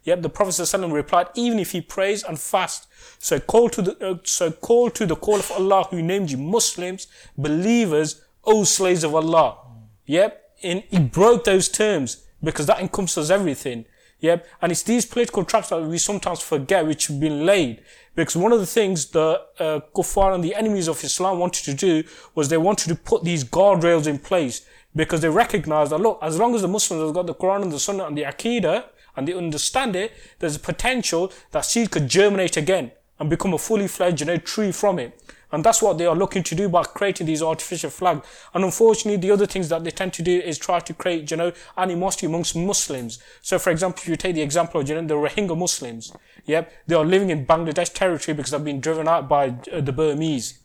Yet 0.04 0.22
the 0.22 0.28
Prophet 0.28 0.50
ﷺ 0.50 0.92
replied, 0.92 1.28
even 1.34 1.58
if 1.58 1.72
he 1.72 1.80
prays 1.80 2.22
and 2.22 2.38
fasts, 2.38 2.86
so 3.18 3.40
call 3.40 3.70
to 3.70 3.82
the, 3.82 4.06
uh, 4.06 4.18
so 4.22 4.52
call 4.52 4.90
to 4.90 5.06
the 5.06 5.16
call 5.16 5.36
of 5.36 5.50
Allah 5.50 5.84
who 5.90 6.02
named 6.02 6.30
you 6.30 6.36
Muslims, 6.36 7.06
believers, 7.38 8.22
O 8.44 8.64
slaves 8.64 9.02
of 9.02 9.14
Allah. 9.14 9.58
Yep. 10.06 10.42
And 10.62 10.82
he 10.90 10.98
broke 10.98 11.44
those 11.44 11.68
terms 11.68 12.24
because 12.42 12.66
that 12.66 12.80
encompasses 12.80 13.30
everything. 13.30 13.86
Yep. 14.20 14.46
And 14.60 14.72
it's 14.72 14.82
these 14.82 15.06
political 15.06 15.44
traps 15.44 15.70
that 15.70 15.82
we 15.82 15.96
sometimes 15.96 16.40
forget 16.40 16.86
which 16.86 17.06
have 17.06 17.18
been 17.18 17.46
laid. 17.46 17.82
Because 18.14 18.36
one 18.36 18.52
of 18.52 18.60
the 18.60 18.66
things 18.66 19.06
the 19.06 19.40
uh, 19.58 19.80
kuffar 19.94 20.34
and 20.34 20.44
the 20.44 20.54
enemies 20.54 20.88
of 20.88 21.02
Islam 21.02 21.38
wanted 21.38 21.64
to 21.64 21.74
do 21.74 22.04
was 22.34 22.48
they 22.48 22.58
wanted 22.58 22.88
to 22.88 22.94
put 22.94 23.24
these 23.24 23.42
guardrails 23.42 24.06
in 24.06 24.18
place 24.18 24.66
because 24.94 25.20
they 25.22 25.28
recognized 25.28 25.90
that 25.92 26.00
look, 26.00 26.18
as 26.22 26.38
long 26.38 26.54
as 26.54 26.62
the 26.62 26.68
Muslims 26.68 27.02
have 27.02 27.14
got 27.14 27.26
the 27.26 27.34
Quran 27.34 27.62
and 27.62 27.72
the 27.72 27.80
Sunnah 27.80 28.04
and 28.06 28.16
the 28.16 28.22
Aqidah 28.22 28.84
and 29.16 29.28
they 29.28 29.34
understand 29.34 29.96
it, 29.96 30.12
there's 30.38 30.56
a 30.56 30.60
potential 30.60 31.32
that 31.52 31.64
seed 31.64 31.90
could 31.90 32.08
germinate 32.08 32.56
again 32.56 32.90
and 33.18 33.30
become 33.30 33.54
a 33.54 33.58
fully 33.58 33.88
fledged, 33.88 34.20
you 34.20 34.26
know, 34.26 34.36
tree 34.36 34.72
from 34.72 34.98
it. 34.98 35.20
And 35.52 35.62
that's 35.62 35.80
what 35.80 35.98
they 35.98 36.06
are 36.06 36.16
looking 36.16 36.42
to 36.42 36.54
do 36.56 36.68
by 36.68 36.82
creating 36.82 37.28
these 37.28 37.40
artificial 37.40 37.88
flags. 37.88 38.26
And 38.54 38.64
unfortunately, 38.64 39.18
the 39.18 39.30
other 39.30 39.46
things 39.46 39.68
that 39.68 39.84
they 39.84 39.92
tend 39.92 40.12
to 40.14 40.22
do 40.22 40.40
is 40.40 40.58
try 40.58 40.80
to 40.80 40.92
create, 40.92 41.30
you 41.30 41.36
know, 41.36 41.52
animosity 41.76 42.26
amongst 42.26 42.56
Muslims. 42.56 43.22
So, 43.40 43.60
for 43.60 43.70
example, 43.70 44.00
if 44.02 44.08
you 44.08 44.16
take 44.16 44.34
the 44.34 44.42
example 44.42 44.80
of, 44.80 44.88
you 44.88 44.96
know, 44.96 45.06
the 45.06 45.14
Rohingya 45.14 45.56
Muslims, 45.56 46.12
yep, 46.44 46.72
they 46.88 46.96
are 46.96 47.04
living 47.04 47.30
in 47.30 47.46
Bangladesh 47.46 47.94
territory 47.94 48.34
because 48.34 48.50
they've 48.50 48.64
been 48.64 48.80
driven 48.80 49.06
out 49.06 49.28
by 49.28 49.54
uh, 49.72 49.80
the 49.80 49.92
Burmese, 49.92 50.58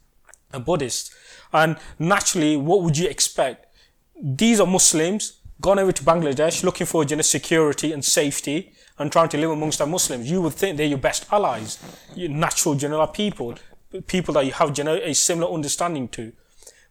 uh, 0.54 0.60
Buddhists. 0.60 1.16
And 1.54 1.78
naturally, 2.00 2.58
what 2.58 2.82
would 2.82 2.98
you 2.98 3.08
expect? 3.08 3.68
These 4.20 4.60
are 4.60 4.66
Muslims 4.68 5.39
gone 5.62 5.80
over 5.80 5.92
to 5.92 6.04
Bangladesh 6.04 6.64
looking 6.64 6.88
for, 6.88 7.04
you 7.04 7.16
know, 7.16 7.22
security 7.22 7.92
and 7.92 8.04
safety 8.04 8.74
and 8.98 9.12
trying 9.12 9.30
to 9.30 9.38
live 9.38 9.52
amongst 9.52 9.82
our 9.82 9.88
Muslims, 9.88 10.30
you 10.30 10.42
would 10.42 10.54
think 10.54 10.78
they're 10.78 10.86
your 10.86 10.98
best 10.98 11.26
allies, 11.32 11.80
your 12.16 12.30
natural 12.30 12.76
general 12.76 13.08
people, 13.08 13.56
people 14.08 14.34
that 14.34 14.46
you 14.46 14.52
have 14.52 14.78
you 14.78 14.84
know, 14.84 14.96
a 14.96 15.14
similar 15.14 15.52
understanding 15.52 16.08
to. 16.10 16.32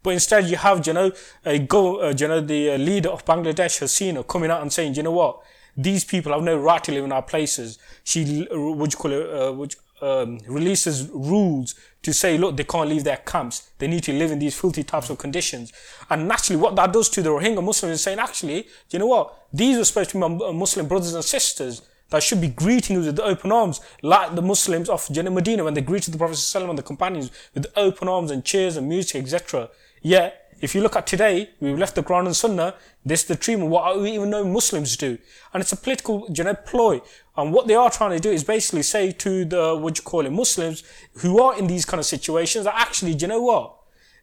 But 0.03 0.11
instead, 0.11 0.47
you 0.47 0.57
have 0.57 0.87
you 0.87 0.93
know, 0.93 1.13
a 1.45 1.59
go, 1.59 2.03
uh, 2.03 2.15
you 2.17 2.29
know, 2.29 2.41
the 2.41 2.73
uh, 2.73 2.77
leader 2.79 3.09
of 3.09 3.25
Bangladesh, 3.25 3.81
Hasina, 3.81 4.27
coming 4.27 4.51
out 4.51 4.63
and 4.63 4.73
saying, 4.73 4.95
you 4.95 5.03
know 5.03 5.13
what, 5.13 5.41
these 5.77 6.05
people 6.05 6.33
have 6.33 6.43
no 6.43 6.57
right 6.57 6.83
to 6.85 6.93
live 6.93 7.05
in 7.05 7.13
our 7.13 7.23
places. 7.23 7.79
She, 8.05 8.47
what 8.51 8.93
you 8.93 8.99
call 8.99 9.13
it, 9.13 9.31
uh, 9.31 9.53
what, 9.53 9.75
um, 10.01 10.39
releases 10.47 11.09
rules 11.11 11.75
to 12.03 12.13
say, 12.13 12.39
look, 12.39 12.57
they 12.57 12.65
can't 12.65 12.89
leave 12.89 13.05
their 13.05 13.17
camps. 13.17 13.71
They 13.79 13.87
need 13.87 14.05
to 14.05 14.13
live 14.13 14.31
in 14.31 14.39
these 14.39 14.59
filthy 14.59 14.85
types 14.85 15.11
of 15.11 15.19
conditions. 15.19 15.73
And 16.09 16.29
naturally, 16.29 16.61
what 16.61 16.77
that 16.77 16.93
does 16.93 17.09
to 17.11 17.23
the 17.23 17.31
Rohingya 17.31 17.63
Muslims 17.63 17.95
is 17.95 18.03
saying, 18.03 18.19
actually, 18.19 18.69
you 18.91 18.99
know 18.99 19.07
what? 19.07 19.47
These 19.53 19.79
are 19.79 19.85
supposed 19.85 20.11
to 20.11 20.17
be 20.17 20.21
my 20.21 20.47
uh, 20.47 20.53
Muslim 20.53 20.87
brothers 20.87 21.15
and 21.15 21.25
sisters 21.25 21.83
that 22.11 22.23
should 22.23 22.41
be 22.41 22.49
greeting 22.49 22.97
you 22.97 23.03
with 23.05 23.21
open 23.21 23.53
arms, 23.53 23.81
like 24.03 24.35
the 24.35 24.43
Muslims 24.43 24.89
of 24.89 25.07
Jannah 25.11 25.31
Medina 25.31 25.65
when 25.65 25.75
they 25.75 25.81
greeted 25.81 26.15
the 26.15 26.19
Prophet 26.19 26.55
and 26.55 26.79
the 26.79 26.83
companions 26.83 27.31
with 27.55 27.67
open 27.77 28.09
arms 28.09 28.31
and 28.31 28.45
cheers 28.45 28.77
and 28.77 28.89
music, 28.89 29.23
etc. 29.23 29.69
Yet, 30.01 30.48
if 30.61 30.75
you 30.75 30.81
look 30.81 30.97
at 30.97 31.07
today, 31.07 31.51
we've 31.61 31.79
left 31.79 31.95
the 31.95 32.03
Quran 32.03 32.27
and 32.27 32.37
Sunnah, 32.37 32.75
this 33.05 33.23
is 33.23 33.29
the 33.29 33.37
treatment, 33.37 33.71
what 33.71 34.01
we 34.01 34.13
even 34.13 34.31
know 34.31 34.45
Muslims 34.45 34.97
do. 34.97 35.19
And 35.53 35.61
it's 35.61 35.73
a 35.73 35.77
political, 35.77 36.27
you 36.35 36.45
know, 36.45 36.55
ploy. 36.55 37.01
And 37.37 37.53
what 37.53 37.67
they 37.67 37.75
are 37.75 37.91
trying 37.91 38.11
to 38.11 38.21
do 38.21 38.31
is 38.31 38.45
basically 38.45 38.83
say 38.83 39.13
to 39.13 39.45
the, 39.45 39.77
what 39.77 39.99
you 39.99 40.05
call 40.05 40.27
it, 40.27 40.31
Muslims 40.31 40.83
who 41.19 41.41
are 41.43 41.59
in 41.59 41.67
these 41.67 41.85
kind 41.85 42.01
of 42.01 42.07
situations 42.07 42.65
that 42.65 42.75
actually, 42.75 43.15
do 43.15 43.25
you 43.25 43.29
know 43.29 43.43
what? 43.43 43.77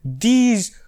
These 0.03 0.79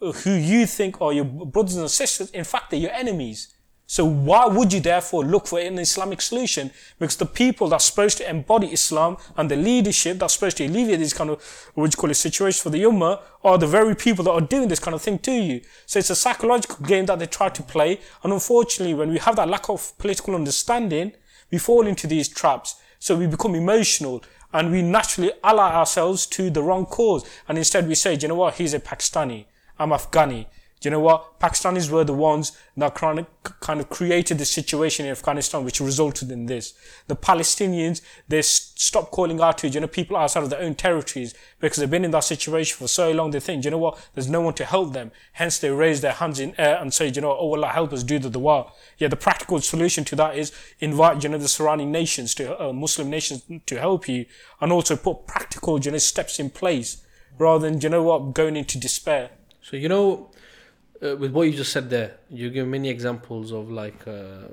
who 0.00 0.30
you 0.30 0.66
think 0.66 1.00
are 1.00 1.12
your 1.12 1.24
brothers 1.24 1.76
and 1.76 1.90
sisters, 1.90 2.30
in 2.30 2.44
fact, 2.44 2.70
they're 2.70 2.80
your 2.80 2.92
enemies. 2.92 3.53
So 3.94 4.04
why 4.04 4.46
would 4.46 4.72
you 4.72 4.80
therefore 4.80 5.24
look 5.24 5.46
for 5.46 5.60
an 5.60 5.78
Islamic 5.78 6.20
solution? 6.20 6.72
Because 6.98 7.14
the 7.14 7.26
people 7.26 7.68
that's 7.68 7.84
supposed 7.84 8.18
to 8.18 8.28
embody 8.28 8.72
Islam 8.72 9.18
and 9.36 9.48
the 9.48 9.54
leadership 9.54 10.18
that's 10.18 10.34
supposed 10.34 10.56
to 10.56 10.66
alleviate 10.66 10.98
these 10.98 11.14
kind 11.14 11.30
of, 11.30 11.40
what 11.74 11.94
you 11.94 11.96
call 11.96 12.12
for 12.12 12.70
the 12.70 12.82
Ummah 12.82 13.20
are 13.44 13.56
the 13.56 13.68
very 13.68 13.94
people 13.94 14.24
that 14.24 14.32
are 14.32 14.40
doing 14.40 14.66
this 14.66 14.80
kind 14.80 14.96
of 14.96 15.00
thing 15.00 15.20
to 15.20 15.30
you. 15.30 15.60
So 15.86 16.00
it's 16.00 16.10
a 16.10 16.16
psychological 16.16 16.84
game 16.84 17.06
that 17.06 17.20
they 17.20 17.26
try 17.26 17.50
to 17.50 17.62
play. 17.62 18.00
And 18.24 18.32
unfortunately, 18.32 18.94
when 18.94 19.10
we 19.10 19.18
have 19.18 19.36
that 19.36 19.48
lack 19.48 19.70
of 19.70 19.96
political 19.98 20.34
understanding, 20.34 21.12
we 21.52 21.58
fall 21.58 21.86
into 21.86 22.08
these 22.08 22.28
traps. 22.28 22.74
So 22.98 23.16
we 23.16 23.28
become 23.28 23.54
emotional 23.54 24.24
and 24.52 24.72
we 24.72 24.82
naturally 24.82 25.30
ally 25.44 25.72
ourselves 25.72 26.26
to 26.34 26.50
the 26.50 26.64
wrong 26.64 26.86
cause. 26.86 27.24
And 27.46 27.56
instead 27.56 27.86
we 27.86 27.94
say, 27.94 28.18
you 28.20 28.26
know 28.26 28.34
what, 28.34 28.54
he's 28.54 28.74
a 28.74 28.80
Pakistani, 28.80 29.44
I'm 29.78 29.90
Afghani 29.90 30.46
you 30.84 30.90
know 30.90 31.00
what? 31.00 31.40
Pakistanis 31.40 31.90
were 31.90 32.04
the 32.04 32.12
ones 32.12 32.52
that 32.76 32.94
kind 32.94 33.18
of, 33.20 33.88
created 33.88 34.38
the 34.38 34.44
situation 34.44 35.06
in 35.06 35.12
Afghanistan, 35.12 35.64
which 35.64 35.80
resulted 35.80 36.30
in 36.30 36.46
this. 36.46 36.74
The 37.06 37.16
Palestinians, 37.16 38.00
they 38.28 38.42
stopped 38.42 39.10
calling 39.12 39.40
out 39.40 39.58
to, 39.58 39.68
you 39.68 39.80
know, 39.80 39.86
people 39.86 40.16
outside 40.16 40.42
of 40.42 40.50
their 40.50 40.60
own 40.60 40.74
territories 40.74 41.34
because 41.60 41.78
they've 41.78 41.90
been 41.90 42.04
in 42.04 42.10
that 42.12 42.24
situation 42.24 42.76
for 42.78 42.88
so 42.88 43.10
long. 43.12 43.30
They 43.30 43.40
think, 43.40 43.64
you 43.64 43.70
know 43.70 43.78
what? 43.78 43.98
There's 44.14 44.28
no 44.28 44.40
one 44.40 44.54
to 44.54 44.64
help 44.64 44.92
them. 44.92 45.12
Hence, 45.32 45.58
they 45.58 45.70
raise 45.70 46.00
their 46.00 46.12
hands 46.12 46.40
in 46.40 46.54
air 46.58 46.78
and 46.80 46.92
say, 46.92 47.08
you 47.08 47.20
know, 47.20 47.32
oh, 47.32 47.54
Allah, 47.54 47.68
help 47.68 47.92
us 47.92 48.02
do 48.02 48.18
the 48.18 48.30
dua. 48.30 48.70
Yeah, 48.98 49.08
the 49.08 49.16
practical 49.16 49.60
solution 49.60 50.04
to 50.04 50.16
that 50.16 50.36
is 50.36 50.52
invite, 50.80 51.22
you 51.22 51.28
know, 51.28 51.38
the 51.38 51.48
surrounding 51.48 51.90
nations 51.92 52.34
to, 52.36 52.60
uh, 52.60 52.72
Muslim 52.72 53.10
nations 53.10 53.42
to 53.66 53.76
help 53.78 54.08
you 54.08 54.26
and 54.60 54.72
also 54.72 54.96
put 54.96 55.26
practical, 55.26 55.80
you 55.80 55.90
know, 55.90 55.98
steps 55.98 56.38
in 56.38 56.50
place 56.50 57.02
rather 57.38 57.68
than, 57.68 57.80
you 57.80 57.88
know 57.88 58.02
what, 58.02 58.34
going 58.34 58.56
into 58.56 58.78
despair. 58.78 59.30
So, 59.62 59.76
you 59.76 59.88
know, 59.88 60.30
uh, 61.02 61.16
with 61.16 61.32
what 61.32 61.42
you 61.42 61.52
just 61.52 61.72
said 61.72 61.90
there, 61.90 62.18
you 62.28 62.50
give 62.50 62.66
many 62.66 62.88
examples 62.88 63.52
of 63.52 63.70
like 63.70 64.06
uh, 64.06 64.48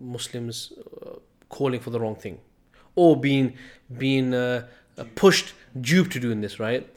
Muslims 0.00 0.72
uh, 1.02 1.10
calling 1.48 1.80
for 1.80 1.90
the 1.90 2.00
wrong 2.00 2.16
thing, 2.16 2.38
or 2.94 3.18
being 3.18 3.54
being 3.98 4.34
uh, 4.34 4.66
uh, 4.98 5.04
pushed, 5.14 5.52
duped 5.80 6.12
to 6.12 6.20
doing 6.20 6.40
this, 6.40 6.58
right? 6.58 6.88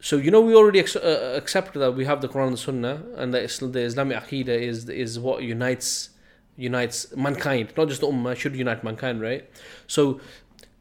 So 0.00 0.16
you 0.16 0.30
know 0.30 0.40
we 0.40 0.54
already 0.54 0.80
ex- 0.80 0.96
uh, 0.96 1.34
accepted 1.36 1.78
that 1.80 1.92
we 1.92 2.04
have 2.04 2.20
the 2.20 2.28
Quran 2.28 2.48
and 2.48 2.52
the 2.54 2.58
Sunnah, 2.58 3.02
and 3.16 3.32
the, 3.34 3.42
Islam, 3.42 3.72
the 3.72 3.80
Islamic 3.80 4.18
Aqidah 4.18 4.48
is 4.48 4.88
is 4.88 5.18
what 5.18 5.42
unites 5.42 6.10
unites 6.56 7.14
mankind, 7.16 7.72
not 7.76 7.88
just 7.88 8.00
the 8.00 8.06
Ummah, 8.06 8.36
should 8.36 8.54
unite 8.54 8.84
mankind, 8.84 9.20
right? 9.20 9.48
So 9.86 10.20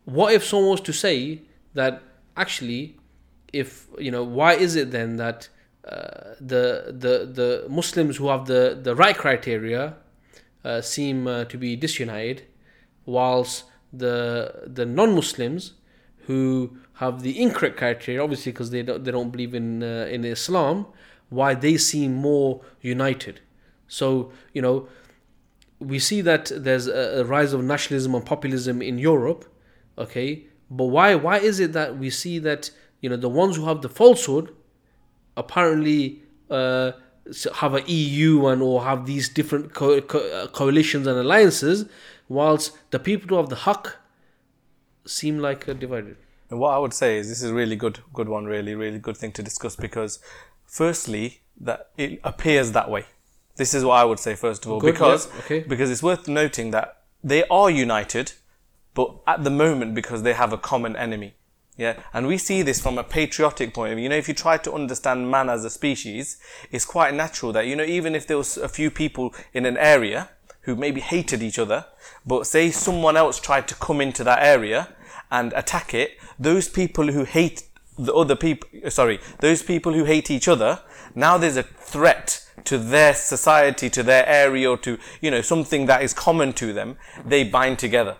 what 0.06 0.34
if 0.34 0.44
someone 0.44 0.72
was 0.72 0.82
to 0.82 0.94
say 0.94 1.42
that 1.74 2.04
actually, 2.38 2.98
if 3.52 3.88
you 3.98 4.12
know, 4.12 4.24
why 4.24 4.54
is 4.54 4.76
it 4.76 4.92
then 4.92 5.18
that 5.18 5.50
uh, 5.88 6.36
the 6.40 6.96
the 6.98 7.30
the 7.40 7.66
Muslims 7.70 8.18
who 8.18 8.30
have 8.30 8.46
the 8.46 8.80
the 8.82 8.96
right 8.96 9.18
criteria 9.18 9.96
uh, 10.64 10.82
seem 10.82 11.28
uh, 11.28 11.44
to 11.46 11.58
be 11.58 11.76
disunited, 11.76 12.44
whilst 13.06 13.66
the 13.92 14.64
the 14.66 14.86
non-Muslims 14.86 15.74
who 16.26 16.78
have 16.94 17.22
the 17.22 17.42
incorrect 17.42 17.78
criteria, 17.78 18.24
obviously 18.24 18.52
because 18.54 18.72
they 18.72 18.82
don't 18.82 19.04
they 19.04 19.12
don't 19.12 19.32
believe 19.32 19.54
in 19.54 19.84
uh, 19.84 20.08
in 20.10 20.24
Islam, 20.24 20.86
why 21.30 21.54
they 21.54 21.76
seem 21.76 22.14
more 22.14 22.62
united. 22.82 23.42
So 23.88 24.32
you 24.54 24.62
know, 24.62 24.88
we 25.80 26.00
see 26.00 26.22
that 26.22 26.50
there's 26.56 26.88
a, 26.88 27.22
a 27.22 27.24
rise 27.26 27.52
of 27.52 27.62
nationalism 27.62 28.16
and 28.16 28.26
populism 28.26 28.82
in 28.82 28.98
Europe, 28.98 29.46
okay. 29.98 30.46
But 30.70 30.86
why 30.86 31.16
why 31.16 31.40
is 31.40 31.60
it 31.60 31.74
that 31.74 31.98
we 31.98 32.10
see 32.10 32.40
that 32.40 32.72
you 33.02 33.10
know 33.10 33.18
the 33.18 33.28
ones 33.28 33.58
who 33.58 33.66
have 33.66 33.82
the 33.82 33.90
falsehood 33.90 34.56
apparently 35.38 36.22
uh, 36.50 36.92
have 37.56 37.74
a 37.76 37.82
EU 37.90 38.48
and 38.48 38.62
or 38.62 38.84
have 38.84 39.06
these 39.06 39.30
different 39.30 39.74
co- 39.74 40.02
co- 40.02 40.20
uh, 40.30 40.48
coalitions 40.48 41.08
and 41.08 41.18
alliances, 41.18 41.86
whilst 42.30 42.78
the 42.92 43.00
people 43.00 43.38
of 43.40 43.50
the 43.50 43.56
Haqq 43.56 43.94
seem 45.06 45.40
like 45.40 45.68
uh, 45.68 45.74
divided. 45.74 46.18
And 46.50 46.60
what 46.60 46.74
I 46.74 46.78
would 46.78 46.94
say 46.94 47.18
is 47.18 47.30
this 47.30 47.42
is 47.42 47.50
a 47.50 47.54
really 47.54 47.76
good, 47.76 48.00
good 48.14 48.30
one, 48.30 48.46
really, 48.46 48.76
really 48.76 49.00
good 49.00 49.18
thing 49.18 49.32
to 49.34 49.44
discuss 49.44 49.76
because, 49.76 50.20
firstly, 50.66 51.42
that 51.60 51.90
it 51.98 52.20
appears 52.24 52.72
that 52.74 52.90
way. 52.90 53.06
This 53.56 53.74
is 53.74 53.86
what 53.86 53.96
I 53.96 54.04
would 54.04 54.20
say 54.20 54.36
first 54.36 54.66
of 54.66 54.72
all, 54.72 54.80
Good, 54.80 54.94
because 54.94 55.28
yeah, 55.28 55.40
okay. 55.46 55.60
because 55.62 55.92
it's 55.92 56.02
worth 56.04 56.28
noting 56.28 56.72
that 56.72 57.04
they 57.24 57.44
are 57.50 57.70
united, 57.70 58.34
but 58.94 59.16
at 59.28 59.44
the 59.44 59.50
moment 59.52 59.94
because 59.96 60.24
they 60.24 60.34
have 60.34 60.52
a 60.52 60.58
common 60.58 60.96
enemy. 60.96 61.36
Yeah, 61.76 62.00
and 62.14 62.28
we 62.28 62.38
see 62.38 62.62
this 62.62 62.80
from 62.80 63.00
a 63.00 63.04
patriotic 63.04 63.74
point 63.74 63.94
of 63.94 63.98
view. 63.98 64.04
You 64.04 64.10
know, 64.10 64.16
if 64.16 64.28
you 64.28 64.36
try 64.36 64.58
to 64.58 64.74
understand 64.74 65.32
man 65.32 65.50
as 65.50 65.66
a 65.66 65.72
species, 65.72 66.38
it's 66.72 66.86
quite 66.86 67.16
natural 67.16 67.52
that 67.54 67.66
you 67.66 67.76
know 67.76 67.84
even 67.84 68.14
if 68.14 68.28
there 68.28 68.38
was 68.38 68.58
a 68.58 68.70
few 68.70 68.92
people 68.92 69.34
in 69.54 69.66
an 69.66 69.78
area 69.78 70.30
who 70.62 70.76
maybe 70.76 71.02
hated 71.02 71.42
each 71.42 71.58
other, 71.58 71.86
but 72.26 72.46
say 72.46 72.70
someone 72.70 73.18
else 73.18 73.40
tried 73.40 73.68
to 73.68 73.76
come 73.76 74.02
into 74.02 74.24
that 74.24 74.44
area 74.44 74.90
and 75.32 75.52
attack 75.54 75.94
it, 75.94 76.18
those 76.40 76.70
people 76.70 77.12
who 77.12 77.24
hate 77.24 77.64
the 77.98 78.14
other 78.14 78.36
people, 78.36 78.70
sorry, 78.90 79.20
those 79.40 79.62
people 79.64 79.94
who 79.94 80.06
hate 80.06 80.32
each 80.32 80.48
other, 80.48 80.80
now 81.16 81.38
there's 81.38 81.58
a 81.58 81.64
threat 81.64 82.48
to 82.66 82.78
their 82.78 83.14
society, 83.14 83.90
to 83.90 84.04
their 84.04 84.26
area, 84.26 84.70
or 84.70 84.78
to, 84.78 84.98
you 85.22 85.30
know, 85.32 85.42
something 85.42 85.86
that 85.88 86.02
is 86.02 86.14
common 86.14 86.54
to 86.54 86.72
them, 86.72 86.98
they 87.26 87.44
bind 87.44 87.78
together. 87.78 88.18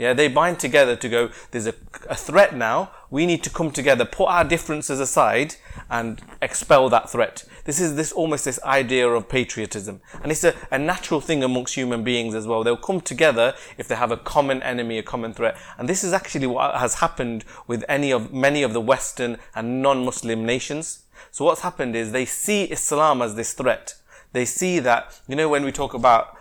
Yeah, 0.00 0.14
they 0.14 0.28
bind 0.28 0.58
together 0.58 0.96
to 0.96 1.08
go, 1.10 1.28
there's 1.50 1.66
a, 1.66 1.74
a 2.08 2.14
threat 2.14 2.56
now, 2.56 2.90
we 3.10 3.26
need 3.26 3.42
to 3.42 3.50
come 3.50 3.70
together, 3.70 4.06
put 4.06 4.28
our 4.28 4.44
differences 4.44 4.98
aside, 4.98 5.56
and 5.90 6.22
expel 6.40 6.88
that 6.88 7.10
threat. 7.10 7.44
This 7.66 7.78
is 7.78 7.96
this 7.96 8.10
almost 8.10 8.46
this 8.46 8.58
idea 8.62 9.06
of 9.06 9.28
patriotism. 9.28 10.00
And 10.22 10.32
it's 10.32 10.42
a, 10.42 10.54
a 10.70 10.78
natural 10.78 11.20
thing 11.20 11.44
amongst 11.44 11.74
human 11.74 12.02
beings 12.02 12.34
as 12.34 12.46
well. 12.46 12.64
They'll 12.64 12.78
come 12.78 13.02
together 13.02 13.52
if 13.76 13.88
they 13.88 13.94
have 13.94 14.10
a 14.10 14.16
common 14.16 14.62
enemy, 14.62 14.96
a 14.96 15.02
common 15.02 15.34
threat. 15.34 15.58
And 15.76 15.86
this 15.86 16.02
is 16.02 16.14
actually 16.14 16.46
what 16.46 16.76
has 16.76 16.94
happened 16.94 17.44
with 17.66 17.84
any 17.86 18.10
of 18.10 18.32
many 18.32 18.62
of 18.62 18.72
the 18.72 18.80
Western 18.80 19.36
and 19.54 19.82
non-Muslim 19.82 20.46
nations. 20.46 21.04
So 21.30 21.44
what's 21.44 21.60
happened 21.60 21.94
is 21.94 22.12
they 22.12 22.24
see 22.24 22.64
Islam 22.64 23.20
as 23.20 23.34
this 23.34 23.52
threat. 23.52 23.96
They 24.32 24.46
see 24.46 24.78
that, 24.78 25.20
you 25.28 25.36
know, 25.36 25.50
when 25.50 25.62
we 25.62 25.72
talk 25.72 25.92
about 25.92 26.38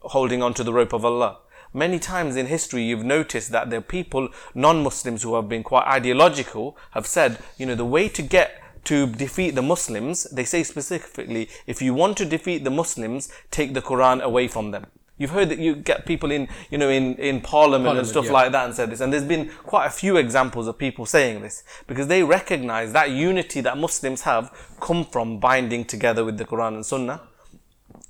holding 0.00 0.42
on 0.42 0.52
to 0.54 0.64
the 0.64 0.72
rope 0.72 0.92
of 0.92 1.04
Allah, 1.04 1.38
many 1.72 1.98
times 1.98 2.36
in 2.36 2.46
history 2.46 2.82
you've 2.82 3.04
noticed 3.04 3.52
that 3.52 3.70
there 3.70 3.78
are 3.78 3.82
people, 3.82 4.28
non-Muslims 4.54 5.22
who 5.22 5.34
have 5.34 5.48
been 5.48 5.62
quite 5.62 5.86
ideological, 5.86 6.76
have 6.92 7.06
said, 7.06 7.38
you 7.56 7.66
know, 7.66 7.74
the 7.74 7.84
way 7.84 8.08
to 8.08 8.22
get 8.22 8.62
to 8.84 9.06
defeat 9.06 9.54
the 9.54 9.62
Muslims, 9.62 10.24
they 10.24 10.44
say 10.44 10.62
specifically, 10.62 11.48
if 11.66 11.82
you 11.82 11.92
want 11.92 12.16
to 12.16 12.24
defeat 12.24 12.64
the 12.64 12.70
Muslims, 12.70 13.28
take 13.50 13.74
the 13.74 13.82
Quran 13.82 14.22
away 14.22 14.48
from 14.48 14.70
them. 14.70 14.86
You've 15.18 15.30
heard 15.30 15.48
that 15.48 15.58
you 15.58 15.74
get 15.74 16.06
people 16.06 16.30
in, 16.30 16.48
you 16.70 16.78
know, 16.78 16.88
in, 16.88 17.16
in 17.16 17.40
parliament, 17.40 17.98
and 17.98 18.06
stuff 18.06 18.26
yeah. 18.26 18.32
like 18.32 18.52
that 18.52 18.66
and 18.66 18.74
said 18.74 18.90
this. 18.90 19.00
And 19.00 19.12
there's 19.12 19.24
been 19.24 19.50
quite 19.64 19.86
a 19.86 19.90
few 19.90 20.16
examples 20.16 20.68
of 20.68 20.78
people 20.78 21.06
saying 21.06 21.42
this 21.42 21.64
because 21.88 22.06
they 22.06 22.22
recognize 22.22 22.92
that 22.92 23.10
unity 23.10 23.60
that 23.62 23.76
Muslims 23.76 24.22
have 24.22 24.56
come 24.80 25.04
from 25.04 25.40
binding 25.40 25.84
together 25.84 26.24
with 26.24 26.38
the 26.38 26.44
Quran 26.44 26.76
and 26.76 26.86
Sunnah. 26.86 27.22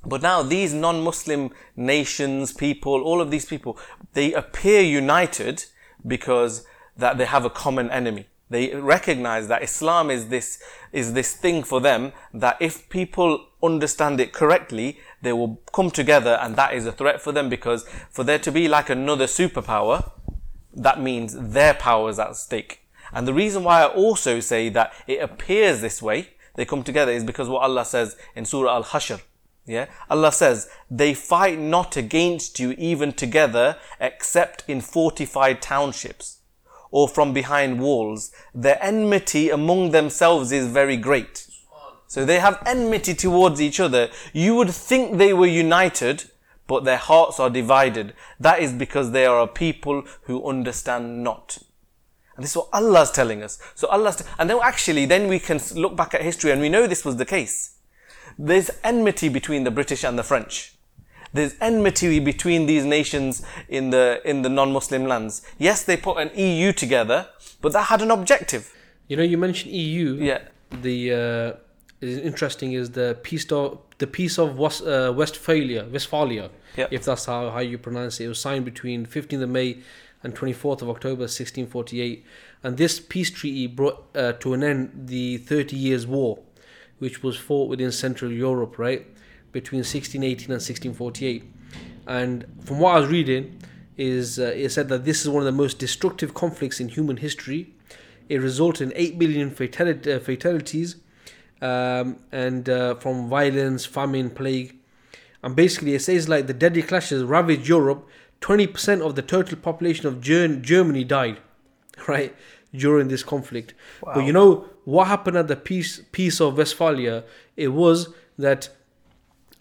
But 0.09 0.22
now 0.22 0.42
these 0.42 0.72
non-Muslim 0.72 1.50
nations, 1.76 2.52
people, 2.52 3.02
all 3.02 3.20
of 3.20 3.30
these 3.30 3.44
people, 3.44 3.78
they 4.14 4.32
appear 4.32 4.80
united 4.80 5.64
because 6.06 6.66
that 6.96 7.18
they 7.18 7.26
have 7.26 7.44
a 7.44 7.50
common 7.50 7.90
enemy. 7.90 8.26
They 8.50 8.74
recognize 8.74 9.48
that 9.48 9.62
Islam 9.62 10.11
is 10.11 10.28
this, 10.28 10.62
is 10.90 11.12
this 11.12 11.34
thing 11.34 11.62
for 11.62 11.80
them 11.80 12.12
that 12.32 12.56
if 12.61 12.88
people 12.88 13.46
understand 13.62 14.20
it 14.20 14.32
correctly, 14.32 14.98
they 15.20 15.34
will 15.34 15.61
come 15.72 15.90
together 15.90 16.38
and 16.40 16.56
that 16.56 16.72
is 16.72 16.86
a 16.86 16.92
threat 16.92 17.20
for 17.20 17.32
them 17.32 17.50
because 17.50 17.86
for 18.11 18.24
there 18.24 18.38
to 18.38 18.50
be 18.50 18.66
like 18.66 18.88
another 18.88 19.26
superpower, 19.26 20.11
that 20.72 21.00
means 21.00 21.36
their 21.38 21.74
power 21.74 22.09
is 22.09 22.18
at 22.18 22.36
stake. 22.36 22.80
And 23.12 23.26
the 23.26 23.34
reason 23.34 23.64
why 23.64 23.82
I 23.82 23.86
also 23.86 24.40
say 24.40 24.68
that 24.70 24.92
it 25.06 25.20
appears 25.20 25.80
this 25.80 26.00
way, 26.00 26.30
they 26.54 26.64
come 26.64 26.82
together, 26.82 27.12
is 27.12 27.24
because 27.24 27.48
what 27.48 27.62
Allah 27.62 27.84
says 27.84 28.16
in 28.34 28.44
Surah 28.44 28.76
Al 28.76 28.84
Hashr. 28.84 29.20
Yeah, 29.68 29.86
Allah 30.08 30.32
says, 30.32 30.70
they 30.90 31.12
fight 31.12 31.58
not 31.58 31.94
against 31.94 32.58
you 32.58 32.72
even 32.78 33.12
together, 33.12 33.76
except 34.00 34.64
in 34.66 34.80
fortified 34.80 35.60
townships 35.60 36.38
or 36.90 37.06
from 37.06 37.34
behind 37.34 37.78
walls. 37.78 38.32
Their 38.54 38.82
enmity 38.82 39.50
among 39.50 39.90
themselves 39.90 40.52
is 40.52 40.68
very 40.68 40.96
great. 40.96 41.46
So 42.06 42.24
they 42.24 42.38
have 42.38 42.62
enmity 42.64 43.12
towards 43.14 43.60
each 43.60 43.78
other. 43.78 44.08
You 44.32 44.54
would 44.54 44.70
think 44.70 45.18
they 45.18 45.34
were 45.34 45.46
united, 45.46 46.30
but 46.66 46.84
their 46.84 46.96
hearts 46.96 47.38
are 47.38 47.50
divided. 47.50 48.14
That 48.40 48.60
is 48.60 48.72
because 48.72 49.10
they 49.10 49.26
are 49.26 49.42
a 49.42 49.46
people 49.46 50.04
who 50.22 50.48
understand 50.48 51.22
not. 51.22 51.58
And 52.36 52.42
this 52.42 52.52
is 52.52 52.56
what 52.56 52.70
Allah 52.72 53.02
is 53.02 53.10
telling 53.10 53.42
us. 53.42 53.58
So 53.74 53.86
Allah's, 53.88 54.24
and 54.38 54.48
then 54.48 54.58
actually, 54.62 55.04
then 55.04 55.28
we 55.28 55.38
can 55.38 55.60
look 55.74 55.94
back 55.94 56.14
at 56.14 56.22
history 56.22 56.52
and 56.52 56.62
we 56.62 56.70
know 56.70 56.86
this 56.86 57.04
was 57.04 57.16
the 57.16 57.26
case. 57.26 57.74
There's 58.39 58.70
enmity 58.84 59.28
between 59.28 59.64
the 59.64 59.70
British 59.70 60.05
and 60.05 60.18
the 60.18 60.22
French. 60.22 60.74
There's 61.32 61.55
enmity 61.61 62.20
between 62.20 62.66
these 62.66 62.84
nations 62.84 63.43
in 63.68 63.91
the 63.91 64.20
in 64.24 64.43
the 64.43 64.49
non-Muslim 64.49 65.05
lands. 65.07 65.43
Yes, 65.59 65.82
they 65.84 65.97
put 65.97 66.16
an 66.18 66.30
EU 66.34 66.72
together, 66.72 67.28
but 67.61 67.72
that 67.72 67.84
had 67.84 68.01
an 68.01 68.11
objective. 68.11 68.72
You 69.09 69.16
know, 69.16 69.22
you 69.22 69.36
mentioned 69.36 69.72
EU. 69.74 70.14
Yeah. 70.14 70.41
The 70.82 71.12
uh, 71.12 72.07
is 72.07 72.18
interesting 72.18 72.72
is 72.72 72.91
the 72.91 73.18
peace 73.22 73.51
of 73.53 73.78
the 73.99 74.07
peace 74.07 74.39
of 74.39 74.57
West, 74.59 74.82
uh, 74.86 75.12
Westphalia, 75.14 75.86
Westphalia, 75.93 76.51
Yep. 76.76 76.93
if 76.93 77.05
that's 77.05 77.24
how, 77.26 77.51
how 77.51 77.59
you 77.59 77.76
pronounce 77.78 78.20
it. 78.20 78.26
It 78.26 78.28
was 78.28 78.41
signed 78.41 78.64
between 78.64 79.05
15th 79.07 79.43
of 79.43 79.49
May 79.49 79.78
and 80.22 80.34
24th 80.34 80.82
of 80.82 80.89
October 80.91 81.22
1648, 81.22 82.24
and 82.62 82.76
this 82.76 83.01
peace 83.01 83.30
treaty 83.30 83.66
brought 83.66 84.05
uh, 84.14 84.32
to 84.34 84.55
an 84.55 84.62
end 84.62 85.09
the 85.09 85.39
Thirty 85.39 85.76
Years' 85.76 86.07
War, 86.07 86.39
which 86.99 87.22
was 87.22 87.36
fought 87.36 87.68
within 87.68 87.92
Central 87.92 88.32
Europe, 88.32 88.78
right, 88.78 89.07
between 89.53 89.80
1618 89.80 90.46
and 90.46 90.61
1648. 90.61 91.44
And 92.07 92.46
from 92.64 92.78
what 92.78 92.96
I 92.96 93.01
was 93.01 93.09
reading, 93.09 93.59
is 93.99 94.38
uh, 94.38 94.53
it 94.55 94.70
said 94.70 94.88
that 94.88 95.05
this 95.05 95.22
is 95.22 95.28
one 95.28 95.42
of 95.42 95.44
the 95.44 95.53
most 95.53 95.78
destructive 95.78 96.32
conflicts 96.32 96.80
in 96.80 96.88
human 96.88 97.18
history. 97.18 97.74
It 98.28 98.40
resulted 98.40 98.88
in 98.88 98.92
8 98.96 99.18
million 99.18 99.51
fatali- 99.51 100.16
uh, 100.16 100.20
fatalities 100.20 100.96
um, 101.61 102.18
and 102.30 102.68
uh, 102.68 102.94
from 102.94 103.28
violence, 103.28 103.84
famine, 103.84 104.30
plague. 104.30 104.76
And 105.42 105.57
basically, 105.57 105.94
it 105.94 106.03
says 106.03 106.28
like 106.28 106.46
the 106.46 106.55
deadly 106.55 106.82
clashes 106.82 107.24
ravaged 107.24 107.68
Europe. 107.68 108.09
20% 108.40 109.05
of 109.05 109.16
the 109.16 109.22
total 109.22 109.59
population 109.59 110.07
of 110.07 110.20
Ger- 110.20 110.57
Germany 110.57 111.03
died, 111.03 111.38
right, 112.09 112.34
during 112.72 113.09
this 113.09 113.24
conflict. 113.24 113.74
But 114.14 114.24
you 114.24 114.32
know 114.32 114.66
what 114.89 115.07
happened 115.07 115.36
at 115.36 115.49
the 115.49 115.57
peace, 115.57 116.01
peace 116.12 116.41
of 116.41 116.57
Westphalia? 116.57 117.22
It 117.59 117.68
was 117.68 118.09
that 118.39 118.70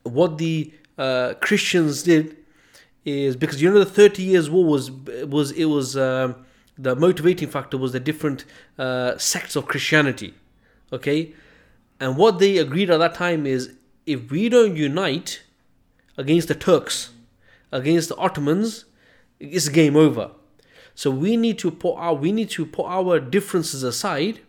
what 0.04 0.38
the 0.38 0.72
uh, 0.98 1.34
Christians 1.42 2.04
did 2.04 2.38
is 3.04 3.36
because 3.36 3.62
you 3.62 3.70
know 3.70 3.80
the 3.80 3.86
Thirty 3.86 4.24
Years' 4.24 4.50
War 4.50 4.64
was 4.64 4.90
was 4.90 5.52
it 5.52 5.66
was 5.66 5.98
um, 5.98 6.46
the 6.78 6.96
motivating 6.96 7.50
factor 7.50 7.78
was 7.78 7.92
the 7.92 8.00
different 8.00 8.46
uh, 8.80 9.18
sects 9.18 9.58
of 9.58 9.68
Christianity, 9.68 10.34
okay, 10.94 11.34
and 12.00 12.16
what 12.16 12.40
they 12.40 12.58
agreed 12.58 12.90
at 12.90 13.00
that 13.00 13.16
time 13.16 13.46
is 13.46 13.74
if 14.06 14.32
we 14.32 14.48
don't 14.48 14.78
unite 14.78 15.42
against 16.16 16.48
the 16.48 16.56
Turks, 16.56 17.10
against 17.74 18.08
the 18.08 18.16
Ottomans, 18.16 18.86
it's 19.42 19.68
game 19.68 19.98
over. 19.98 20.32
So 20.96 21.12
we 21.12 21.36
need 21.36 21.60
to 21.60 21.70
put 21.70 21.96
our 21.98 22.14
we 22.14 22.32
need 22.32 22.50
to 22.52 22.66
put 22.66 22.86
our 22.86 23.20
differences 23.20 23.84
aside, 23.84 24.40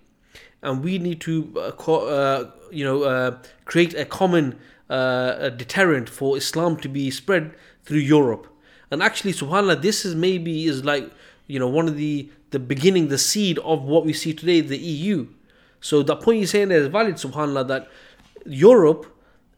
and 0.63 0.83
we 0.83 0.99
need 0.99 1.21
to 1.23 1.53
uh, 1.59 1.71
co- 1.73 2.07
uh, 2.09 2.51
you 2.71 2.85
know 2.85 3.03
uh, 3.03 3.39
create 3.65 3.95
a 3.95 4.05
common 4.05 4.59
uh, 4.91 5.37
a 5.39 5.51
deterrent 5.51 6.09
for 6.09 6.37
Islam 6.37 6.77
to 6.79 6.89
be 6.89 7.11
spread 7.11 7.55
through 7.85 7.99
Europe. 7.99 8.47
And 8.91 9.03
actually, 9.03 9.33
Subhanallah, 9.33 9.83
this 9.83 10.05
is 10.05 10.15
maybe 10.15 10.65
is 10.65 10.85
like 10.85 11.11
you 11.47 11.59
know 11.59 11.69
one 11.69 11.89
of 11.89 11.97
the 11.97 12.31
the 12.51 12.59
beginning, 12.59 13.09
the 13.09 13.19
seed 13.19 13.59
of 13.59 13.83
what 13.83 14.05
we 14.05 14.13
see 14.13 14.33
today, 14.33 14.61
the 14.61 14.79
EU. 14.79 15.27
So 15.81 16.03
the 16.03 16.17
point 16.17 16.39
you're 16.39 16.47
saying 16.47 16.71
is 16.71 16.89
valid, 16.89 17.17
Subhanallah, 17.17 17.69
that 17.69 17.89
Europe 18.47 19.07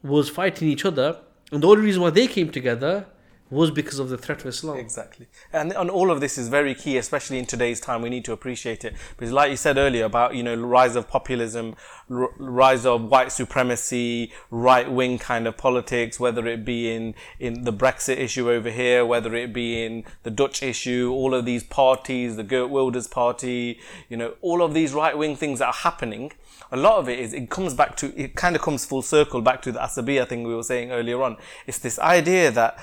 was 0.03 0.29
fighting 0.29 0.67
each 0.67 0.85
other, 0.85 1.17
and 1.51 1.63
the 1.63 1.67
only 1.67 1.83
reason 1.83 2.01
why 2.01 2.09
they 2.09 2.27
came 2.27 2.51
together 2.51 3.05
was 3.51 3.69
because 3.69 3.99
of 3.99 4.09
the 4.09 4.17
threat 4.17 4.41
of 4.41 4.47
Islam. 4.47 4.77
Exactly. 4.77 5.27
And, 5.51 5.73
and 5.73 5.89
all 5.89 6.09
of 6.09 6.21
this 6.21 6.37
is 6.37 6.47
very 6.47 6.73
key, 6.73 6.97
especially 6.97 7.37
in 7.37 7.45
today's 7.45 7.79
time. 7.79 8.01
We 8.01 8.09
need 8.09 8.25
to 8.25 8.31
appreciate 8.31 8.85
it. 8.85 8.95
Because 9.17 9.33
like 9.33 9.51
you 9.51 9.57
said 9.57 9.77
earlier 9.77 10.05
about, 10.05 10.35
you 10.35 10.41
know, 10.41 10.55
rise 10.55 10.95
of 10.95 11.09
populism, 11.09 11.75
r- 12.09 12.29
rise 12.37 12.85
of 12.85 13.03
white 13.03 13.31
supremacy, 13.31 14.31
right 14.49 14.89
wing 14.89 15.19
kind 15.19 15.47
of 15.47 15.57
politics, 15.57 16.19
whether 16.19 16.47
it 16.47 16.63
be 16.63 16.91
in, 16.91 17.13
in 17.39 17.63
the 17.63 17.73
Brexit 17.73 18.17
issue 18.17 18.49
over 18.49 18.71
here, 18.71 19.05
whether 19.05 19.35
it 19.35 19.53
be 19.53 19.83
in 19.83 20.05
the 20.23 20.31
Dutch 20.31 20.63
issue, 20.63 21.11
all 21.11 21.35
of 21.35 21.45
these 21.45 21.63
parties, 21.63 22.37
the 22.37 22.43
Geert 22.43 22.69
Wilders 22.69 23.07
party, 23.07 23.79
you 24.07 24.15
know, 24.15 24.35
all 24.41 24.61
of 24.61 24.73
these 24.73 24.93
right 24.93 25.17
wing 25.17 25.35
things 25.35 25.59
that 25.59 25.67
are 25.67 25.73
happening 25.73 26.31
a 26.71 26.77
lot 26.77 26.99
of 26.99 27.09
it 27.09 27.19
is 27.19 27.33
it 27.33 27.49
comes 27.49 27.73
back 27.73 27.95
to 27.97 28.17
it 28.19 28.35
kind 28.35 28.55
of 28.55 28.61
comes 28.61 28.85
full 28.85 29.01
circle 29.01 29.41
back 29.41 29.61
to 29.61 29.71
the 29.71 29.79
asabiya 29.79 30.27
thing 30.27 30.43
we 30.43 30.55
were 30.55 30.63
saying 30.63 30.91
earlier 30.91 31.21
on. 31.21 31.37
It's 31.67 31.79
this 31.79 31.99
idea 31.99 32.51
that 32.51 32.79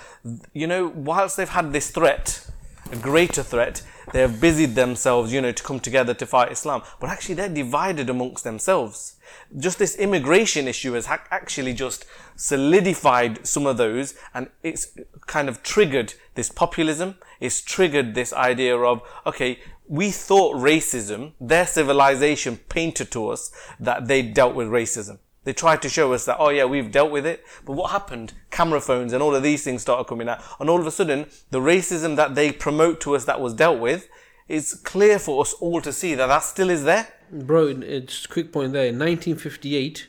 you 0.53 0.67
know 0.67 0.89
whilst 0.89 1.37
they've 1.37 1.49
had 1.49 1.73
this 1.73 1.91
threat, 1.91 2.47
a 2.93 2.97
greater 2.97 3.43
threat, 3.43 3.83
they 4.13 4.21
have 4.21 4.41
busied 4.41 4.75
themselves, 4.75 5.33
you 5.33 5.41
know, 5.41 5.53
to 5.53 5.63
come 5.63 5.81
together 5.81 6.15
to 6.15 6.27
fight 6.27 6.53
Islam, 6.53 6.83
but 7.01 7.11
actually 7.11 7.35
they're 7.35 7.49
divided 7.49 8.09
amongst 8.09 8.45
themselves. 8.45 9.17
Just 9.59 9.79
this 9.79 9.97
immigration 9.97 10.67
issue 10.67 10.93
has 10.93 11.07
ha- 11.07 11.25
actually 11.31 11.75
just 11.75 12.07
solidified 12.37 13.47
some 13.47 13.67
of 13.67 13.77
those, 13.77 14.15
and 14.35 14.49
it's 14.63 14.97
kind 15.27 15.49
of 15.49 15.63
triggered 15.63 16.15
this 16.35 16.51
populism. 16.51 17.17
It's 17.41 17.61
triggered 17.61 18.15
this 18.15 18.33
idea 18.33 18.77
of 18.77 19.03
okay, 19.27 19.59
we 19.87 20.11
thought 20.11 20.57
racism, 20.57 21.33
their 21.41 21.67
civilization 21.67 22.59
painted 22.69 23.11
to 23.13 23.29
us 23.29 23.51
that 23.81 24.07
they 24.07 24.23
dealt 24.23 24.55
with 24.55 24.69
racism. 24.69 25.19
They 25.45 25.53
tried 25.53 25.81
to 25.83 25.89
show 25.89 26.13
us 26.13 26.25
that, 26.27 26.37
oh 26.39 26.51
yeah, 26.51 26.65
we've 26.67 26.91
dealt 26.93 27.11
with 27.11 27.25
it. 27.25 27.45
But 27.65 27.73
what 27.73 27.91
happened? 27.91 28.35
Camera 28.51 28.81
phones 28.81 29.13
and 29.13 29.23
all 29.23 29.35
of 29.35 29.43
these 29.43 29.65
things 29.65 29.83
started 29.83 30.05
coming 30.05 30.29
out. 30.29 30.41
And 30.61 30.69
all 30.69 30.79
of 30.81 30.87
a 30.87 30.91
sudden, 30.91 31.27
the 31.51 31.61
racism 31.61 32.17
that 32.17 32.35
they 32.35 32.53
promote 32.53 33.01
to 33.03 33.15
us 33.17 33.25
that 33.25 33.41
was 33.41 33.55
dealt 33.55 33.79
with, 33.81 34.09
it's 34.49 34.75
clear 34.75 35.19
for 35.19 35.41
us 35.43 35.53
all 35.55 35.81
to 35.83 35.93
see 35.93 36.15
that 36.15 36.27
that 36.27 36.43
still 36.43 36.71
is 36.71 36.85
there. 36.85 37.09
Bro, 37.31 37.81
it's 37.83 38.25
a 38.25 38.29
quick 38.29 38.53
point 38.53 38.73
there. 38.73 38.87
In 38.87 38.99
1958, 38.99 40.07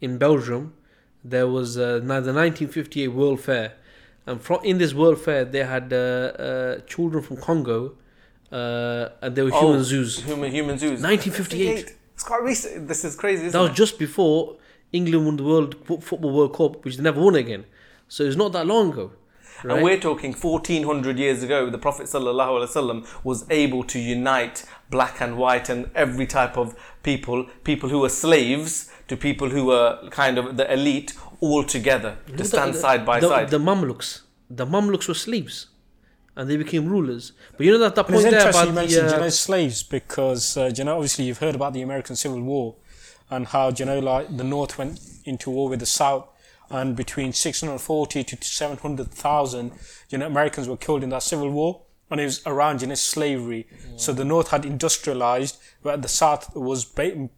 in 0.00 0.18
Belgium, 0.18 0.74
there 1.24 1.46
was 1.46 1.76
uh, 1.76 2.00
now 2.02 2.20
the 2.20 2.32
1958 2.32 3.08
World 3.08 3.40
Fair, 3.40 3.74
and 4.26 4.40
from 4.40 4.60
in 4.64 4.78
this 4.78 4.94
World 4.94 5.20
Fair, 5.20 5.44
they 5.44 5.64
had 5.64 5.92
uh, 5.92 5.96
uh, 5.96 6.78
children 6.86 7.22
from 7.22 7.36
Congo, 7.38 7.92
uh, 8.52 9.08
and 9.20 9.34
they 9.34 9.42
were 9.42 9.50
human 9.50 9.80
Oh, 9.80 9.82
zoos. 9.82 10.22
Human, 10.24 10.50
human 10.52 10.78
zoos. 10.78 11.02
1958. 11.02 11.96
It's 12.14 12.22
quite 12.22 12.42
recent. 12.42 12.86
This 12.88 13.04
is 13.04 13.16
crazy, 13.16 13.46
isn't 13.46 13.52
That 13.52 13.60
was 13.62 13.70
it? 13.72 13.74
just 13.74 13.98
before 13.98 14.56
England 14.92 15.24
won 15.26 15.36
the 15.36 15.44
World 15.44 15.76
Football 16.02 16.32
World 16.32 16.54
Cup, 16.54 16.84
which 16.84 16.96
they 16.96 17.02
never 17.02 17.20
won 17.20 17.34
again. 17.34 17.64
So 18.08 18.24
it's 18.24 18.36
not 18.36 18.52
that 18.52 18.66
long 18.66 18.90
ago. 18.92 19.12
Right? 19.62 19.74
And 19.74 19.84
we're 19.84 20.00
talking 20.00 20.32
1400 20.32 21.18
years 21.18 21.42
ago, 21.42 21.68
the 21.68 21.78
Prophet 21.78 22.06
ﷺ 22.06 23.06
was 23.24 23.44
able 23.50 23.84
to 23.84 23.98
unite 23.98 24.64
black 24.90 25.20
and 25.20 25.36
white 25.36 25.68
and 25.68 25.90
every 25.94 26.26
type 26.26 26.56
of 26.56 26.74
people, 27.02 27.44
people 27.62 27.88
who 27.88 27.98
were 28.00 28.08
slaves 28.08 28.90
to 29.08 29.16
people 29.16 29.50
who 29.50 29.66
were 29.66 30.08
kind 30.10 30.38
of 30.38 30.56
the 30.56 30.72
elite, 30.72 31.12
all 31.40 31.62
together 31.64 32.16
to 32.26 32.32
The- 32.36 32.44
stand 32.44 32.74
the- 32.74 32.78
side 32.78 33.04
by 33.04 33.20
the, 33.20 33.28
side. 33.28 33.48
The 33.50 33.58
Mamluks, 33.58 34.20
the 34.48 34.66
Mamluks 34.66 35.08
were 35.08 35.14
slaves, 35.14 35.66
and 36.36 36.48
they 36.50 36.56
became 36.56 36.88
rulers. 36.88 37.32
But 37.56 37.66
you 37.66 37.72
know 37.72 37.78
that 37.78 37.94
that 37.96 38.06
And 38.06 38.14
it's 38.14 38.22
point 38.24 38.30
there 38.30 38.40
interesting 38.40 38.62
about 38.62 38.68
you 38.68 38.74
the, 38.74 38.80
mentioned, 38.80 39.08
uh, 39.12 39.16
you 39.16 39.22
know, 39.24 39.28
slaves 39.30 39.82
because, 39.82 40.56
uh, 40.56 40.70
you 40.76 40.84
know, 40.84 40.94
obviously 40.94 41.24
you've 41.26 41.38
heard 41.38 41.54
about 41.54 41.72
the 41.74 41.82
American 41.82 42.16
Civil 42.16 42.42
War 42.42 42.76
and 43.30 43.46
how, 43.46 43.70
know, 43.84 44.24
the 44.24 44.44
North 44.44 44.76
went 44.78 45.00
into 45.24 45.50
war 45.50 45.68
with 45.68 45.80
the 45.80 45.86
South 45.86 46.28
and 46.68 46.94
between 46.94 47.32
640 47.32 48.24
to 48.24 48.38
700,000, 48.40 49.72
you 50.08 50.18
know, 50.18 50.26
Americans 50.26 50.68
were 50.68 50.76
killed 50.76 51.02
in 51.02 51.10
that 51.10 51.22
Civil 51.22 51.50
War 51.50 51.82
and 52.10 52.20
it 52.20 52.24
was 52.24 52.42
around, 52.46 52.82
you 52.82 52.88
know, 52.88 52.94
slavery. 52.94 53.66
So 53.96 54.12
the 54.12 54.24
North 54.24 54.48
had 54.48 54.64
industrialized, 54.64 55.58
but 55.82 56.02
the 56.02 56.08
South 56.08 56.54
was 56.56 56.84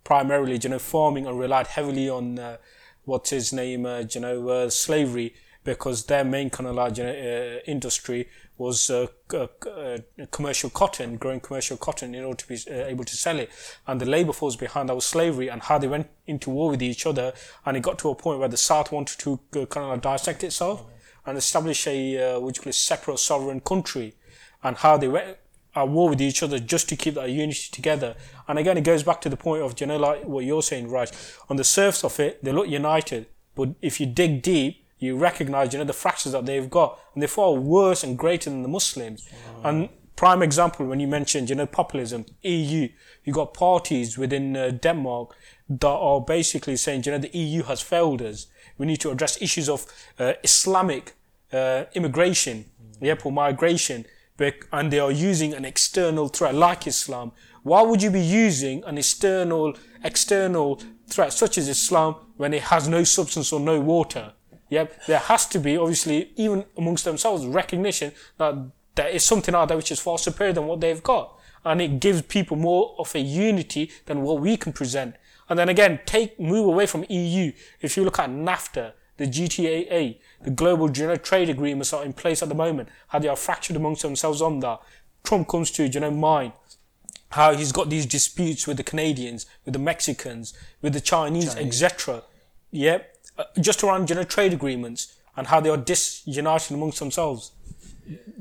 primarily, 0.05 0.59
you 0.63 0.71
know, 0.71 0.79
farming 0.79 1.27
and 1.27 1.39
relied 1.39 1.69
heavily 1.69 2.09
on, 2.09 2.39
uh, 2.39 2.57
what's 3.05 3.31
his 3.31 3.53
name, 3.53 3.85
uh, 3.85 4.05
you 4.11 4.21
know, 4.21 4.49
uh, 4.49 4.71
slavery 4.71 5.35
because 5.65 6.07
their 6.07 6.25
main 6.25 6.51
kind 6.51 6.69
of 6.69 6.75
know, 6.75 6.83
uh, 6.85 7.61
industry 7.67 8.29
was 8.59 8.91
uh, 8.91 9.07
uh, 9.35 9.99
commercial 10.31 10.71
cotton, 10.71 11.17
growing 11.17 11.41
commercial 11.41 11.77
cotton 11.77 12.15
in 12.15 12.25
order 12.25 12.37
to 12.37 12.49
be 12.49 12.59
uh, 12.71 12.87
able 12.87 13.05
to 13.05 13.17
sell 13.17 13.39
it. 13.39 13.51
And 13.87 14.01
the 14.01 14.07
labor 14.07 14.33
force 14.33 14.57
behind 14.57 14.89
that 14.89 14.95
was 14.95 15.05
slavery 15.05 15.49
and 15.49 15.63
how 15.63 15.79
they 15.79 15.89
went 15.89 16.09
into 16.27 16.51
war 16.51 16.71
with 16.71 16.83
each 16.83 17.07
other. 17.07 17.33
And 17.65 17.77
it 17.77 17.83
got 17.83 17.99
to 18.01 18.11
a 18.11 18.15
point 18.15 18.41
where 18.41 18.49
the 18.49 18.57
South 18.57 18.93
wanted 18.93 19.19
to 19.21 19.33
uh, 19.55 19.67
kind 19.67 19.85
of 19.85 19.91
like 19.91 20.03
dissect 20.03 20.45
itself 20.45 20.85
and 21.27 21.39
establish 21.39 21.87
a, 21.87 22.37
uh, 22.37 22.41
what 22.41 22.57
you 22.57 22.63
call 22.63 22.71
a 22.71 22.75
separate 22.75 23.19
sovereign 23.19 23.61
country 23.61 24.15
and 24.63 24.77
how 24.77 24.97
they 24.97 25.09
went 25.09 25.39
at 25.75 25.89
war 25.89 26.11
with 26.11 26.21
each 26.21 26.43
other 26.43 26.59
just 26.59 26.89
to 26.89 26.97
keep 26.97 27.15
that 27.15 27.31
unity 27.31 27.69
together. 27.71 28.15
And 28.47 28.59
again, 28.59 28.77
it 28.77 28.85
goes 28.85 29.03
back 29.03 29.21
to 29.23 29.29
the 29.29 29.37
point 29.37 29.63
of, 29.63 29.81
you 29.81 29.87
know, 29.87 29.97
like 29.97 30.25
what 30.25 30.45
you're 30.45 30.63
saying, 30.63 30.89
right? 30.89 31.11
On 31.49 31.57
the 31.57 31.65
surface 31.65 32.05
of 32.05 32.21
it, 32.21 32.45
they 32.45 32.53
look 32.53 32.69
united. 32.69 33.27
But 33.55 33.71
if 33.81 34.01
you 34.01 34.07
dig 34.07 34.43
deep, 34.43 34.82
you 35.03 35.17
recognize, 35.17 35.73
you 35.73 35.79
know, 35.79 35.85
the 35.85 35.93
fractures 35.93 36.33
that 36.33 36.47
they've 36.47 36.71
got, 36.71 36.99
and 37.15 37.23
they're 37.23 37.29
far 37.29 37.53
worse 37.53 38.05
and 38.05 38.17
greater 38.17 38.51
than 38.51 38.63
the 38.63 38.69
Muslims. 38.69 39.29
And 39.65 39.89
prime 40.17 40.43
example 40.43 40.87
when 40.87 41.01
you 41.01 41.09
mentioned, 41.09 41.51
you 41.51 41.57
know, 41.57 41.67
populism, 41.67 42.25
EU, 42.43 42.89
you 43.25 43.33
got 43.33 43.55
parties 43.55 44.17
within 44.17 44.57
uh, 44.57 44.71
Denmark 44.71 45.35
that 45.69 45.89
are 45.89 46.21
basically 46.21 46.77
saying, 46.77 47.03
you 47.05 47.13
know, 47.13 47.19
the 47.19 47.37
EU 47.37 47.63
has 47.65 47.81
failed 47.81 48.23
us. 48.23 48.47
We 48.79 48.87
need 48.87 49.01
to 49.01 49.11
address 49.11 49.41
issues 49.43 49.69
of 49.69 49.87
uh, 50.19 50.35
Islamic 50.43 51.15
uh, 51.53 51.85
immigration, 51.95 52.67
yep, 53.01 53.27
or 53.27 53.33
migration, 53.33 54.07
and 54.73 54.93
they 54.93 54.99
are 54.99 55.13
using 55.13 55.55
an 55.55 55.65
external 55.65 56.29
threat 56.29 56.55
like 56.55 56.87
Islam. 56.87 57.33
Why 57.63 57.83
would 57.83 58.03
you 58.03 58.11
be 58.11 58.21
using 58.21 58.83
an 58.85 58.99
external, 58.99 59.77
external 60.03 60.81
threat 61.07 61.33
such 61.33 61.59
as 61.59 61.69
Islam 61.69 62.17
when 62.37 62.53
it 62.53 62.63
has 62.63 62.89
no 62.89 63.05
substance 63.05 63.53
or 63.53 63.61
no 63.61 63.81
water? 63.81 64.33
Yep, 64.73 65.05
there 65.07 65.19
has 65.19 65.47
to 65.49 65.59
be 65.59 65.77
obviously 65.77 66.31
even 66.37 66.65
amongst 66.79 67.05
themselves 67.05 67.45
recognition 67.45 68.11
that 68.39 68.55
there 68.95 69.09
is 69.09 69.23
something 69.23 69.55
out 69.55 69.69
there 69.69 69.77
which 69.77 69.93
is 69.93 70.01
far 70.01 70.17
superior 70.17 70.55
than 70.55 70.67
what 70.67 70.81
they've 70.81 71.03
got, 71.03 71.39
and 71.63 71.83
it 71.83 72.01
gives 72.01 72.23
people 72.23 72.57
more 72.57 72.95
of 72.99 73.15
a 73.15 73.21
unity 73.21 73.91
than 74.07 74.23
what 74.23 74.41
we 74.41 74.57
can 74.57 74.73
present. 74.73 75.15
And 75.51 75.59
then 75.59 75.69
again, 75.69 76.01
take 76.07 76.41
move 76.41 76.65
away 76.65 76.87
from 76.87 77.05
EU. 77.11 77.53
If 77.83 77.99
you 77.99 78.05
look 78.05 78.19
at 78.19 78.31
NAFTA, 78.31 78.93
the 79.19 79.27
GTAA, 79.27 80.17
the 80.41 80.51
global 80.51 80.89
general 80.89 81.19
trade 81.19 81.51
agreements 81.51 81.93
are 81.93 82.03
in 82.03 82.15
place 82.15 82.43
at 82.43 82.49
the 82.49 82.55
moment, 82.55 82.89
how 83.09 83.19
they 83.19 83.29
are 83.29 83.37
fractured 83.37 83.77
amongst 83.77 84.01
themselves 84.01 84.41
on 84.41 84.61
that. 84.61 84.81
Trump 85.23 85.49
comes 85.49 85.71
to 85.73 85.87
you 85.87 86.01
know 86.01 86.11
mine 86.11 86.55
how 87.33 87.55
he's 87.55 87.73
got 87.73 87.91
these 87.91 88.07
disputes 88.07 88.67
with 88.67 88.79
the 88.79 88.83
Canadians, 88.83 89.45
with 89.67 89.75
the 89.75 89.79
Mexicans, 89.79 90.55
with 90.81 90.95
the 90.95 91.01
Chinese, 91.01 91.55
etc. 91.57 92.23
Yep, 92.71 93.12
Uh, 93.39 93.45
just 93.61 93.83
around 93.83 94.11
you 94.11 94.17
know 94.17 94.25
trade 94.25 94.53
agreements 94.53 95.17
and 95.37 95.47
how 95.47 95.59
they 95.59 95.71
are 95.71 95.77
disunited 95.77 96.73
amongst 96.73 96.99
themselves. 96.99 97.53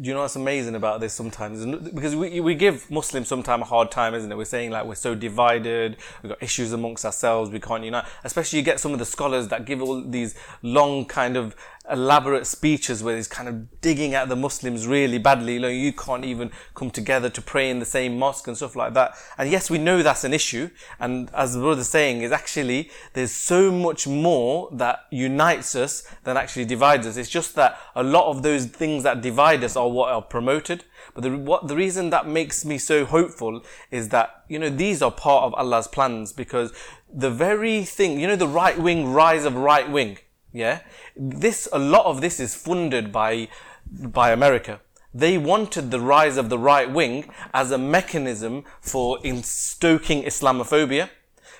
You 0.02 0.14
know 0.14 0.22
what's 0.22 0.36
amazing 0.36 0.76
about 0.76 1.00
this 1.00 1.14
sometimes? 1.14 1.64
Because 1.92 2.16
we, 2.16 2.42
we 2.42 2.56
give 2.56 2.90
Muslims 2.90 3.28
sometimes 3.28 3.62
a 3.62 3.66
hard 3.66 3.92
time, 3.92 4.14
isn't 4.16 4.30
it? 4.30 4.36
We're 4.36 4.44
saying 4.44 4.72
like 4.72 4.86
we're 4.86 4.96
so 4.96 5.16
divided, 5.16 5.98
we've 6.22 6.32
got 6.32 6.44
issues 6.44 6.74
amongst 6.74 7.06
ourselves, 7.06 7.52
we 7.52 7.60
can't 7.60 7.84
unite. 7.84 8.06
Especially 8.24 8.60
you 8.60 8.66
get 8.66 8.80
some 8.80 8.92
of 8.92 9.00
the 9.00 9.06
scholars 9.06 9.48
that 9.50 9.66
give 9.66 9.82
all 9.82 10.02
these 10.02 10.36
long 10.62 11.06
kind 11.06 11.38
of 11.38 11.56
elaborate 11.92 12.48
speeches 12.48 13.04
where 13.04 13.16
he's 13.16 13.28
kind 13.28 13.48
of 13.50 13.82
digging 13.82 14.14
at 14.14 14.30
the 14.30 14.36
Muslims 14.36 14.88
really 14.88 15.18
badly. 15.18 15.56
You 15.56 15.60
know, 15.60 15.68
you 15.68 15.94
can't 15.94 16.26
even 16.26 16.52
come 16.76 16.92
together 16.92 17.30
to 17.30 17.42
pray 17.42 17.70
in 17.70 17.80
the 17.80 17.86
same 17.86 18.18
mosque 18.18 18.48
and 18.48 18.56
stuff 18.56 18.76
like 18.76 18.94
that. 18.94 19.16
And 19.38 19.50
yes, 19.50 19.70
we 19.70 19.78
know 19.78 20.02
that's 20.02 20.24
an 20.24 20.34
issue. 20.34 20.70
And 21.00 21.30
as 21.34 21.54
the 21.54 21.60
brother's 21.60 21.90
saying, 21.90 22.22
is 22.22 22.32
actually 22.32 22.90
there's 23.14 23.32
so 23.32 23.72
much 23.72 24.08
more 24.08 24.70
that 24.74 25.06
unites 25.12 25.76
us 25.76 26.04
than 26.24 26.38
actually 26.38 26.66
divides 26.66 27.06
us. 27.06 27.18
It's 27.18 27.30
just 27.30 27.56
that 27.56 27.78
a 27.96 28.04
lot 28.04 28.30
of 28.30 28.44
those 28.44 28.66
things 28.66 29.04
that 29.04 29.22
divide 29.22 29.64
us 29.64 29.76
are 29.76 29.90
what 29.90 30.10
are 30.12 30.22
promoted. 30.22 30.86
But 31.14 31.24
the, 31.24 31.38
what, 31.38 31.68
the 31.68 31.76
reason 31.76 32.10
that 32.12 32.28
makes 32.28 32.64
me 32.64 32.78
so 32.78 33.06
hopeful 33.06 33.64
is 33.90 34.10
that, 34.10 34.44
you 34.48 34.60
know, 34.60 34.70
these 34.70 35.02
are 35.02 35.12
part 35.12 35.44
of 35.44 35.54
Allah's 35.56 35.88
plans 35.88 36.32
because 36.32 36.72
the 37.14 37.30
very 37.30 37.84
thing, 37.84 38.20
you 38.20 38.28
know, 38.28 38.36
the 38.36 38.48
right 38.48 38.78
wing 38.78 39.12
rise 39.12 39.46
of 39.46 39.56
right 39.56 39.90
wing, 39.90 40.18
yeah? 40.54 40.82
This, 41.16 41.68
a 41.72 41.80
lot 41.80 42.06
of 42.06 42.22
this 42.22 42.40
is 42.40 42.56
funded 42.56 43.12
by, 43.12 43.48
by 43.90 44.32
America. 44.32 44.82
They 45.14 45.38
wanted 45.38 45.92
the 45.92 46.00
rise 46.00 46.38
of 46.38 46.50
the 46.50 46.58
right 46.58 46.90
wing 46.90 47.30
as 47.54 47.72
a 47.72 47.78
mechanism 47.78 48.64
for 48.80 49.20
in 49.24 49.44
stoking 49.44 50.24
Islamophobia. 50.24 51.10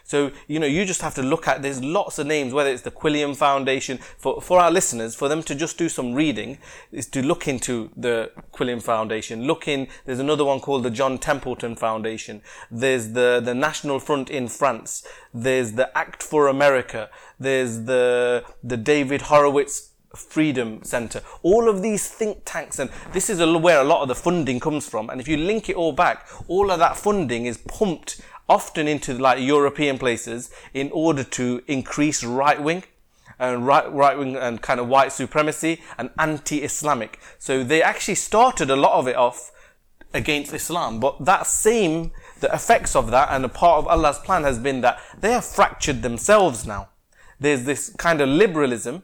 So, 0.04 0.32
you 0.48 0.60
know, 0.60 0.68
you 0.68 0.84
just 0.84 1.02
have 1.04 1.16
to 1.16 1.22
look 1.22 1.48
at, 1.48 1.62
there's 1.62 1.82
lots 1.82 2.20
of 2.20 2.28
names, 2.28 2.54
whether 2.54 2.70
it's 2.70 2.82
the 2.82 2.92
Quilliam 2.92 3.34
Foundation, 3.34 3.98
for, 3.98 4.42
for 4.42 4.60
our 4.60 4.70
listeners, 4.70 5.16
for 5.16 5.30
them 5.30 5.42
to 5.44 5.56
just 5.56 5.78
do 5.78 5.88
some 5.88 6.14
reading, 6.14 6.58
is 6.92 7.08
to 7.08 7.22
look 7.22 7.48
into 7.48 7.92
the 7.96 8.32
Quilliam 8.52 8.82
Foundation. 8.82 9.44
Look 9.44 9.70
in, 9.70 9.88
there's 10.06 10.20
another 10.20 10.44
one 10.44 10.60
called 10.60 10.84
the 10.84 10.90
John 10.90 11.18
Templeton 11.18 11.78
Foundation. 11.78 12.42
There's 12.70 13.14
the, 13.14 13.42
the 13.42 13.56
National 13.56 14.00
Front 14.00 14.30
in 14.30 14.50
France. 14.50 15.08
There's 15.34 15.74
the 15.74 15.98
Act 15.98 16.22
for 16.22 16.50
America. 16.50 17.10
There's 17.42 17.86
the, 17.86 18.46
the 18.64 18.78
David 18.78 19.24
Horowitz 19.24 19.92
Freedom 20.16 20.84
Center. 20.84 21.22
All 21.42 21.70
of 21.70 21.82
these 21.82 22.08
think 22.08 22.44
tanks, 22.46 22.80
and 22.80 22.90
this 23.14 23.30
is 23.30 23.40
where 23.40 23.80
a 23.80 23.84
lot 23.84 24.02
of 24.02 24.08
the 24.10 24.16
funding 24.16 24.60
comes 24.60 24.88
from. 24.88 25.10
And 25.10 25.20
if 25.20 25.28
you 25.28 25.38
link 25.38 25.70
it 25.70 25.76
all 25.76 25.94
back, 25.94 26.28
all 26.48 26.70
of 26.70 26.80
that 26.80 26.98
funding 26.98 27.46
is 27.46 27.58
pumped 27.58 28.22
often 28.48 28.88
into 28.88 29.18
like 29.18 29.40
European 29.42 29.98
places 29.98 30.52
in 30.74 30.92
order 30.92 31.24
to 31.24 31.64
increase 31.68 32.24
right 32.24 32.62
wing 32.62 32.84
and 33.40 33.66
right 33.66 33.92
right 33.92 34.18
wing 34.18 34.36
and 34.36 34.62
kind 34.62 34.80
of 34.80 34.88
white 34.88 35.12
supremacy 35.12 35.82
and 35.98 36.12
anti-Islamic. 36.20 37.20
So 37.40 37.64
they 37.64 37.82
actually 37.82 38.16
started 38.16 38.70
a 38.70 38.76
lot 38.76 39.00
of 39.00 39.08
it 39.08 39.16
off 39.16 39.52
against 40.14 40.54
Islam, 40.54 41.00
but 41.00 41.26
that 41.26 41.48
same 41.48 42.12
the 42.42 42.54
effects 42.54 42.96
of 42.96 43.10
that 43.12 43.30
and 43.32 43.46
a 43.46 43.50
part 43.50 43.80
of 43.80 43.88
Allah's 43.88 44.20
plan 44.20 44.44
has 44.44 44.60
been 44.60 44.82
that 44.82 45.00
they 45.20 45.32
have 45.32 45.46
fractured 45.46 46.02
themselves 46.02 46.68
now. 46.68 46.90
There's 47.42 47.64
this 47.64 47.94
kind 47.98 48.22
of 48.22 48.30
liberalism 48.30 49.04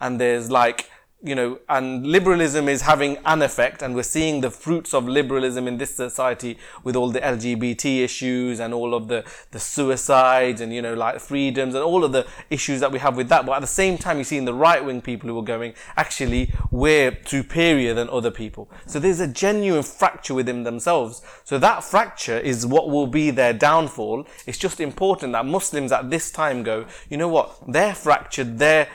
and 0.00 0.18
there's 0.18 0.50
like 0.50 0.90
you 1.24 1.34
know, 1.34 1.58
and 1.70 2.06
liberalism 2.06 2.68
is 2.68 2.82
having 2.82 3.16
an 3.24 3.40
effect, 3.40 3.80
and 3.80 3.94
we're 3.94 4.02
seeing 4.02 4.42
the 4.42 4.50
fruits 4.50 4.92
of 4.92 5.08
liberalism 5.08 5.66
in 5.66 5.78
this 5.78 5.94
society 5.94 6.58
with 6.82 6.94
all 6.94 7.08
the 7.08 7.20
LGBT 7.20 8.04
issues 8.04 8.60
and 8.60 8.74
all 8.74 8.92
of 8.92 9.08
the, 9.08 9.24
the 9.50 9.58
suicides 9.58 10.60
and, 10.60 10.72
you 10.74 10.82
know, 10.82 10.92
like 10.92 11.18
freedoms 11.20 11.74
and 11.74 11.82
all 11.82 12.04
of 12.04 12.12
the 12.12 12.26
issues 12.50 12.80
that 12.80 12.92
we 12.92 12.98
have 12.98 13.16
with 13.16 13.30
that. 13.30 13.46
But 13.46 13.52
at 13.52 13.60
the 13.62 13.66
same 13.66 13.96
time, 13.96 14.18
you're 14.18 14.24
seeing 14.24 14.44
the 14.44 14.52
right 14.52 14.84
wing 14.84 15.00
people 15.00 15.30
who 15.30 15.38
are 15.38 15.42
going, 15.44 15.72
actually, 15.96 16.52
we're 16.70 17.16
superior 17.24 17.94
than 17.94 18.10
other 18.10 18.30
people. 18.30 18.70
So 18.84 18.98
there's 18.98 19.20
a 19.20 19.28
genuine 19.28 19.82
fracture 19.82 20.34
within 20.34 20.62
themselves. 20.64 21.22
So 21.44 21.58
that 21.58 21.84
fracture 21.84 22.38
is 22.38 22.66
what 22.66 22.90
will 22.90 23.06
be 23.06 23.30
their 23.30 23.54
downfall. 23.54 24.26
It's 24.46 24.58
just 24.58 24.78
important 24.78 25.32
that 25.32 25.46
Muslims 25.46 25.90
at 25.90 26.10
this 26.10 26.30
time 26.30 26.62
go, 26.62 26.84
you 27.08 27.16
know 27.16 27.28
what, 27.28 27.56
they're 27.66 27.94
fractured, 27.94 28.58
they're 28.58 28.88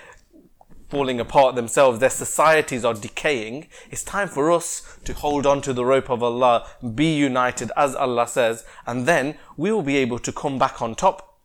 falling 0.90 1.20
apart 1.20 1.56
themselves, 1.56 2.00
their 2.00 2.10
societies 2.10 2.84
are 2.84 2.94
decaying. 2.94 3.68
It's 3.92 4.04
time 4.04 4.28
for 4.28 4.52
us 4.52 4.98
to 5.06 5.14
hold 5.14 5.46
on 5.46 5.62
to 5.62 5.74
the 5.74 5.86
rope 5.86 6.10
of 6.10 6.24
Allah, 6.24 6.68
be 6.96 7.16
united 7.16 7.72
as 7.78 7.96
Allah 7.96 8.28
says, 8.28 8.66
and 8.86 9.06
then 9.06 9.36
we 9.56 9.72
will 9.72 9.84
be 9.84 9.98
able 9.98 10.20
to 10.20 10.32
come 10.32 10.58
back 10.58 10.82
on 10.82 10.96
top. 10.96 11.38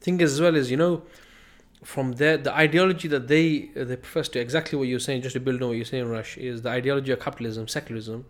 Thing 0.00 0.20
as 0.22 0.40
well 0.40 0.54
is, 0.54 0.70
you 0.70 0.76
know, 0.76 1.02
from 1.82 2.12
there, 2.12 2.36
the 2.36 2.54
ideology 2.54 3.08
that 3.08 3.28
they 3.28 3.70
uh, 3.74 3.84
they 3.84 3.96
profess 3.96 4.28
to 4.28 4.38
exactly 4.38 4.78
what 4.78 4.86
you're 4.86 4.98
saying, 4.98 5.22
just 5.22 5.32
to 5.32 5.40
build 5.40 5.62
on 5.62 5.68
what 5.68 5.76
you're 5.76 5.86
saying, 5.86 6.08
Rush, 6.08 6.36
is 6.36 6.60
the 6.60 6.68
ideology 6.68 7.10
of 7.12 7.20
capitalism, 7.20 7.68
secularism. 7.68 8.26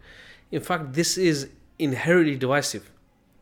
In 0.52 0.60
fact, 0.60 0.92
this 0.92 1.18
is 1.18 1.48
inherently 1.78 2.36
divisive 2.36 2.90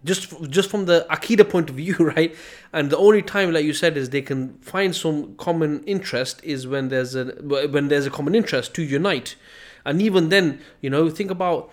just 0.08 0.50
just 0.50 0.70
from 0.70 0.86
the 0.86 1.06
akida 1.10 1.48
point 1.48 1.70
of 1.70 1.76
view 1.76 1.96
right? 2.14 2.34
And 2.72 2.90
the 2.90 2.96
only 2.96 3.22
time 3.22 3.52
like 3.52 3.64
you 3.64 3.74
said 3.74 3.96
is 3.96 4.10
they 4.10 4.22
can 4.22 4.40
find 4.72 4.96
some 4.96 5.36
common 5.36 5.84
interest 5.84 6.40
is 6.42 6.66
when 6.66 6.88
there's 6.88 7.14
a 7.14 7.26
when 7.74 7.88
there's 7.88 8.06
a 8.06 8.10
common 8.10 8.34
interest 8.34 8.74
to 8.74 8.82
unite. 8.82 9.36
And 9.84 10.02
even 10.02 10.30
then 10.30 10.60
you 10.80 10.90
know 10.90 11.08
think 11.10 11.30
about 11.30 11.70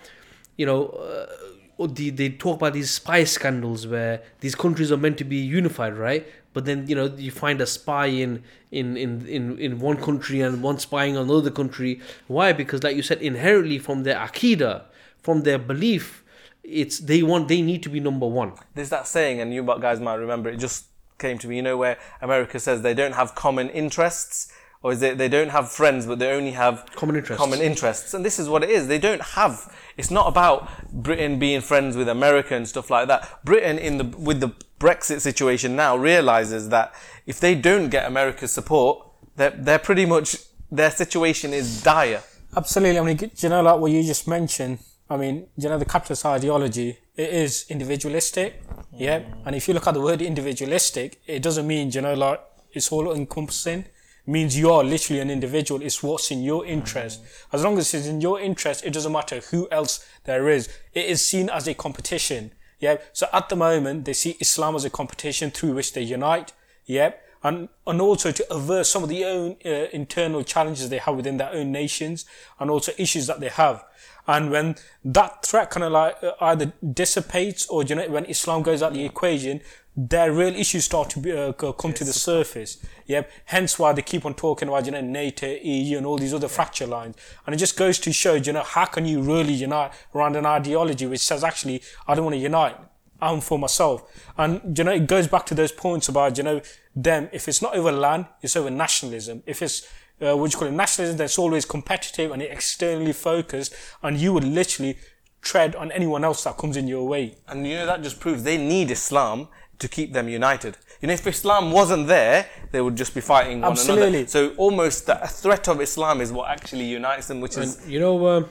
you 0.56 0.66
know 0.66 0.80
uh, 0.88 1.86
the, 1.86 2.10
they 2.10 2.30
talk 2.30 2.56
about 2.56 2.72
these 2.72 2.90
spy 2.90 3.24
scandals 3.24 3.86
where 3.86 4.22
these 4.40 4.54
countries 4.54 4.90
are 4.92 4.96
meant 4.96 5.18
to 5.18 5.24
be 5.24 5.36
unified 5.36 5.94
right? 5.94 6.26
But 6.52 6.64
then 6.64 6.86
you 6.86 6.94
know 6.94 7.06
you 7.16 7.30
find 7.30 7.60
a 7.60 7.66
spy 7.66 8.06
in 8.06 8.42
in 8.70 8.96
in 8.96 9.26
in, 9.26 9.58
in 9.58 9.78
one 9.78 9.96
country 9.96 10.40
and 10.40 10.62
one 10.62 10.78
spying 10.78 11.16
on 11.16 11.24
another 11.30 11.50
country. 11.50 12.00
Why? 12.28 12.52
Because 12.52 12.82
like 12.82 12.96
you 12.96 13.02
said 13.02 13.20
inherently 13.20 13.78
from 13.78 14.04
their 14.04 14.16
akida 14.16 14.84
from 15.22 15.42
their 15.42 15.58
belief 15.58 16.22
it's 16.68 16.98
they 16.98 17.22
want 17.22 17.48
they 17.48 17.62
need 17.62 17.82
to 17.84 17.88
be 17.88 18.00
number 18.00 18.26
one. 18.26 18.52
There's 18.74 18.90
that 18.90 19.06
saying, 19.06 19.40
and 19.40 19.54
you 19.54 19.62
guys 19.62 20.00
might 20.00 20.16
remember 20.16 20.50
it. 20.50 20.56
Just 20.56 20.86
came 21.18 21.38
to 21.38 21.48
me. 21.48 21.56
You 21.56 21.62
know 21.62 21.76
where 21.76 21.98
America 22.20 22.58
says 22.58 22.82
they 22.82 22.94
don't 22.94 23.14
have 23.14 23.34
common 23.34 23.70
interests, 23.70 24.52
or 24.82 24.92
is 24.92 25.02
it 25.02 25.18
they 25.18 25.28
don't 25.28 25.50
have 25.50 25.70
friends, 25.70 26.06
but 26.06 26.18
they 26.18 26.30
only 26.30 26.52
have 26.52 26.86
common 26.94 27.16
interests. 27.16 27.42
Common 27.42 27.60
interests, 27.60 28.14
and 28.14 28.24
this 28.24 28.38
is 28.38 28.48
what 28.48 28.64
it 28.64 28.70
is. 28.70 28.88
They 28.88 28.98
don't 28.98 29.22
have. 29.22 29.74
It's 29.96 30.10
not 30.10 30.26
about 30.28 30.68
Britain 30.92 31.38
being 31.38 31.60
friends 31.60 31.96
with 31.96 32.08
America 32.08 32.54
and 32.54 32.68
stuff 32.68 32.90
like 32.90 33.08
that. 33.08 33.44
Britain 33.44 33.78
in 33.78 33.98
the 33.98 34.04
with 34.04 34.40
the 34.40 34.52
Brexit 34.80 35.20
situation 35.20 35.76
now 35.76 35.96
realizes 35.96 36.68
that 36.70 36.94
if 37.26 37.40
they 37.40 37.54
don't 37.54 37.88
get 37.88 38.06
America's 38.06 38.52
support, 38.52 39.06
they're 39.36 39.50
they're 39.50 39.78
pretty 39.78 40.06
much 40.06 40.36
their 40.70 40.90
situation 40.90 41.52
is 41.52 41.82
dire. 41.82 42.22
Absolutely. 42.56 42.98
I 42.98 43.02
mean, 43.02 43.30
you 43.36 43.48
know, 43.48 43.62
like 43.62 43.80
what 43.80 43.92
you 43.92 44.02
just 44.02 44.26
mentioned 44.26 44.78
I 45.08 45.16
mean, 45.16 45.46
you 45.56 45.68
know, 45.68 45.78
the 45.78 45.84
capitalist 45.84 46.26
ideology, 46.26 46.98
it 47.16 47.30
is 47.30 47.66
individualistic. 47.68 48.62
Yeah. 48.92 49.22
And 49.44 49.54
if 49.54 49.68
you 49.68 49.74
look 49.74 49.86
at 49.86 49.94
the 49.94 50.00
word 50.00 50.20
individualistic, 50.20 51.20
it 51.26 51.42
doesn't 51.42 51.66
mean, 51.66 51.90
you 51.92 52.00
know, 52.00 52.14
like 52.14 52.40
it's 52.72 52.90
all 52.90 53.14
encompassing. 53.14 53.80
It 53.80 53.88
means 54.26 54.58
you 54.58 54.70
are 54.70 54.82
literally 54.82 55.20
an 55.20 55.30
individual. 55.30 55.80
It's 55.80 56.02
what's 56.02 56.30
in 56.32 56.42
your 56.42 56.66
interest. 56.66 57.22
As 57.52 57.62
long 57.62 57.78
as 57.78 57.94
it's 57.94 58.06
in 58.06 58.20
your 58.20 58.40
interest, 58.40 58.84
it 58.84 58.92
doesn't 58.92 59.12
matter 59.12 59.40
who 59.50 59.68
else 59.70 60.04
there 60.24 60.48
is. 60.48 60.68
It 60.92 61.06
is 61.06 61.24
seen 61.24 61.48
as 61.50 61.68
a 61.68 61.74
competition. 61.74 62.50
Yeah. 62.80 62.96
So 63.12 63.28
at 63.32 63.48
the 63.48 63.56
moment, 63.56 64.06
they 64.06 64.12
see 64.12 64.36
Islam 64.40 64.74
as 64.74 64.84
a 64.84 64.90
competition 64.90 65.52
through 65.52 65.74
which 65.74 65.92
they 65.92 66.02
unite. 66.02 66.52
Yeah. 66.84 67.12
And, 67.44 67.68
and 67.86 68.00
also 68.00 68.32
to 68.32 68.52
avert 68.52 68.86
some 68.86 69.04
of 69.04 69.08
the 69.08 69.24
own 69.24 69.56
uh, 69.64 69.86
internal 69.92 70.42
challenges 70.42 70.88
they 70.88 70.98
have 70.98 71.14
within 71.14 71.36
their 71.36 71.52
own 71.52 71.70
nations 71.70 72.24
and 72.58 72.70
also 72.70 72.90
issues 72.98 73.28
that 73.28 73.38
they 73.38 73.50
have. 73.50 73.84
And 74.26 74.50
when 74.50 74.76
that 75.04 75.44
threat 75.44 75.70
kind 75.70 75.84
of 75.84 75.92
like 75.92 76.16
uh, 76.22 76.32
either 76.40 76.72
dissipates 76.92 77.66
or 77.68 77.82
you 77.84 77.94
know, 77.94 78.08
when 78.08 78.24
Islam 78.24 78.62
goes 78.62 78.82
out 78.82 78.92
of 78.92 78.94
the 78.94 79.04
equation, 79.04 79.60
their 79.96 80.30
real 80.30 80.54
issues 80.54 80.84
start 80.84 81.08
to 81.10 81.18
be, 81.18 81.32
uh, 81.32 81.52
come 81.52 81.90
yes. 81.90 81.98
to 81.98 82.04
the 82.04 82.12
surface. 82.12 82.84
Yep. 83.06 83.30
Hence 83.46 83.78
why 83.78 83.92
they 83.94 84.02
keep 84.02 84.26
on 84.26 84.34
talking 84.34 84.68
about, 84.68 84.84
you 84.84 84.92
know, 84.92 85.00
NATO, 85.00 85.46
EU 85.46 85.96
and 85.96 86.04
all 86.04 86.18
these 86.18 86.34
other 86.34 86.48
yeah. 86.48 86.52
fracture 86.52 86.86
lines. 86.86 87.16
And 87.46 87.54
it 87.54 87.58
just 87.58 87.78
goes 87.78 87.98
to 88.00 88.12
show, 88.12 88.34
you 88.34 88.52
know, 88.52 88.62
how 88.62 88.84
can 88.84 89.06
you 89.06 89.22
really 89.22 89.54
unite 89.54 89.92
around 90.14 90.36
an 90.36 90.44
ideology 90.44 91.06
which 91.06 91.20
says 91.20 91.42
actually, 91.42 91.82
I 92.06 92.14
don't 92.14 92.24
want 92.24 92.34
to 92.34 92.40
unite. 92.40 92.76
I'm 93.22 93.40
for 93.40 93.58
myself. 93.58 94.02
And, 94.36 94.76
you 94.76 94.84
know, 94.84 94.92
it 94.92 95.06
goes 95.06 95.26
back 95.26 95.46
to 95.46 95.54
those 95.54 95.72
points 95.72 96.08
about, 96.08 96.36
you 96.36 96.44
know, 96.44 96.60
them, 96.94 97.30
if 97.32 97.48
it's 97.48 97.62
not 97.62 97.74
over 97.74 97.90
land, 97.90 98.26
it's 98.42 98.56
over 98.56 98.68
nationalism. 98.68 99.42
If 99.46 99.62
it's 99.62 99.88
uh, 100.20 100.36
what 100.36 100.52
you 100.52 100.58
call 100.58 100.68
it, 100.68 100.72
nationalism 100.72 101.16
that's 101.18 101.38
always 101.38 101.64
competitive 101.64 102.32
and 102.32 102.42
externally 102.42 103.12
focused, 103.12 103.74
and 104.02 104.18
you 104.18 104.32
would 104.32 104.44
literally 104.44 104.96
tread 105.42 105.76
on 105.76 105.92
anyone 105.92 106.24
else 106.24 106.44
that 106.44 106.56
comes 106.56 106.76
in 106.76 106.88
your 106.88 107.06
way. 107.06 107.36
And 107.48 107.66
you 107.66 107.74
know, 107.74 107.86
that 107.86 108.02
just 108.02 108.20
proves 108.20 108.42
they 108.42 108.56
need 108.56 108.90
Islam 108.90 109.48
to 109.78 109.88
keep 109.88 110.12
them 110.12 110.28
united. 110.28 110.76
You 111.00 111.08
know, 111.08 111.14
if 111.14 111.26
Islam 111.26 111.70
wasn't 111.70 112.08
there, 112.08 112.46
they 112.72 112.80
would 112.80 112.96
just 112.96 113.14
be 113.14 113.20
fighting 113.20 113.60
one 113.60 113.72
Absolutely. 113.72 114.08
another. 114.08 114.26
So 114.26 114.54
almost 114.56 115.06
the 115.06 115.16
threat 115.26 115.68
of 115.68 115.80
Islam 115.80 116.20
is 116.20 116.32
what 116.32 116.50
actually 116.50 116.84
unites 116.84 117.28
them, 117.28 117.40
which 117.40 117.56
is. 117.58 117.78
And, 117.82 117.92
you 117.92 118.00
know, 118.00 118.24
uh, 118.24 118.44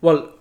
well, 0.00 0.34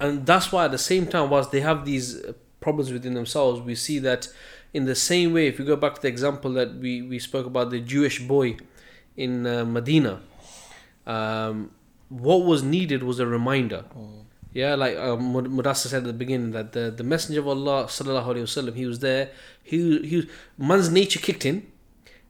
and 0.00 0.26
that's 0.26 0.50
why 0.50 0.64
at 0.64 0.72
the 0.72 0.78
same 0.78 1.06
time, 1.06 1.30
whilst 1.30 1.52
they 1.52 1.60
have 1.60 1.84
these 1.84 2.20
problems 2.60 2.92
within 2.92 3.14
themselves, 3.14 3.60
we 3.60 3.74
see 3.74 3.98
that 4.00 4.28
in 4.72 4.84
the 4.84 4.94
same 4.94 5.32
way, 5.32 5.46
if 5.46 5.58
you 5.58 5.64
go 5.64 5.76
back 5.76 5.94
to 5.96 6.02
the 6.02 6.08
example 6.08 6.52
that 6.52 6.74
we, 6.76 7.02
we 7.02 7.18
spoke 7.18 7.46
about 7.46 7.70
the 7.70 7.80
Jewish 7.80 8.20
boy 8.20 8.56
in 9.16 9.46
uh, 9.46 9.64
Medina, 9.64 10.20
um, 11.06 11.70
what 12.08 12.44
was 12.44 12.62
needed 12.62 13.02
was 13.02 13.18
a 13.18 13.26
reminder. 13.26 13.84
Mm. 13.96 14.24
Yeah, 14.52 14.74
like 14.74 14.96
Mudassir 14.96 15.86
said 15.86 15.98
at 15.98 16.04
the 16.04 16.12
beginning 16.12 16.50
that 16.52 16.72
the, 16.72 16.90
the 16.90 17.04
Messenger 17.04 17.40
of 17.40 17.48
Allah 17.48 17.84
sallallahu 17.84 18.26
alaihi 18.26 18.42
wasallam 18.42 18.74
he 18.74 18.84
was 18.84 18.98
there. 18.98 19.30
He 19.62 19.98
he 20.00 20.16
was, 20.16 20.26
man's 20.58 20.90
nature 20.90 21.20
kicked 21.20 21.46
in, 21.46 21.70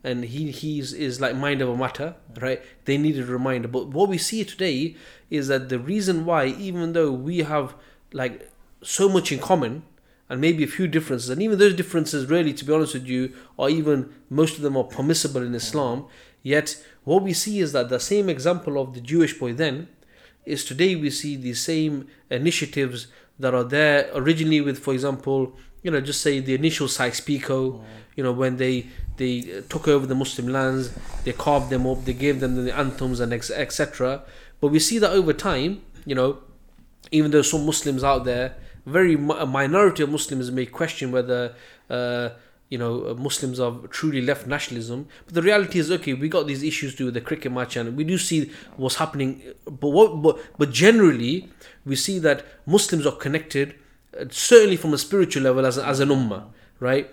and 0.05 0.25
he 0.25 0.51
he's 0.51 0.93
is 0.93 1.21
like 1.21 1.35
mind 1.35 1.63
over 1.63 1.77
matter, 1.77 2.17
right? 2.39 2.61
They 2.85 2.99
needed 2.99 3.23
a 3.23 3.33
reminder. 3.33 3.69
But 3.69 3.89
what 3.89 4.11
we 4.11 4.19
see 4.19 4.45
today 4.45 4.97
is 5.31 5.49
that 5.49 5.71
the 5.71 5.79
reason 5.79 6.27
why, 6.27 6.47
even 6.47 6.93
though 6.93 7.11
we 7.11 7.39
have 7.39 7.75
like 8.13 8.51
so 8.83 9.09
much 9.09 9.33
in 9.33 9.39
common, 9.39 9.85
and 10.29 10.43
maybe 10.43 10.63
a 10.63 10.67
few 10.67 10.87
differences, 10.87 11.31
and 11.31 11.41
even 11.41 11.59
those 11.59 11.75
differences, 11.75 12.27
really, 12.27 12.53
to 12.53 12.65
be 12.67 12.73
honest 12.73 12.93
with 12.95 13.07
you, 13.07 13.33
are 13.59 13.71
even 13.71 14.13
most 14.29 14.57
of 14.57 14.63
them 14.63 14.77
are 14.77 14.85
permissible 14.85 15.43
in 15.43 15.55
Islam, 15.55 16.05
Yet, 16.43 16.83
what 17.05 17.23
we 17.23 17.33
see 17.33 17.61
is 17.61 17.73
that 17.73 17.89
the 17.89 18.01
same 18.01 18.29
example 18.29 18.81
of 18.81 18.95
the 18.95 19.01
Jewish 19.01 19.39
boy 19.39 19.53
then 19.53 19.89
is 20.45 20.65
today 20.65 20.97
we 20.97 21.11
see 21.11 21.37
the 21.37 21.55
same 21.55 22.09
initiatives 22.31 23.09
that 23.39 23.55
are 23.55 23.65
there 23.65 24.11
originally 24.15 24.61
with, 24.61 24.79
for 24.79 24.93
example, 24.93 25.57
you 25.83 25.91
know, 25.91 26.01
just 26.01 26.21
say 26.21 26.41
the 26.41 26.55
initial 26.55 26.89
Sykes-Picot, 26.89 27.75
mm. 27.75 27.81
you 28.17 28.23
know, 28.23 28.33
when 28.33 28.57
they 28.57 28.87
they 29.17 29.63
took 29.69 29.87
over 29.87 30.07
the 30.07 30.15
Muslim 30.15 30.49
lands, 30.49 30.95
they 31.25 31.33
carved 31.33 31.69
them 31.69 31.87
up, 31.87 32.05
they 32.05 32.15
gave 32.15 32.41
them 32.41 32.65
the 32.65 32.75
anthems 32.75 33.21
and 33.21 33.33
etc. 33.33 34.23
But 34.61 34.69
we 34.69 34.79
see 34.79 34.99
that 34.99 35.11
over 35.11 35.33
time, 35.35 35.83
you 36.07 36.15
know, 36.15 36.39
even 37.11 37.31
though 37.31 37.43
some 37.43 37.67
Muslims 37.67 38.03
out 38.03 38.25
there, 38.25 38.55
very 38.87 39.15
a 39.15 39.47
minority 39.47 40.03
of 40.03 40.11
Muslims 40.11 40.51
may 40.51 40.67
question 40.67 41.13
whether. 41.13 41.55
Uh, 41.89 42.31
you 42.71 42.79
know 42.79 43.11
uh, 43.11 43.15
Muslims 43.15 43.61
are 43.61 43.77
truly 43.89 44.23
left 44.23 44.47
nationalism. 44.47 45.07
But 45.27 45.35
the 45.35 45.43
reality 45.43 45.79
is, 45.79 45.91
okay, 45.91 46.15
we 46.15 46.29
got 46.29 46.47
these 46.47 46.63
issues 46.63 46.93
to 46.93 46.99
do 46.99 47.05
with 47.07 47.15
the 47.15 47.21
cricket 47.21 47.53
match, 47.53 47.77
and 47.77 47.97
we 47.97 48.05
do 48.05 48.17
see 48.17 48.51
what's 48.77 48.97
happening. 48.97 49.43
But 49.67 49.91
what, 49.91 50.23
but 50.23 50.39
but 50.57 50.71
generally, 50.71 51.51
we 51.85 51.97
see 51.97 52.19
that 52.21 52.47
Muslims 52.67 53.07
are 53.07 53.17
connected, 53.17 53.75
uh, 54.19 54.25
certainly 54.31 54.77
from 54.77 54.95
a 54.95 54.99
spiritual 54.99 55.43
level 55.43 55.67
as 55.67 55.77
as 55.77 56.01
an 56.01 56.09
ummah, 56.09 56.45
right? 56.79 57.13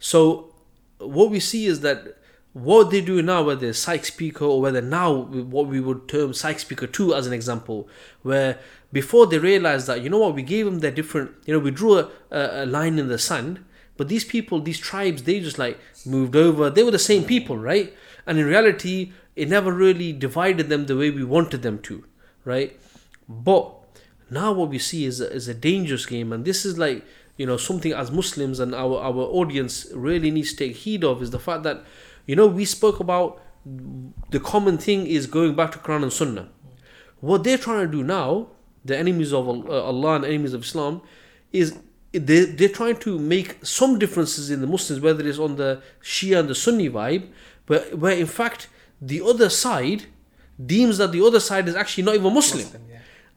So 0.00 0.54
what 0.98 1.30
we 1.30 1.38
see 1.38 1.66
is 1.66 1.80
that 1.80 2.16
what 2.54 2.90
they 2.90 3.00
do 3.00 3.20
now, 3.20 3.42
whether 3.42 3.66
it's 3.66 3.80
Sykes-Picot 3.80 4.42
or 4.42 4.60
whether 4.60 4.80
now 4.80 5.12
what 5.12 5.66
we 5.66 5.80
would 5.80 6.08
term 6.08 6.32
Sykes 6.32 6.62
Speaker 6.62 6.86
2 6.86 7.12
as 7.12 7.26
an 7.26 7.32
example, 7.32 7.88
where 8.22 8.60
before 8.92 9.26
they 9.26 9.38
realized 9.38 9.88
that, 9.88 10.02
you 10.02 10.08
know 10.08 10.18
what, 10.18 10.36
we 10.36 10.42
gave 10.42 10.64
them 10.64 10.78
their 10.78 10.92
different, 10.92 11.32
you 11.46 11.52
know, 11.52 11.58
we 11.58 11.72
drew 11.72 11.98
a, 11.98 12.10
a 12.30 12.64
line 12.64 13.00
in 13.00 13.08
the 13.08 13.18
sand 13.18 13.64
but 13.96 14.08
these 14.08 14.24
people, 14.24 14.60
these 14.60 14.78
tribes, 14.78 15.22
they 15.22 15.40
just 15.40 15.58
like 15.58 15.78
moved 16.04 16.36
over. 16.36 16.70
They 16.70 16.82
were 16.82 16.90
the 16.90 16.98
same 16.98 17.24
people, 17.24 17.56
right? 17.56 17.94
And 18.26 18.38
in 18.38 18.46
reality, 18.46 19.12
it 19.36 19.48
never 19.48 19.72
really 19.72 20.12
divided 20.12 20.68
them 20.68 20.86
the 20.86 20.96
way 20.96 21.10
we 21.10 21.24
wanted 21.24 21.62
them 21.62 21.78
to, 21.80 22.04
right? 22.44 22.78
But 23.28 23.72
now 24.30 24.52
what 24.52 24.70
we 24.70 24.78
see 24.78 25.04
is 25.04 25.20
a, 25.20 25.32
is 25.32 25.48
a 25.48 25.54
dangerous 25.54 26.06
game, 26.06 26.32
and 26.32 26.44
this 26.44 26.64
is 26.64 26.78
like 26.78 27.04
you 27.36 27.46
know, 27.46 27.56
something 27.56 27.92
as 27.92 28.10
Muslims 28.10 28.60
and 28.60 28.74
our, 28.74 28.98
our 28.98 29.22
audience 29.22 29.86
really 29.92 30.30
needs 30.30 30.50
to 30.50 30.56
take 30.56 30.76
heed 30.76 31.02
of 31.02 31.22
is 31.22 31.30
the 31.30 31.38
fact 31.38 31.64
that, 31.64 31.84
you 32.26 32.36
know, 32.36 32.46
we 32.46 32.64
spoke 32.64 33.00
about 33.00 33.40
the 34.30 34.38
common 34.38 34.78
thing 34.78 35.06
is 35.06 35.26
going 35.26 35.54
back 35.54 35.72
to 35.72 35.78
Quran 35.78 36.04
and 36.04 36.12
Sunnah. 36.12 36.48
What 37.20 37.42
they're 37.42 37.58
trying 37.58 37.86
to 37.86 37.90
do 37.90 38.04
now, 38.04 38.48
the 38.84 38.96
enemies 38.96 39.32
of 39.32 39.48
uh, 39.48 39.82
Allah 39.82 40.16
and 40.16 40.24
enemies 40.24 40.52
of 40.52 40.62
Islam, 40.62 41.02
is 41.52 41.78
they, 42.18 42.44
they're 42.44 42.68
trying 42.68 42.96
to 42.98 43.18
make 43.18 43.58
some 43.62 43.98
differences 43.98 44.50
in 44.50 44.60
the 44.60 44.66
Muslims, 44.66 45.00
whether 45.00 45.26
it's 45.26 45.38
on 45.38 45.56
the 45.56 45.82
Shia 46.02 46.40
and 46.40 46.48
the 46.48 46.54
Sunni 46.54 46.88
vibe, 46.88 47.28
but 47.66 47.98
where 47.98 48.16
in 48.16 48.26
fact 48.26 48.68
the 49.00 49.20
other 49.20 49.48
side 49.48 50.04
deems 50.64 50.98
that 50.98 51.12
the 51.12 51.24
other 51.24 51.40
side 51.40 51.68
is 51.68 51.74
actually 51.74 52.04
not 52.04 52.14
even 52.14 52.32
Muslim. 52.32 52.66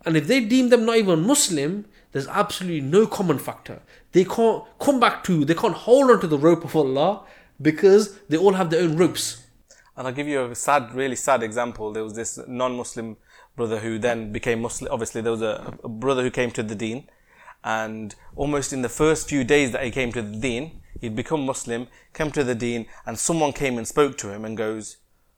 And 0.05 0.15
if 0.15 0.27
they 0.27 0.39
deem 0.39 0.69
them 0.69 0.85
not 0.85 0.97
even 0.97 1.25
Muslim, 1.25 1.85
there's 2.11 2.27
absolutely 2.27 2.81
no 2.81 3.07
common 3.07 3.39
factor. 3.39 3.81
They 4.11 4.23
can't 4.23 4.63
come 4.79 4.99
back 4.99 5.23
to, 5.25 5.43
they 5.43 5.55
can't 5.55 5.73
hold 5.73 6.09
on 6.11 6.21
to 6.21 6.27
the 6.27 6.37
rope 6.37 6.63
of 6.63 6.75
Allah 6.75 7.25
because 7.61 8.17
they 8.29 8.37
all 8.37 8.53
have 8.53 8.69
their 8.69 8.83
own 8.83 8.95
ropes. 8.95 9.43
And 9.97 10.07
I'll 10.07 10.13
give 10.13 10.27
you 10.27 10.45
a 10.45 10.55
sad, 10.55 10.93
really 10.93 11.15
sad 11.15 11.41
example. 11.41 11.91
There 11.91 12.03
was 12.03 12.13
this 12.13 12.39
non-Muslim 12.47 13.17
brother 13.55 13.79
who 13.79 13.97
then 13.97 14.31
became 14.31 14.61
Muslim. 14.61 14.91
Obviously, 14.91 15.21
there 15.21 15.31
was 15.31 15.41
a, 15.41 15.73
a 15.83 15.89
brother 15.89 16.21
who 16.21 16.29
came 16.29 16.51
to 16.51 16.63
the 16.63 16.75
Deen, 16.75 17.09
and 17.63 18.15
almost 18.35 18.73
in 18.73 18.81
the 18.81 18.89
first 18.89 19.29
few 19.29 19.43
days 19.43 19.71
that 19.71 19.83
he 19.83 19.91
came 19.91 20.11
to 20.13 20.21
the 20.21 20.37
Deen, 20.37 20.81
he'd 21.01 21.15
become 21.15 21.45
Muslim, 21.45 21.87
came 22.13 22.31
to 22.31 22.43
the 22.43 22.55
Deen, 22.55 22.85
and 23.05 23.17
someone 23.17 23.53
came 23.53 23.77
and 23.77 23.87
spoke 23.87 24.17
to 24.19 24.31
him 24.31 24.45
and 24.45 24.57
goes, 24.57 24.97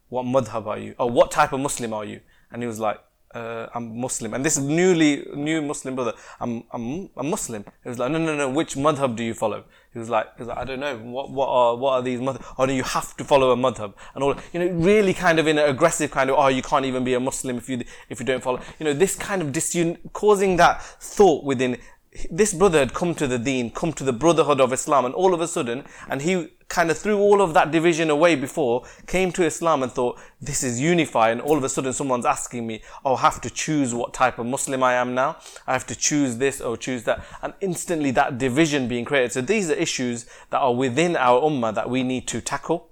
"What 0.09 0.25
madhab 0.25 0.67
are 0.67 0.77
you? 0.77 0.95
Or 0.99 1.09
what 1.09 1.31
type 1.31 1.53
of 1.53 1.59
Muslim 1.59 1.93
are 1.93 2.05
you?" 2.05 2.21
And 2.51 2.61
he 2.63 2.67
was 2.67 2.79
like, 2.79 2.99
uh, 3.33 3.67
I'm 3.73 3.99
Muslim. 3.99 4.33
And 4.33 4.43
this 4.43 4.57
newly 4.57 5.27
new 5.35 5.61
Muslim 5.61 5.95
brother, 5.95 6.13
I'm 6.39 6.63
I'm 6.71 7.09
I'm 7.15 7.29
Muslim. 7.29 7.63
He 7.83 7.89
was 7.89 7.99
like, 7.99 8.11
no, 8.11 8.17
no, 8.17 8.35
no. 8.35 8.49
Which 8.49 8.75
madhab 8.75 9.15
do 9.15 9.23
you 9.23 9.33
follow? 9.33 9.65
He 9.93 9.99
was 9.99 10.09
like, 10.09 10.27
he 10.35 10.41
was 10.41 10.47
like, 10.47 10.57
I 10.57 10.63
don't 10.63 10.79
know. 10.79 10.97
What 10.97 11.31
what 11.31 11.47
are 11.47 11.75
what 11.75 11.91
are 11.93 12.01
these 12.01 12.19
madhab? 12.19 12.43
Oh 12.57 12.65
no, 12.65 12.73
you 12.73 12.83
have 12.83 13.15
to 13.17 13.23
follow 13.23 13.51
a 13.51 13.55
madhab 13.55 13.93
and 14.15 14.23
all. 14.23 14.35
You 14.53 14.59
know, 14.59 14.67
really 14.73 15.13
kind 15.13 15.39
of 15.39 15.47
in 15.47 15.57
an 15.57 15.69
aggressive 15.69 16.11
kind 16.11 16.29
of. 16.29 16.37
Oh, 16.37 16.47
you 16.47 16.61
can't 16.61 16.85
even 16.85 17.03
be 17.03 17.13
a 17.13 17.19
Muslim 17.19 17.57
if 17.57 17.69
you 17.69 17.83
if 18.09 18.19
you 18.19 18.25
don't 18.25 18.41
follow. 18.41 18.59
You 18.79 18.85
know, 18.85 18.93
this 18.93 19.15
kind 19.15 19.41
of 19.41 19.49
disun 19.49 19.97
causing 20.13 20.57
that 20.57 20.81
thought 20.81 21.43
within. 21.43 21.77
This 22.29 22.53
brother 22.53 22.79
had 22.79 22.93
come 22.93 23.15
to 23.15 23.27
the 23.27 23.39
Deen, 23.39 23.71
come 23.71 23.93
to 23.93 24.03
the 24.03 24.13
Brotherhood 24.13 24.59
of 24.59 24.73
Islam, 24.73 25.05
and 25.05 25.15
all 25.15 25.33
of 25.33 25.41
a 25.41 25.47
sudden, 25.47 25.85
and 26.09 26.21
he 26.21 26.49
kind 26.67 26.91
of 26.91 26.97
threw 26.97 27.17
all 27.19 27.41
of 27.41 27.53
that 27.53 27.71
division 27.71 28.09
away 28.09 28.35
before, 28.35 28.85
came 29.07 29.31
to 29.31 29.43
Islam 29.43 29.81
and 29.83 29.91
thought, 29.91 30.19
this 30.39 30.63
is 30.63 30.79
unified, 30.79 31.31
and 31.31 31.41
all 31.41 31.57
of 31.57 31.63
a 31.63 31.69
sudden 31.69 31.93
someone's 31.93 32.25
asking 32.25 32.67
me, 32.67 32.81
oh, 33.03 33.15
I 33.15 33.21
have 33.21 33.41
to 33.41 33.49
choose 33.49 33.93
what 33.93 34.13
type 34.13 34.37
of 34.37 34.45
Muslim 34.45 34.83
I 34.83 34.93
am 34.93 35.15
now. 35.15 35.37
I 35.65 35.73
have 35.73 35.87
to 35.87 35.95
choose 35.95 36.37
this 36.37 36.61
or 36.61 36.77
choose 36.77 37.03
that. 37.03 37.23
And 37.41 37.53
instantly 37.61 38.11
that 38.11 38.37
division 38.37 38.87
being 38.87 39.05
created. 39.05 39.31
So 39.31 39.41
these 39.41 39.69
are 39.71 39.75
issues 39.75 40.25
that 40.51 40.59
are 40.59 40.73
within 40.73 41.15
our 41.15 41.41
ummah 41.41 41.73
that 41.73 41.89
we 41.89 42.03
need 42.03 42.27
to 42.27 42.41
tackle. 42.41 42.89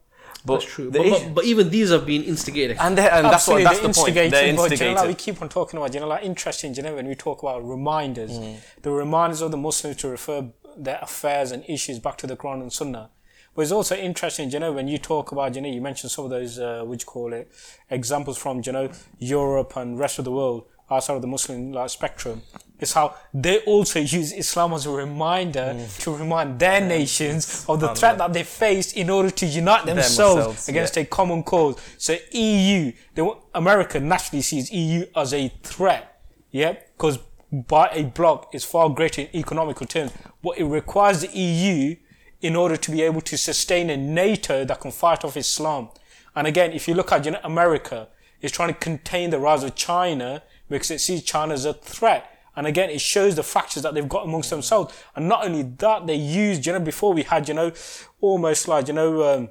But 0.47 0.59
That's 0.61 0.73
true. 0.73 0.89
But, 0.89 1.03
but, 1.09 1.35
but 1.35 1.43
even 1.51 1.69
these 1.69 1.89
have 1.95 2.05
been 2.13 2.23
instigated. 2.23 2.77
and, 2.79 2.97
they, 2.97 3.07
and 3.17 3.25
that's 3.25 3.47
what 3.47 3.63
that's 3.63 3.79
the 3.79 3.89
point. 3.99 4.13
They're 4.15 4.47
instigating, 4.47 4.55
but, 4.55 4.79
you 4.79 4.85
know, 4.87 4.93
like 5.01 5.07
we 5.07 5.13
keep 5.25 5.41
on 5.43 5.49
talking 5.49 5.77
about, 5.77 5.93
you 5.93 5.99
know, 5.99 6.07
like 6.07 6.23
interesting, 6.23 6.73
you 6.77 6.83
know, 6.83 6.95
when 6.95 7.07
we 7.07 7.15
talk 7.15 7.43
about 7.43 7.59
reminders, 7.67 8.31
Mm. 8.39 8.55
the 8.81 8.91
reminders 8.91 9.41
of 9.41 9.49
the 9.51 9.57
Muslims 9.67 9.97
to 9.97 10.07
refer 10.17 10.39
their 10.87 10.99
affairs 11.01 11.51
and 11.51 11.63
issues 11.75 11.97
back 11.99 12.15
to 12.21 12.27
the 12.31 12.37
Quran 12.41 12.61
and 12.61 12.71
Sunnah. 12.71 13.09
But 13.55 13.63
it's 13.63 13.71
also 13.71 13.95
interesting, 13.95 14.51
you 14.51 14.59
know, 14.59 14.71
when 14.71 14.87
you 14.87 14.99
talk 14.99 15.31
about, 15.31 15.55
you 15.55 15.61
know, 15.61 15.69
you 15.77 15.81
mentioned 15.81 16.11
some 16.11 16.25
of 16.25 16.31
those, 16.31 16.53
uh, 16.59 16.83
what 16.85 17.01
you 17.01 17.05
call 17.15 17.33
it, 17.33 17.51
examples 17.89 18.37
from, 18.37 18.61
you 18.65 18.71
know, 18.71 18.89
Europe 19.17 19.75
and 19.75 19.97
rest 19.99 20.19
of 20.19 20.25
the 20.25 20.31
world 20.31 20.65
outside 20.89 21.15
of 21.15 21.21
the 21.21 21.27
Muslim 21.27 21.71
like, 21.73 21.89
spectrum. 21.89 22.41
It's 22.79 22.93
how 22.93 23.15
they 23.33 23.59
also 23.61 23.99
use 23.99 24.31
Islam 24.31 24.73
as 24.73 24.85
a 24.85 24.91
reminder 24.91 25.73
Mm. 25.75 25.99
to 26.03 26.15
remind 26.15 26.59
their 26.59 26.79
nations 26.79 27.65
of 27.67 27.79
the 27.79 27.93
threat 27.95 28.17
that 28.19 28.33
they 28.33 28.43
faced 28.43 28.95
in 28.95 29.09
order 29.09 29.31
to 29.31 29.45
unite 29.45 29.85
themselves, 29.85 30.35
themselves, 30.35 30.69
against 30.69 30.95
yeah. 30.95 31.03
a 31.03 31.05
common 31.05 31.43
cause. 31.43 31.75
So 31.97 32.15
EU, 32.31 32.91
they, 33.15 33.29
America 33.55 33.99
naturally 33.99 34.43
sees 34.43 34.71
EU 34.71 35.05
as 35.15 35.33
a 35.33 35.49
threat, 35.63 36.21
yeah, 36.51 36.73
because 36.95 37.19
by 37.51 37.89
a 37.93 38.03
bloc 38.03 38.53
is 38.53 38.63
far 38.63 38.89
greater 38.89 39.21
in 39.21 39.29
economical 39.35 39.87
terms. 39.87 40.11
What 40.41 40.57
it 40.57 40.65
requires 40.65 41.21
the 41.21 41.29
EU 41.35 41.95
in 42.41 42.55
order 42.55 42.77
to 42.77 42.91
be 42.91 43.01
able 43.01 43.21
to 43.21 43.37
sustain 43.37 43.89
a 43.89 43.97
NATO 43.97 44.63
that 44.65 44.79
can 44.79 44.91
fight 44.91 45.25
off 45.25 45.35
Islam. 45.35 45.89
And 46.35 46.45
again, 46.45 46.71
if 46.73 46.87
you 46.87 46.93
look 46.93 47.11
at 47.11 47.25
you 47.25 47.31
know, 47.31 47.39
America, 47.43 48.09
it's 48.41 48.53
trying 48.55 48.71
to 48.73 48.79
contain 48.79 49.31
the 49.31 49.39
rise 49.39 49.63
of 49.63 49.73
China 49.75 50.43
because 50.69 50.91
it 50.91 50.99
sees 50.99 51.23
China 51.23 51.53
as 51.53 51.65
a 51.65 51.73
threat. 51.73 52.33
And 52.55 52.65
again, 52.65 52.89
it 52.89 53.01
shows 53.01 53.35
the 53.35 53.43
fractures 53.43 53.83
that 53.83 53.93
they've 53.93 54.09
got 54.09 54.25
amongst 54.25 54.49
themselves. 54.49 54.93
And 55.15 55.29
not 55.29 55.45
only 55.45 55.61
that, 55.61 56.07
they 56.07 56.15
used, 56.15 56.65
you 56.65 56.73
know, 56.73 56.79
before 56.79 57.13
we 57.13 57.21
had, 57.23 57.47
you 57.47 57.53
know, 57.53 57.71
almost 58.19 58.67
like, 58.67 58.87
you 58.87 58.95
know, 58.95 59.23
um, 59.35 59.49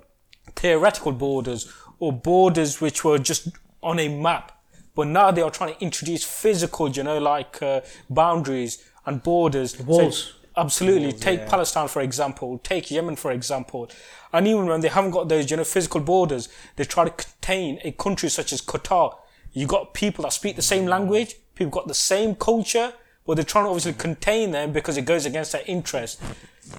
theoretical 0.56 1.12
borders 1.12 1.72
or 2.00 2.12
borders 2.12 2.80
which 2.80 3.04
were 3.04 3.18
just 3.18 3.48
on 3.82 4.00
a 4.00 4.08
map. 4.08 4.52
But 4.96 5.06
now 5.06 5.30
they 5.30 5.42
are 5.42 5.50
trying 5.50 5.74
to 5.74 5.80
introduce 5.80 6.24
physical, 6.24 6.88
you 6.88 7.04
know, 7.04 7.18
like 7.18 7.62
uh, 7.62 7.82
boundaries 8.10 8.82
and 9.04 9.22
borders. 9.22 9.78
Walls. 9.78 10.24
So, 10.24 10.30
absolutely. 10.56 11.12
take 11.12 11.46
Palestine, 11.46 11.86
for 11.86 12.02
example. 12.02 12.58
Take 12.58 12.90
Yemen, 12.90 13.14
for 13.14 13.30
example. 13.30 13.88
And 14.32 14.48
even 14.48 14.66
when 14.66 14.80
they 14.80 14.88
haven't 14.88 15.12
got 15.12 15.28
those, 15.28 15.50
you 15.50 15.58
know, 15.58 15.64
physical 15.64 16.00
borders, 16.00 16.48
they 16.76 16.84
try 16.84 17.04
to 17.04 17.10
contain 17.10 17.78
a 17.84 17.92
country 17.92 18.30
such 18.30 18.52
as 18.52 18.60
Qatar. 18.62 19.14
You 19.56 19.66
got 19.66 19.94
people 19.94 20.24
that 20.24 20.34
speak 20.34 20.54
the 20.54 20.60
same 20.60 20.84
language, 20.84 21.36
people 21.54 21.70
got 21.70 21.88
the 21.88 21.94
same 21.94 22.34
culture, 22.34 22.92
but 23.24 23.36
they're 23.36 23.44
trying 23.44 23.64
to 23.64 23.70
obviously 23.70 23.94
contain 23.94 24.50
them 24.50 24.70
because 24.70 24.98
it 24.98 25.06
goes 25.06 25.24
against 25.24 25.52
their 25.52 25.62
interest. 25.66 26.20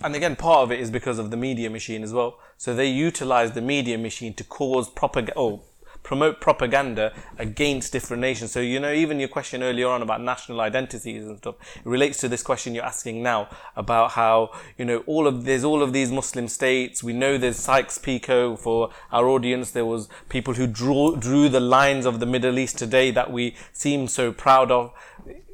and 0.03 0.15
again, 0.15 0.35
part 0.35 0.59
of 0.59 0.71
it 0.71 0.79
is 0.79 0.91
because 0.91 1.17
of 1.17 1.31
the 1.31 1.37
media 1.37 1.71
machine 1.71 2.03
as 2.03 2.13
well. 2.13 2.37
So 2.55 2.75
they 2.75 2.87
utilize 2.87 3.53
the 3.53 3.63
media 3.63 3.97
machine 3.97 4.35
to 4.35 4.43
cause 4.43 4.91
propaganda, 4.91 5.33
or 5.39 5.53
oh, 5.53 5.61
promote 6.07 6.39
propaganda 6.39 7.11
against 7.37 7.91
different 7.91 8.21
nations. 8.21 8.49
So, 8.49 8.61
you 8.61 8.79
know, 8.79 8.93
even 8.93 9.19
your 9.19 9.27
question 9.27 9.61
earlier 9.61 9.89
on 9.89 10.01
about 10.01 10.21
national 10.21 10.61
identities 10.61 11.25
and 11.25 11.37
stuff, 11.37 11.55
relates 11.83 12.17
to 12.19 12.29
this 12.29 12.41
question 12.41 12.73
you're 12.73 12.85
asking 12.85 13.21
now 13.21 13.49
about 13.75 14.11
how, 14.11 14.51
you 14.77 14.85
know, 14.85 15.03
all 15.05 15.27
of, 15.27 15.43
there's 15.43 15.65
all 15.65 15.83
of 15.83 15.91
these 15.91 16.09
Muslim 16.09 16.47
states. 16.47 17.03
We 17.03 17.11
know 17.11 17.37
there's 17.37 17.57
Sykes-Picot 17.57 18.57
for 18.57 18.91
our 19.11 19.27
audience. 19.27 19.71
There 19.71 19.85
was 19.85 20.07
people 20.29 20.53
who 20.53 20.65
drew, 20.65 21.17
drew 21.17 21.49
the 21.49 21.59
lines 21.59 22.05
of 22.05 22.21
the 22.21 22.25
Middle 22.25 22.57
East 22.57 22.77
today 22.77 23.11
that 23.11 23.29
we 23.29 23.57
seem 23.73 24.07
so 24.07 24.31
proud 24.31 24.71
of 24.71 24.93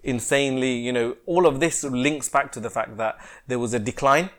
insanely, 0.03 0.75
you 0.77 0.93
know, 0.93 1.17
all 1.25 1.47
of 1.47 1.61
this 1.61 1.83
links 1.83 2.29
back 2.29 2.51
to 2.51 2.59
the 2.59 2.69
fact 2.69 2.97
that 2.97 3.17
there 3.47 3.57
was 3.57 3.73
a 3.73 3.79
decline 3.79 4.29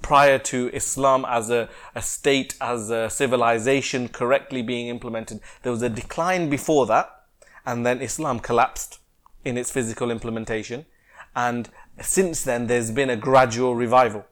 prior 0.00 0.38
to 0.38 0.68
Islam 0.72 1.24
as 1.28 1.50
a, 1.50 1.68
a 1.94 2.02
state, 2.02 2.54
as 2.60 2.90
a 2.90 3.08
civilization 3.08 4.08
correctly 4.08 4.62
being 4.62 4.88
implemented. 4.88 5.40
There 5.62 5.72
was 5.72 5.82
a 5.82 5.88
decline 5.88 6.50
before 6.50 6.86
that, 6.86 7.24
and 7.64 7.86
then 7.86 8.00
Islam 8.00 8.40
collapsed 8.40 8.98
in 9.44 9.56
its 9.56 9.70
physical 9.70 10.10
implementation. 10.10 10.86
And 11.34 11.68
since 12.00 12.42
then, 12.42 12.66
there's 12.66 12.90
been 12.90 13.10
a 13.10 13.16
gradual 13.16 13.74
revival. 13.74 14.26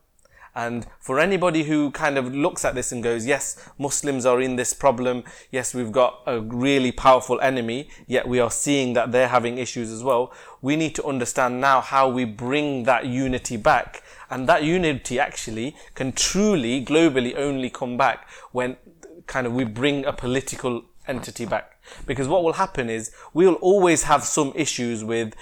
And 0.54 0.86
for 0.98 1.20
anybody 1.20 1.62
who 1.62 1.92
kind 1.92 2.18
of 2.18 2.34
looks 2.34 2.64
at 2.64 2.74
this 2.74 2.90
and 2.90 3.02
goes, 3.02 3.24
yes, 3.24 3.68
Muslims 3.78 4.26
are 4.26 4.40
in 4.40 4.56
this 4.56 4.74
problem. 4.74 5.22
Yes, 5.52 5.74
we've 5.74 5.92
got 5.92 6.22
a 6.26 6.40
really 6.40 6.90
powerful 6.90 7.40
enemy, 7.40 7.88
yet 8.08 8.26
we 8.26 8.40
are 8.40 8.50
seeing 8.50 8.94
that 8.94 9.12
they're 9.12 9.28
having 9.28 9.58
issues 9.58 9.92
as 9.92 10.02
well. 10.02 10.32
We 10.60 10.74
need 10.74 10.96
to 10.96 11.04
understand 11.04 11.60
now 11.60 11.80
how 11.80 12.08
we 12.08 12.24
bring 12.24 12.82
that 12.84 13.06
unity 13.06 13.56
back. 13.56 14.02
And 14.30 14.48
that 14.48 14.62
unity 14.62 15.18
actually 15.18 15.76
can 15.94 16.12
truly, 16.12 16.84
globally 16.84 17.36
only 17.36 17.68
come 17.68 17.96
back 17.96 18.28
when 18.52 18.76
kind 19.26 19.46
of 19.46 19.52
we 19.52 19.64
bring 19.64 20.04
a 20.04 20.12
political 20.12 20.84
entity 21.06 21.44
back. 21.44 21.82
Because 22.06 22.28
what 22.28 22.44
will 22.44 22.54
happen 22.54 22.88
is 22.88 23.10
we'll 23.34 23.54
always 23.54 24.04
have 24.04 24.24
some 24.24 24.52
issues 24.54 25.02
with 25.02 25.34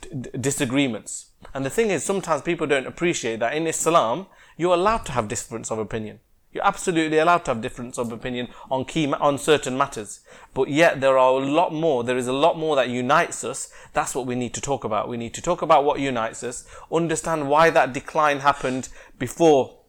d- 0.00 0.30
disagreements. 0.38 1.30
And 1.54 1.64
the 1.64 1.70
thing 1.70 1.90
is, 1.90 2.04
sometimes 2.04 2.42
people 2.42 2.66
don't 2.66 2.86
appreciate 2.86 3.40
that 3.40 3.54
in 3.54 3.66
Islam, 3.66 4.26
you're 4.56 4.74
allowed 4.74 5.06
to 5.06 5.12
have 5.12 5.28
difference 5.28 5.70
of 5.70 5.78
opinion. 5.78 6.20
You're 6.54 6.66
absolutely 6.66 7.18
allowed 7.18 7.44
to 7.46 7.50
have 7.50 7.60
difference 7.60 7.98
of 7.98 8.12
opinion 8.12 8.48
on 8.70 8.84
key, 8.84 9.12
on 9.12 9.38
certain 9.38 9.76
matters. 9.76 10.20
But 10.54 10.68
yet 10.68 11.00
there 11.00 11.18
are 11.18 11.32
a 11.32 11.44
lot 11.44 11.74
more, 11.74 12.04
there 12.04 12.16
is 12.16 12.28
a 12.28 12.32
lot 12.32 12.56
more 12.56 12.76
that 12.76 12.88
unites 12.88 13.42
us. 13.42 13.72
That's 13.92 14.14
what 14.14 14.24
we 14.24 14.36
need 14.36 14.54
to 14.54 14.60
talk 14.60 14.84
about. 14.84 15.08
We 15.08 15.16
need 15.16 15.34
to 15.34 15.42
talk 15.42 15.62
about 15.62 15.84
what 15.84 15.98
unites 15.98 16.44
us, 16.44 16.64
understand 16.92 17.50
why 17.50 17.70
that 17.70 17.92
decline 17.92 18.38
happened 18.38 18.88
before 19.18 19.80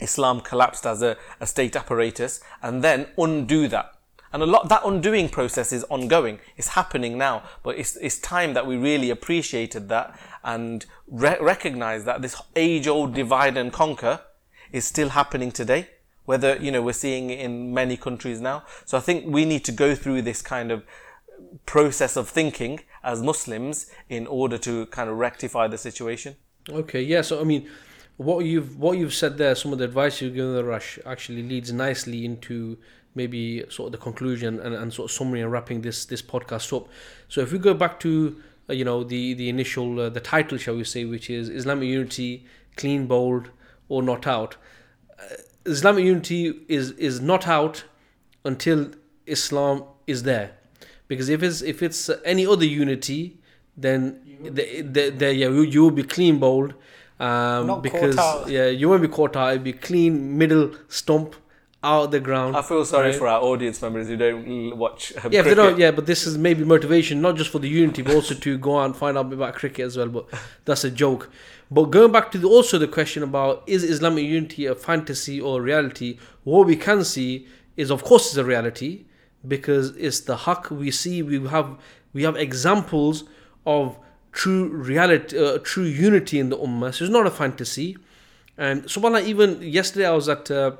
Islam 0.00 0.42
collapsed 0.42 0.84
as 0.84 1.00
a, 1.00 1.16
a 1.40 1.46
state 1.46 1.76
apparatus, 1.76 2.40
and 2.60 2.84
then 2.84 3.06
undo 3.16 3.66
that. 3.68 3.94
And 4.34 4.42
a 4.42 4.46
lot 4.46 4.68
that 4.68 4.82
undoing 4.84 5.28
process 5.30 5.72
is 5.72 5.84
ongoing. 5.84 6.40
It's 6.56 6.68
happening 6.68 7.16
now, 7.18 7.42
but 7.62 7.78
it's 7.78 7.96
it's 7.96 8.18
time 8.18 8.54
that 8.54 8.66
we 8.66 8.76
really 8.76 9.10
appreciated 9.10 9.88
that 9.90 10.18
and 10.42 10.86
re- 11.06 11.36
recognize 11.38 12.04
that 12.04 12.22
this 12.22 12.40
age-old 12.56 13.14
divide 13.14 13.58
and 13.58 13.72
conquer 13.72 14.20
is 14.72 14.86
still 14.86 15.10
happening 15.10 15.52
today. 15.52 15.88
Whether 16.24 16.56
you 16.56 16.70
know 16.70 16.82
we're 16.82 16.92
seeing 16.92 17.30
in 17.30 17.74
many 17.74 17.96
countries 17.96 18.40
now. 18.40 18.64
So 18.84 18.96
I 18.96 19.00
think 19.00 19.26
we 19.26 19.44
need 19.44 19.64
to 19.64 19.72
go 19.72 19.94
through 19.94 20.22
this 20.22 20.40
kind 20.42 20.70
of 20.70 20.84
process 21.66 22.16
of 22.16 22.28
thinking 22.28 22.80
as 23.02 23.22
Muslims 23.22 23.86
in 24.08 24.26
order 24.26 24.58
to 24.58 24.86
kind 24.86 25.10
of 25.10 25.16
rectify 25.16 25.66
the 25.68 25.78
situation. 25.78 26.36
Okay, 26.68 27.02
yeah. 27.02 27.22
So 27.22 27.40
I 27.40 27.44
mean, 27.44 27.68
what 28.16 28.44
you've 28.44 28.78
what 28.78 28.98
you've 28.98 29.14
said 29.14 29.38
there, 29.38 29.54
some 29.54 29.72
of 29.72 29.78
the 29.78 29.84
advice 29.84 30.20
you've 30.20 30.34
given 30.34 30.54
the 30.54 30.64
rush 30.64 30.98
actually 31.04 31.42
leads 31.42 31.72
nicely 31.72 32.24
into 32.24 32.78
maybe 33.14 33.64
sort 33.68 33.88
of 33.88 33.92
the 33.92 33.98
conclusion 33.98 34.58
and, 34.60 34.74
and 34.74 34.92
sort 34.92 35.10
of 35.10 35.14
summary 35.14 35.40
and 35.40 35.50
wrapping 35.50 35.82
this 35.82 36.04
this 36.04 36.22
podcast 36.22 36.74
up. 36.76 36.88
So 37.28 37.40
if 37.40 37.52
we 37.52 37.58
go 37.58 37.74
back 37.74 37.98
to 38.00 38.40
uh, 38.70 38.72
you 38.72 38.84
know 38.84 39.02
the 39.02 39.34
the 39.34 39.48
initial 39.48 40.00
uh, 40.00 40.08
the 40.08 40.20
title, 40.20 40.58
shall 40.58 40.76
we 40.76 40.84
say, 40.84 41.04
which 41.04 41.28
is 41.28 41.48
Islamic 41.48 41.88
unity, 41.88 42.46
clean, 42.76 43.06
bowled, 43.06 43.50
or 43.88 44.02
not 44.02 44.26
out. 44.26 44.56
Uh, 45.18 45.36
Islamic 45.64 46.04
unity 46.04 46.60
is 46.68 46.92
is 46.92 47.20
not 47.20 47.46
out 47.46 47.84
until 48.44 48.90
Islam 49.26 49.84
is 50.06 50.22
there, 50.24 50.52
because 51.08 51.28
if 51.28 51.42
it's 51.42 51.62
if 51.62 51.82
it's 51.82 52.10
any 52.24 52.46
other 52.46 52.64
unity, 52.64 53.38
then 53.76 54.20
the, 54.42 54.82
the, 54.82 55.10
the, 55.10 55.34
yeah 55.34 55.48
you, 55.48 55.62
you 55.62 55.82
will 55.82 55.90
be 55.90 56.02
clean, 56.02 56.38
bowled. 56.38 56.74
Um, 57.20 57.80
because 57.80 58.16
yeah, 58.48 58.66
you 58.66 58.88
won't 58.88 59.02
be 59.02 59.08
caught 59.08 59.36
out. 59.36 59.52
It'll 59.52 59.62
be 59.62 59.72
clean, 59.72 60.36
middle 60.36 60.72
stump, 60.88 61.36
out 61.84 62.04
of 62.04 62.10
the 62.12 62.20
ground. 62.20 62.56
I 62.56 62.62
feel 62.62 62.84
sorry 62.84 63.08
right? 63.08 63.16
for 63.16 63.26
our 63.26 63.40
audience 63.42 63.82
members 63.82 64.06
who 64.08 64.16
don't 64.16 64.76
watch. 64.76 65.12
Um, 65.22 65.32
Yeah, 65.32 65.42
they 65.42 65.54
don't, 65.54 65.78
yeah, 65.78 65.90
but 65.90 66.06
this 66.06 66.26
is 66.26 66.38
maybe 66.38 66.64
motivation, 66.64 67.20
not 67.20 67.36
just 67.36 67.50
for 67.50 67.58
the 67.58 67.68
unity, 67.68 68.02
but 68.02 68.14
also 68.14 68.34
to 68.34 68.58
go 68.58 68.78
out 68.78 68.86
and 68.86 68.96
find 68.96 69.18
out 69.18 69.32
about 69.32 69.54
cricket 69.54 69.86
as 69.86 69.96
well. 69.96 70.08
But 70.08 70.26
that's 70.64 70.84
a 70.84 70.90
joke. 70.90 71.30
But 71.70 71.84
going 71.84 72.12
back 72.12 72.30
to 72.32 72.38
the, 72.38 72.48
also 72.48 72.78
the 72.78 72.86
question 72.86 73.22
about 73.22 73.64
is 73.66 73.82
Islamic 73.82 74.24
unity 74.26 74.66
a 74.66 74.74
fantasy 74.74 75.40
or 75.40 75.60
reality? 75.62 76.18
What 76.44 76.66
we 76.66 76.76
can 76.76 77.02
see 77.02 77.46
is, 77.76 77.90
of 77.90 78.04
course, 78.04 78.26
it's 78.28 78.36
a 78.36 78.44
reality 78.44 79.06
because 79.48 79.96
it's 79.96 80.20
the 80.20 80.36
haq 80.36 80.70
we 80.70 80.90
see. 80.90 81.22
We 81.22 81.48
have 81.48 81.78
we 82.12 82.22
have 82.24 82.36
examples 82.36 83.24
of 83.66 83.98
true 84.32 84.68
reality, 84.68 85.38
uh, 85.38 85.58
true 85.62 85.84
unity 85.84 86.38
in 86.38 86.50
the 86.50 86.58
ummah. 86.58 86.94
So 86.94 87.04
it's 87.04 87.12
not 87.12 87.26
a 87.26 87.30
fantasy. 87.30 87.96
And 88.58 88.84
subhanAllah, 88.84 89.24
even 89.24 89.62
yesterday 89.62 90.06
I 90.06 90.12
was 90.12 90.28
at 90.28 90.50
uh, 90.50 90.72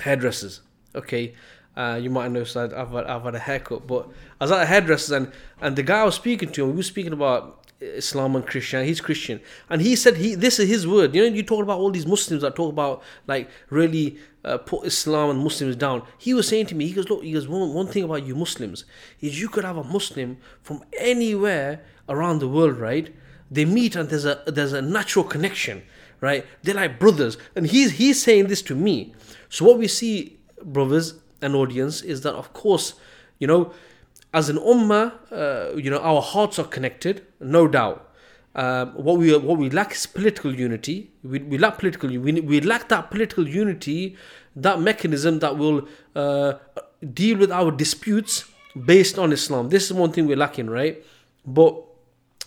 hairdressers. 0.00 0.60
Okay, 0.94 1.34
uh, 1.76 1.98
you 2.00 2.08
might 2.10 2.32
that 2.32 2.72
I've 2.74 2.90
had, 2.90 3.04
I've 3.04 3.22
had 3.22 3.34
a 3.34 3.38
haircut, 3.38 3.86
but 3.86 4.08
I 4.40 4.44
was 4.44 4.52
at 4.52 4.62
a 4.62 4.66
hairdressers 4.66 5.10
and 5.10 5.32
and 5.60 5.76
the 5.76 5.82
guy 5.82 6.00
I 6.00 6.04
was 6.04 6.14
speaking 6.14 6.50
to, 6.52 6.66
we 6.66 6.72
were 6.72 6.82
speaking 6.82 7.12
about 7.12 7.66
Islam 7.80 8.34
and 8.36 8.46
Christian. 8.46 8.84
He's 8.84 9.00
Christian, 9.00 9.40
and 9.68 9.82
he 9.82 9.96
said 9.96 10.16
he 10.16 10.34
this 10.34 10.58
is 10.58 10.68
his 10.68 10.86
word. 10.86 11.14
You 11.14 11.28
know, 11.28 11.36
you 11.36 11.42
talk 11.42 11.62
about 11.62 11.78
all 11.78 11.90
these 11.90 12.06
Muslims 12.06 12.42
that 12.42 12.56
talk 12.56 12.72
about 12.72 13.02
like 13.26 13.50
really 13.68 14.16
uh, 14.44 14.56
put 14.58 14.86
Islam 14.86 15.30
and 15.30 15.40
Muslims 15.40 15.76
down. 15.76 16.02
He 16.16 16.32
was 16.32 16.48
saying 16.48 16.66
to 16.66 16.74
me, 16.74 16.86
he 16.86 16.94
goes, 16.94 17.10
look, 17.10 17.22
he 17.22 17.32
goes, 17.32 17.48
one, 17.48 17.74
one 17.74 17.88
thing 17.88 18.04
about 18.04 18.24
you 18.24 18.34
Muslims 18.34 18.84
is 19.20 19.40
you 19.40 19.48
could 19.48 19.64
have 19.64 19.76
a 19.76 19.84
Muslim 19.84 20.38
from 20.62 20.82
anywhere 20.98 21.84
around 22.08 22.38
the 22.38 22.48
world, 22.48 22.78
right? 22.78 23.14
They 23.50 23.64
meet 23.64 23.94
and 23.94 24.08
there's 24.08 24.24
a 24.24 24.42
there's 24.46 24.72
a 24.72 24.80
natural 24.80 25.24
connection, 25.24 25.82
right? 26.20 26.46
They're 26.62 26.74
like 26.74 26.98
brothers, 26.98 27.36
and 27.54 27.66
he's 27.66 27.92
he's 27.92 28.22
saying 28.22 28.46
this 28.46 28.62
to 28.62 28.74
me. 28.74 29.14
So 29.48 29.64
what 29.64 29.78
we 29.78 29.88
see, 29.88 30.38
brothers 30.62 31.14
and 31.42 31.54
audience, 31.54 32.02
is 32.02 32.22
that 32.22 32.34
of 32.34 32.52
course, 32.52 32.94
you 33.38 33.46
know, 33.46 33.72
as 34.34 34.48
an 34.48 34.58
ummah, 34.58 35.12
uh, 35.32 35.76
you 35.76 35.90
know, 35.90 35.98
our 35.98 36.20
hearts 36.20 36.58
are 36.58 36.64
connected, 36.64 37.26
no 37.40 37.66
doubt. 37.68 38.02
Um, 38.54 38.92
what 38.94 39.18
we 39.18 39.36
what 39.36 39.58
we 39.58 39.68
lack 39.68 39.92
is 39.92 40.06
political 40.06 40.54
unity. 40.54 41.10
We, 41.22 41.40
we 41.40 41.58
lack 41.58 41.78
political. 41.78 42.08
We, 42.08 42.40
we 42.40 42.60
lack 42.62 42.88
that 42.88 43.10
political 43.10 43.46
unity, 43.46 44.16
that 44.56 44.80
mechanism 44.80 45.40
that 45.40 45.58
will 45.58 45.86
uh, 46.14 46.54
deal 47.12 47.36
with 47.36 47.52
our 47.52 47.70
disputes 47.70 48.46
based 48.84 49.18
on 49.18 49.32
Islam. 49.32 49.68
This 49.68 49.84
is 49.86 49.92
one 49.92 50.12
thing 50.12 50.26
we're 50.26 50.36
lacking, 50.36 50.70
right? 50.70 51.04
But 51.44 51.82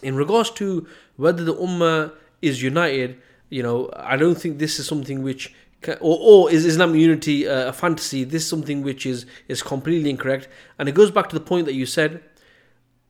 in 0.01 0.15
regards 0.15 0.51
to 0.51 0.87
whether 1.17 1.43
the 1.43 1.53
ummah 1.55 2.13
is 2.41 2.61
united, 2.63 3.21
you 3.49 3.63
know, 3.63 3.89
I 3.95 4.17
don't 4.17 4.35
think 4.35 4.57
this 4.57 4.79
is 4.79 4.87
something 4.87 5.23
which, 5.23 5.53
or, 5.87 5.97
or 6.01 6.51
is 6.51 6.65
Islamic 6.65 6.99
unity 6.99 7.47
uh, 7.47 7.69
a 7.69 7.73
fantasy? 7.73 8.23
This 8.23 8.43
is 8.43 8.49
something 8.49 8.83
which 8.83 9.05
is 9.05 9.25
is 9.47 9.63
completely 9.63 10.09
incorrect, 10.09 10.47
and 10.77 10.89
it 10.89 10.95
goes 10.95 11.11
back 11.11 11.29
to 11.29 11.35
the 11.35 11.43
point 11.43 11.65
that 11.65 11.73
you 11.73 11.85
said. 11.85 12.23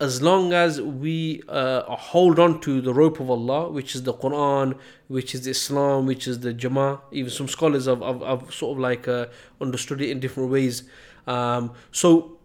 As 0.01 0.22
long 0.22 0.53
as 0.53 0.80
we 0.82 1.43
uh, 1.49 1.82
hold 1.84 2.39
on 2.39 2.61
to 2.61 2.80
the 2.80 2.93
rope 2.93 3.20
of 3.20 3.30
Allah, 3.30 3.70
which 3.70 3.95
is 3.95 4.03
the 4.03 4.13
Quran, 4.13 4.78
which 5.09 5.36
is 5.36 5.45
Islam, 5.45 6.05
which 6.05 6.26
is 6.26 6.39
the 6.39 6.53
Jama'ah, 6.53 7.01
even 7.11 7.30
some 7.30 7.49
scholars 7.49 7.86
have, 7.86 7.99
have, 7.99 8.22
have 8.22 8.53
sort 8.53 8.78
of 8.78 8.80
like 8.80 9.09
uh, 9.09 9.26
understood 9.59 9.99
it 9.99 10.09
in 10.09 10.22
different 10.22 10.51
ways. 10.51 10.84
Um, 11.28 11.74
so 11.91 12.39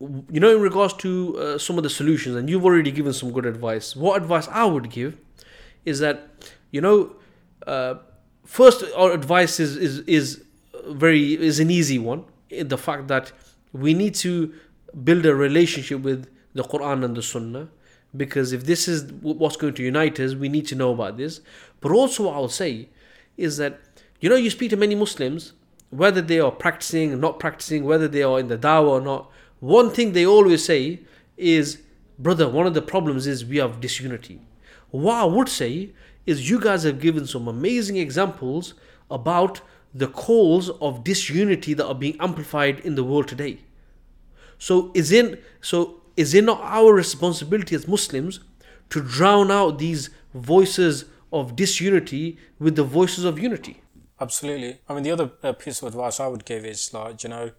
you 0.00 0.40
know 0.40 0.54
in 0.54 0.62
regards 0.62 0.94
to 0.94 1.38
uh, 1.38 1.58
some 1.58 1.76
of 1.76 1.84
the 1.84 1.90
solutions 1.90 2.34
and 2.34 2.48
you've 2.48 2.64
already 2.64 2.90
given 2.90 3.12
some 3.12 3.30
good 3.32 3.44
advice 3.44 3.94
what 3.94 4.16
advice 4.16 4.48
i 4.48 4.64
would 4.64 4.90
give 4.90 5.14
is 5.84 5.98
that 5.98 6.30
you 6.70 6.80
know 6.80 7.14
uh, 7.66 7.94
first 8.58 8.84
our 8.96 9.12
advice 9.20 9.54
is 9.64 9.76
is 9.76 9.94
is 10.18 10.26
very 11.04 11.22
is 11.50 11.60
an 11.64 11.70
easy 11.70 11.98
one 11.98 12.24
in 12.60 12.68
the 12.68 12.80
fact 12.86 13.04
that 13.08 13.32
we 13.72 13.94
need 14.02 14.14
to 14.26 14.32
build 15.08 15.24
a 15.24 15.34
relationship 15.46 16.00
with 16.08 16.20
the 16.58 16.64
quran 16.72 17.04
and 17.04 17.16
the 17.16 17.22
sunnah 17.22 17.66
because 18.22 18.52
if 18.52 18.62
this 18.70 18.88
is 18.88 18.98
what's 19.42 19.58
going 19.62 19.74
to 19.80 19.84
unite 19.92 20.18
us 20.18 20.34
we 20.34 20.48
need 20.56 20.66
to 20.66 20.74
know 20.74 20.90
about 20.96 21.16
this 21.16 21.40
but 21.80 21.92
also 21.92 22.24
what 22.24 22.34
i'll 22.34 22.56
say 22.64 22.88
is 23.36 23.56
that 23.56 23.72
you 24.20 24.28
know 24.28 24.40
you 24.44 24.50
speak 24.50 24.70
to 24.70 24.76
many 24.76 24.96
muslims 25.04 25.52
whether 25.90 26.22
they 26.30 26.40
are 26.40 26.50
practicing 26.64 27.12
or 27.12 27.16
not 27.16 27.38
practicing 27.38 27.84
whether 27.84 28.08
they 28.08 28.22
are 28.22 28.40
in 28.40 28.48
the 28.48 28.58
dawah 28.58 28.96
or 28.98 29.00
not 29.00 29.30
one 29.60 29.90
thing 29.90 30.12
they 30.12 30.26
always 30.26 30.64
say 30.64 31.00
is, 31.36 31.82
brother, 32.18 32.48
one 32.48 32.66
of 32.66 32.74
the 32.74 32.82
problems 32.82 33.26
is 33.26 33.44
we 33.44 33.58
have 33.58 33.80
disunity. 33.80 34.40
What 34.90 35.14
I 35.14 35.24
would 35.24 35.48
say 35.48 35.92
is 36.26 36.50
you 36.50 36.60
guys 36.60 36.82
have 36.84 37.00
given 37.00 37.26
some 37.26 37.48
amazing 37.48 37.96
examples 37.96 38.74
about 39.10 39.60
the 39.94 40.06
calls 40.06 40.70
of 40.80 41.02
disunity 41.04 41.74
that 41.74 41.86
are 41.86 41.94
being 41.94 42.16
amplified 42.20 42.80
in 42.80 42.94
the 42.94 43.04
world 43.04 43.28
today. 43.28 43.58
So 44.58 44.92
is 44.94 45.10
it 45.10 45.42
so 45.60 46.02
is 46.16 46.34
it 46.34 46.44
not 46.44 46.60
our 46.62 46.92
responsibility 46.92 47.74
as 47.74 47.88
Muslims 47.88 48.40
to 48.90 49.00
drown 49.00 49.50
out 49.50 49.78
these 49.78 50.10
voices 50.34 51.06
of 51.32 51.56
disunity 51.56 52.38
with 52.58 52.76
the 52.76 52.84
voices 52.84 53.24
of 53.24 53.38
unity? 53.38 53.82
Absolutely. 54.20 54.80
I 54.88 54.94
mean, 54.94 55.02
the 55.02 55.12
other 55.12 55.30
uh, 55.42 55.52
piece 55.52 55.80
of 55.80 55.88
advice 55.88 56.20
I 56.20 56.26
would 56.26 56.44
give 56.44 56.64
is 56.64 56.92
like, 56.92 57.22
you 57.22 57.30
know, 57.30 57.52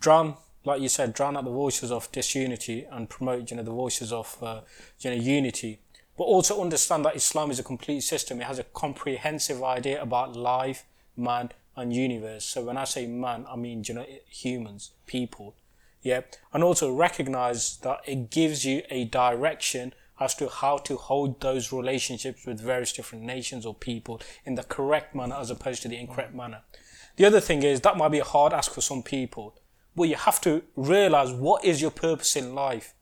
drown, 0.00 0.36
like 0.64 0.80
you 0.80 0.88
said, 0.88 1.12
drown 1.12 1.36
out 1.36 1.44
the 1.44 1.50
voices 1.50 1.92
of 1.92 2.10
disunity 2.12 2.86
and 2.90 3.10
promote, 3.10 3.50
you 3.50 3.58
know, 3.58 3.62
the 3.62 3.72
voices 3.72 4.12
of, 4.12 4.38
uh, 4.42 4.62
you 5.00 5.10
know, 5.10 5.16
unity. 5.16 5.80
But 6.22 6.26
also 6.26 6.62
understand 6.62 7.04
that 7.04 7.16
Islam 7.16 7.50
is 7.50 7.58
a 7.58 7.64
complete 7.64 8.02
system. 8.02 8.40
It 8.40 8.44
has 8.44 8.60
a 8.60 8.62
comprehensive 8.62 9.60
idea 9.60 10.00
about 10.00 10.36
life, 10.36 10.84
man, 11.16 11.50
and 11.74 11.92
universe. 11.92 12.44
So 12.44 12.62
when 12.62 12.76
I 12.76 12.84
say 12.84 13.08
man, 13.08 13.44
I 13.50 13.56
mean, 13.56 13.82
you 13.84 13.94
know, 13.94 14.06
humans, 14.28 14.92
people. 15.04 15.56
Yeah. 16.00 16.20
And 16.52 16.62
also 16.62 16.94
recognize 16.94 17.78
that 17.78 18.02
it 18.06 18.30
gives 18.30 18.64
you 18.64 18.82
a 18.88 19.04
direction 19.06 19.94
as 20.20 20.36
to 20.36 20.48
how 20.48 20.78
to 20.78 20.96
hold 20.96 21.40
those 21.40 21.72
relationships 21.72 22.46
with 22.46 22.60
various 22.60 22.92
different 22.92 23.24
nations 23.24 23.66
or 23.66 23.74
people 23.74 24.20
in 24.44 24.54
the 24.54 24.62
correct 24.62 25.16
manner 25.16 25.34
as 25.34 25.50
opposed 25.50 25.82
to 25.82 25.88
the 25.88 25.98
incorrect 25.98 26.36
manner. 26.36 26.60
The 27.16 27.24
other 27.24 27.40
thing 27.40 27.64
is 27.64 27.80
that 27.80 27.96
might 27.96 28.10
be 28.10 28.20
a 28.20 28.24
hard 28.24 28.52
ask 28.52 28.72
for 28.72 28.80
some 28.80 29.02
people, 29.02 29.56
but 29.96 30.04
you 30.04 30.14
have 30.14 30.40
to 30.42 30.62
realize 30.76 31.32
what 31.32 31.64
is 31.64 31.82
your 31.82 31.90
purpose 31.90 32.36
in 32.36 32.54
life. 32.54 32.94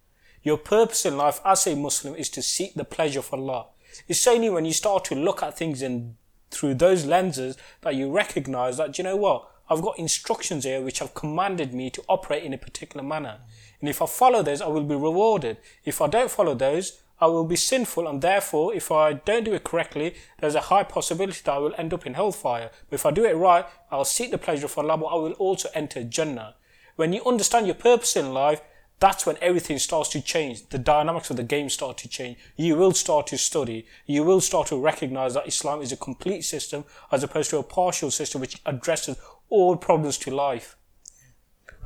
Your 0.43 0.57
purpose 0.57 1.05
in 1.05 1.16
life 1.16 1.41
as 1.45 1.66
a 1.66 1.76
Muslim 1.76 2.14
is 2.14 2.30
to 2.30 2.43
seek 2.43 2.74
the 2.74 2.84
pleasure 2.84 3.18
of 3.18 3.32
Allah. 3.32 3.66
It's 4.09 4.26
only 4.26 4.49
when 4.49 4.64
you 4.64 4.72
start 4.72 5.05
to 5.07 5.14
look 5.14 5.43
at 5.43 5.57
things 5.57 5.82
in 5.82 6.16
through 6.51 6.74
those 6.74 7.05
lenses 7.07 7.57
that 7.82 7.95
you 7.95 8.11
recognize 8.11 8.76
that, 8.76 8.99
you 8.99 9.05
know 9.05 9.16
what, 9.16 9.49
I've 9.68 9.82
got 9.82 9.99
instructions 9.99 10.64
here 10.64 10.80
which 10.80 10.99
have 10.99 11.14
commanded 11.14 11.72
me 11.72 11.91
to 11.91 12.03
operate 12.09 12.43
in 12.43 12.53
a 12.53 12.59
particular 12.59 13.05
manner. 13.05 13.38
And 13.80 13.88
if 13.88 14.03
I 14.03 14.07
follow 14.07 14.43
those, 14.43 14.61
I 14.61 14.66
will 14.66 14.82
be 14.82 14.97
rewarded. 14.97 15.59
If 15.84 16.01
I 16.01 16.09
don't 16.09 16.30
follow 16.30 16.55
those, 16.55 17.01
I 17.20 17.26
will 17.26 17.45
be 17.45 17.57
sinful, 17.57 18.09
and 18.09 18.22
therefore, 18.22 18.74
if 18.74 18.91
I 18.91 19.12
don't 19.12 19.45
do 19.45 19.53
it 19.53 19.62
correctly, 19.62 20.14
there's 20.41 20.55
a 20.55 20.61
high 20.72 20.84
possibility 20.84 21.41
that 21.45 21.53
I 21.53 21.59
will 21.59 21.74
end 21.76 21.93
up 21.93 22.07
in 22.07 22.14
hellfire. 22.14 22.70
But 22.88 22.95
if 22.95 23.05
I 23.05 23.11
do 23.11 23.26
it 23.26 23.36
right, 23.36 23.66
I'll 23.91 24.07
seek 24.07 24.30
the 24.30 24.38
pleasure 24.38 24.64
of 24.64 24.78
Allah, 24.78 24.97
but 24.97 25.07
I 25.07 25.16
will 25.16 25.32
also 25.32 25.68
enter 25.74 26.03
Jannah. 26.03 26.55
When 26.97 27.12
you 27.12 27.22
understand 27.24 27.66
your 27.66 27.74
purpose 27.74 28.16
in 28.16 28.32
life, 28.32 28.62
that's 29.01 29.24
when 29.26 29.36
everything 29.40 29.78
starts 29.78 30.11
to 30.11 30.20
change. 30.20 30.68
The 30.68 30.78
dynamics 30.78 31.30
of 31.30 31.36
the 31.36 31.42
game 31.42 31.70
start 31.70 31.96
to 31.98 32.09
change. 32.09 32.38
You 32.57 32.76
will 32.76 32.92
start 32.92 33.26
to 33.28 33.38
study. 33.38 33.86
You 34.07 34.24
will 34.24 34.40
start 34.40 34.68
to 34.68 34.76
recognize 34.76 35.34
that 35.34 35.48
Islam 35.48 35.80
is 35.80 35.90
a 35.90 35.96
complete 35.96 36.42
system 36.42 36.84
as 37.11 37.22
opposed 37.24 37.51
to 37.51 37.59
a 37.59 37.62
partial 37.62 38.11
system 38.11 38.40
which 38.40 38.61
addresses 38.66 39.16
all 39.48 39.76
problems 39.76 40.18
to 40.18 40.30
life. 40.30 40.76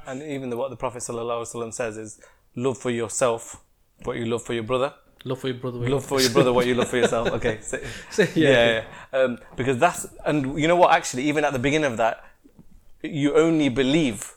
And 0.07 0.23
even 0.23 0.51
the, 0.51 0.57
what 0.57 0.71
the 0.71 0.77
Prophet 0.77 0.99
ﷺ 1.03 1.73
says 1.73 1.97
is 1.97 2.21
love 2.57 2.77
for 2.77 2.91
yourself 2.91 3.65
what 4.03 4.17
you 4.17 4.27
love 4.27 4.43
for 4.43 4.53
your 4.53 4.65
brother. 4.65 4.93
Love 5.25 5.39
for 5.39 5.49
your 5.49 5.57
brother. 5.57 5.79
Love 5.79 6.05
for 6.05 6.21
your 6.21 6.31
brother 6.31 6.53
what 6.53 6.67
you 6.67 6.75
love 6.75 6.89
for 6.89 6.97
yourself. 6.99 7.29
Okay. 7.29 7.61
So, 7.63 7.79
So, 8.11 8.23
yeah, 8.35 8.51
yeah. 8.51 8.85
yeah. 9.13 9.19
Um, 9.19 9.39
because 9.57 9.79
that's 9.79 10.07
and 10.27 10.59
you 10.61 10.69
know 10.69 10.77
what? 10.77 10.93
Actually, 10.93 11.23
even 11.25 11.45
at 11.45 11.53
the 11.53 11.59
beginning 11.59 11.91
of 11.91 11.97
that, 11.97 12.23
you 13.03 13.35
only 13.35 13.69
believe 13.71 14.35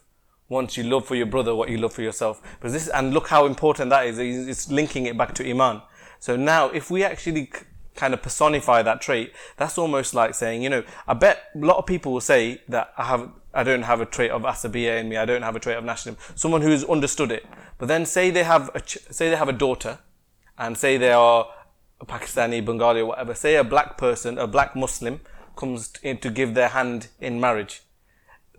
once 0.49 0.77
you 0.77 0.83
love 0.83 1.05
for 1.05 1.15
your 1.15 1.25
brother 1.25 1.53
what 1.53 1.69
you 1.69 1.77
love 1.77 1.93
for 1.93 2.01
yourself. 2.01 2.41
Because 2.59 2.73
this 2.73 2.87
and 2.87 3.13
look 3.13 3.27
how 3.27 3.45
important 3.45 3.89
that 3.89 4.05
is. 4.05 4.19
It's 4.19 4.71
linking 4.71 5.05
it 5.05 5.17
back 5.17 5.33
to 5.35 5.49
iman. 5.49 5.81
So 6.19 6.35
now, 6.35 6.69
if 6.69 6.89
we 6.89 7.03
actually 7.03 7.51
kind 7.95 8.13
of 8.13 8.21
personify 8.21 8.81
that 8.83 9.01
trait, 9.01 9.33
that's 9.57 9.77
almost 9.77 10.13
like 10.13 10.35
saying, 10.35 10.61
you 10.61 10.69
know, 10.69 10.83
I 11.07 11.13
bet 11.13 11.43
a 11.55 11.59
lot 11.59 11.77
of 11.77 11.85
people 11.85 12.13
will 12.13 12.21
say 12.21 12.61
that 12.69 12.93
I 12.97 13.05
have, 13.05 13.29
I 13.53 13.63
don't 13.63 13.83
have 13.83 14.01
a 14.01 14.05
trait 14.05 14.31
of 14.31 14.43
asabiya 14.43 14.99
in 14.99 15.09
me, 15.09 15.17
I 15.17 15.25
don't 15.25 15.41
have 15.41 15.55
a 15.55 15.59
trait 15.59 15.77
of 15.77 15.83
nationalism. 15.83 16.23
Someone 16.35 16.61
who's 16.61 16.83
understood 16.83 17.31
it, 17.31 17.45
but 17.77 17.87
then 17.87 18.05
say 18.05 18.29
they 18.29 18.43
have 18.43 18.69
a, 18.73 18.81
say 18.87 19.29
they 19.29 19.35
have 19.35 19.49
a 19.49 19.53
daughter, 19.53 19.99
and 20.57 20.77
say 20.77 20.97
they 20.97 21.11
are 21.11 21.47
Pakistani, 22.05 22.63
Bengali, 22.63 23.01
or 23.01 23.07
whatever. 23.07 23.33
Say 23.33 23.55
a 23.55 23.63
black 23.63 23.97
person, 23.97 24.37
a 24.37 24.47
black 24.47 24.75
Muslim, 24.75 25.19
comes 25.55 25.93
in 26.03 26.17
to 26.19 26.29
give 26.29 26.53
their 26.53 26.69
hand 26.69 27.07
in 27.19 27.39
marriage. 27.39 27.81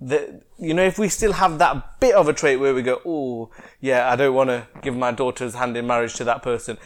The, 0.01 0.43
you 0.59 0.75
know, 0.75 0.85
if 0.85 0.99
we 0.99 1.09
still 1.09 1.33
have 1.33 1.59
that 1.59 1.99
bit 2.01 2.15
of 2.15 2.29
a 2.29 2.33
trait 2.33 2.61
where 2.61 2.75
we 2.75 2.83
go, 2.83 3.01
oh, 3.05 3.51
yeah, 3.81 4.11
I 4.11 4.17
don't 4.17 4.35
want 4.35 4.51
to 4.51 4.67
give 4.81 4.97
my 4.97 5.11
daughter's 5.11 5.55
hand 5.55 5.77
in 5.77 5.87
marriage 5.87 6.15
to 6.15 6.25
that 6.25 6.43
person. 6.43 6.79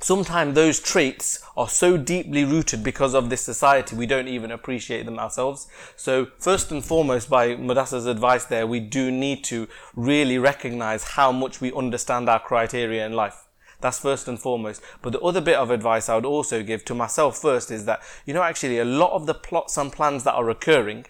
Sometimes 0.00 0.54
those 0.54 0.80
traits 0.80 1.42
are 1.56 1.68
so 1.68 1.96
deeply 1.96 2.44
rooted 2.44 2.84
because 2.84 3.14
of 3.14 3.30
this 3.30 3.40
society 3.40 3.96
we 3.96 4.04
don't 4.04 4.28
even 4.28 4.50
appreciate 4.50 5.06
them 5.06 5.18
ourselves. 5.18 5.66
So 5.96 6.26
first 6.38 6.70
and 6.70 6.84
foremost 6.84 7.30
by 7.30 7.56
Mudassar's 7.56 8.04
advice 8.04 8.44
there 8.44 8.66
we 8.66 8.80
do 8.80 9.10
need 9.10 9.44
to 9.44 9.66
really 9.94 10.36
recognize 10.36 11.04
how 11.04 11.32
much 11.32 11.62
we 11.62 11.72
understand 11.72 12.28
our 12.28 12.38
criteria 12.38 13.06
in 13.06 13.14
life. 13.14 13.46
That's 13.80 13.98
first 13.98 14.28
and 14.28 14.38
foremost. 14.38 14.82
But 15.00 15.12
the 15.12 15.20
other 15.20 15.40
bit 15.40 15.56
of 15.56 15.70
advice 15.70 16.10
i 16.10 16.16
would 16.16 16.26
also 16.26 16.62
give 16.62 16.84
to 16.86 16.94
myself 16.94 17.38
first 17.38 17.70
is 17.70 17.86
that 17.86 18.02
you 18.26 18.34
know 18.34 18.42
actually 18.42 18.78
a 18.78 18.84
lot 18.84 19.12
of 19.12 19.24
the 19.24 19.34
plots 19.34 19.78
and 19.78 19.90
plans 19.90 20.24
that 20.24 20.34
are 20.34 20.50
occurring 20.50 21.06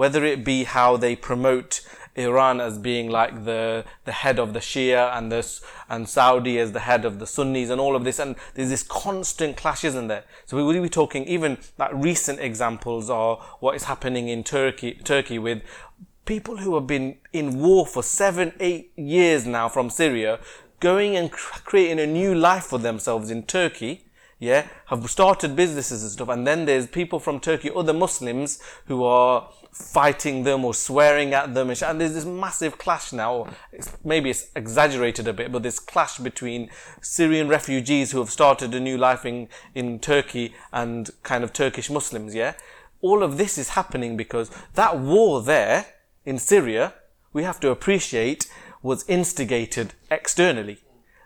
whether 0.00 0.24
it 0.24 0.42
be 0.42 0.64
how 0.64 0.96
they 0.96 1.14
promote 1.14 1.82
Iran 2.14 2.58
as 2.58 2.78
being 2.78 3.10
like 3.10 3.44
the 3.44 3.84
the 4.06 4.12
head 4.12 4.38
of 4.38 4.54
the 4.54 4.58
Shia 4.58 5.14
and 5.14 5.30
this 5.30 5.60
and 5.90 6.08
Saudi 6.08 6.58
as 6.58 6.72
the 6.72 6.80
head 6.90 7.04
of 7.04 7.18
the 7.18 7.26
Sunnis 7.26 7.68
and 7.68 7.78
all 7.78 7.94
of 7.94 8.04
this 8.04 8.18
and 8.18 8.34
there's 8.54 8.70
this 8.70 8.82
constant 8.82 9.58
clash 9.58 9.84
isn't 9.84 10.08
there 10.08 10.24
so 10.46 10.56
we 10.56 10.62
will 10.62 10.82
be 10.82 10.88
talking 10.88 11.24
even 11.26 11.58
like 11.76 11.90
recent 11.92 12.40
examples 12.40 13.10
are 13.10 13.36
what 13.60 13.76
is 13.76 13.84
happening 13.84 14.28
in 14.28 14.42
Turkey 14.42 14.94
Turkey 15.04 15.38
with 15.38 15.60
people 16.24 16.56
who 16.56 16.74
have 16.76 16.86
been 16.86 17.18
in 17.34 17.60
war 17.60 17.84
for 17.86 18.02
seven 18.02 18.54
eight 18.58 18.92
years 18.96 19.46
now 19.46 19.68
from 19.68 19.90
Syria 19.90 20.40
going 20.80 21.14
and 21.14 21.30
creating 21.30 22.00
a 22.00 22.06
new 22.06 22.34
life 22.34 22.64
for 22.64 22.78
themselves 22.78 23.30
in 23.30 23.42
Turkey 23.42 24.06
yeah, 24.40 24.66
have 24.86 25.08
started 25.10 25.54
businesses 25.54 26.02
and 26.02 26.10
stuff. 26.10 26.30
And 26.30 26.46
then 26.46 26.64
there's 26.64 26.86
people 26.86 27.20
from 27.20 27.40
Turkey, 27.40 27.70
other 27.76 27.92
Muslims, 27.92 28.58
who 28.86 29.04
are 29.04 29.50
fighting 29.72 30.44
them 30.44 30.64
or 30.64 30.74
swearing 30.74 31.32
at 31.32 31.54
them. 31.54 31.70
And 31.70 32.00
there's 32.00 32.14
this 32.14 32.24
massive 32.24 32.78
clash 32.78 33.12
now. 33.12 33.48
It's, 33.72 33.96
maybe 34.04 34.30
it's 34.30 34.48
exaggerated 34.54 35.28
a 35.28 35.32
bit, 35.32 35.52
but 35.52 35.62
this 35.62 35.78
clash 35.78 36.18
between 36.18 36.70
Syrian 37.00 37.48
refugees 37.48 38.12
who 38.12 38.18
have 38.18 38.30
started 38.30 38.74
a 38.74 38.80
new 38.80 38.98
life 38.98 39.24
in, 39.24 39.48
in 39.74 39.98
Turkey 39.98 40.54
and 40.72 41.10
kind 41.22 41.44
of 41.44 41.52
Turkish 41.52 41.90
Muslims, 41.90 42.34
yeah? 42.34 42.54
All 43.00 43.22
of 43.22 43.38
this 43.38 43.56
is 43.56 43.70
happening 43.70 44.16
because 44.16 44.50
that 44.74 44.98
war 44.98 45.42
there 45.42 45.86
in 46.24 46.38
Syria, 46.38 46.94
we 47.32 47.44
have 47.44 47.60
to 47.60 47.70
appreciate, 47.70 48.50
was 48.82 49.08
instigated 49.08 49.94
externally 50.10 50.80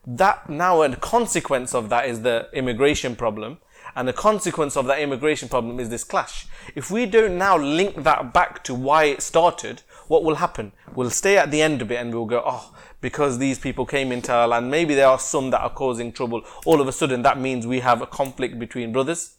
that 0.07 0.49
now 0.49 0.83
a 0.83 0.97
consequence 0.97 1.75
of 1.75 1.89
that 1.89 2.07
is 2.07 2.23
the 2.23 2.49
immigration 2.53 3.17
problem 3.17 3.59
and 3.97 4.09
the 4.09 4.13
consequence 4.13 4.77
of 4.77 4.87
that 4.87 5.01
immigration 5.01 5.49
problem 5.49 5.79
is 5.81 5.89
this 5.89 6.05
clash. 6.05 6.47
If 6.75 6.91
we 6.91 7.07
don't 7.07 7.39
now 7.39 7.57
link 7.57 8.03
that 8.03 8.33
back 8.33 8.65
to 8.65 8.75
why 8.75 9.05
it 9.05 9.23
started 9.23 9.83
what 10.09 10.25
will 10.25 10.37
happen? 10.37 10.73
We'll 10.95 11.11
stay 11.11 11.39
at 11.39 11.51
the 11.51 11.63
end 11.63 11.81
of 11.81 11.91
it 11.91 11.97
and 11.97 12.13
we'll 12.13 12.27
go 12.27 12.43
oh 12.45 12.75
because 13.01 13.39
these 13.39 13.59
people 13.59 13.85
came 13.87 14.13
into 14.13 14.33
our 14.33 14.49
land 14.49 14.71
maybe 14.71 14.95
there 14.95 15.09
are 15.09 15.19
some 15.19 15.51
that 15.51 15.61
are 15.61 15.71
causing 15.71 16.13
trouble. 16.13 16.43
All 16.65 16.81
of 16.81 16.89
a 16.89 16.93
sudden 16.93 17.23
that 17.23 17.39
means 17.39 17.67
we 17.67 17.81
have 17.81 18.03
a 18.03 18.07
conflict 18.07 18.59
between 18.59 18.93
brothers. 18.93 19.37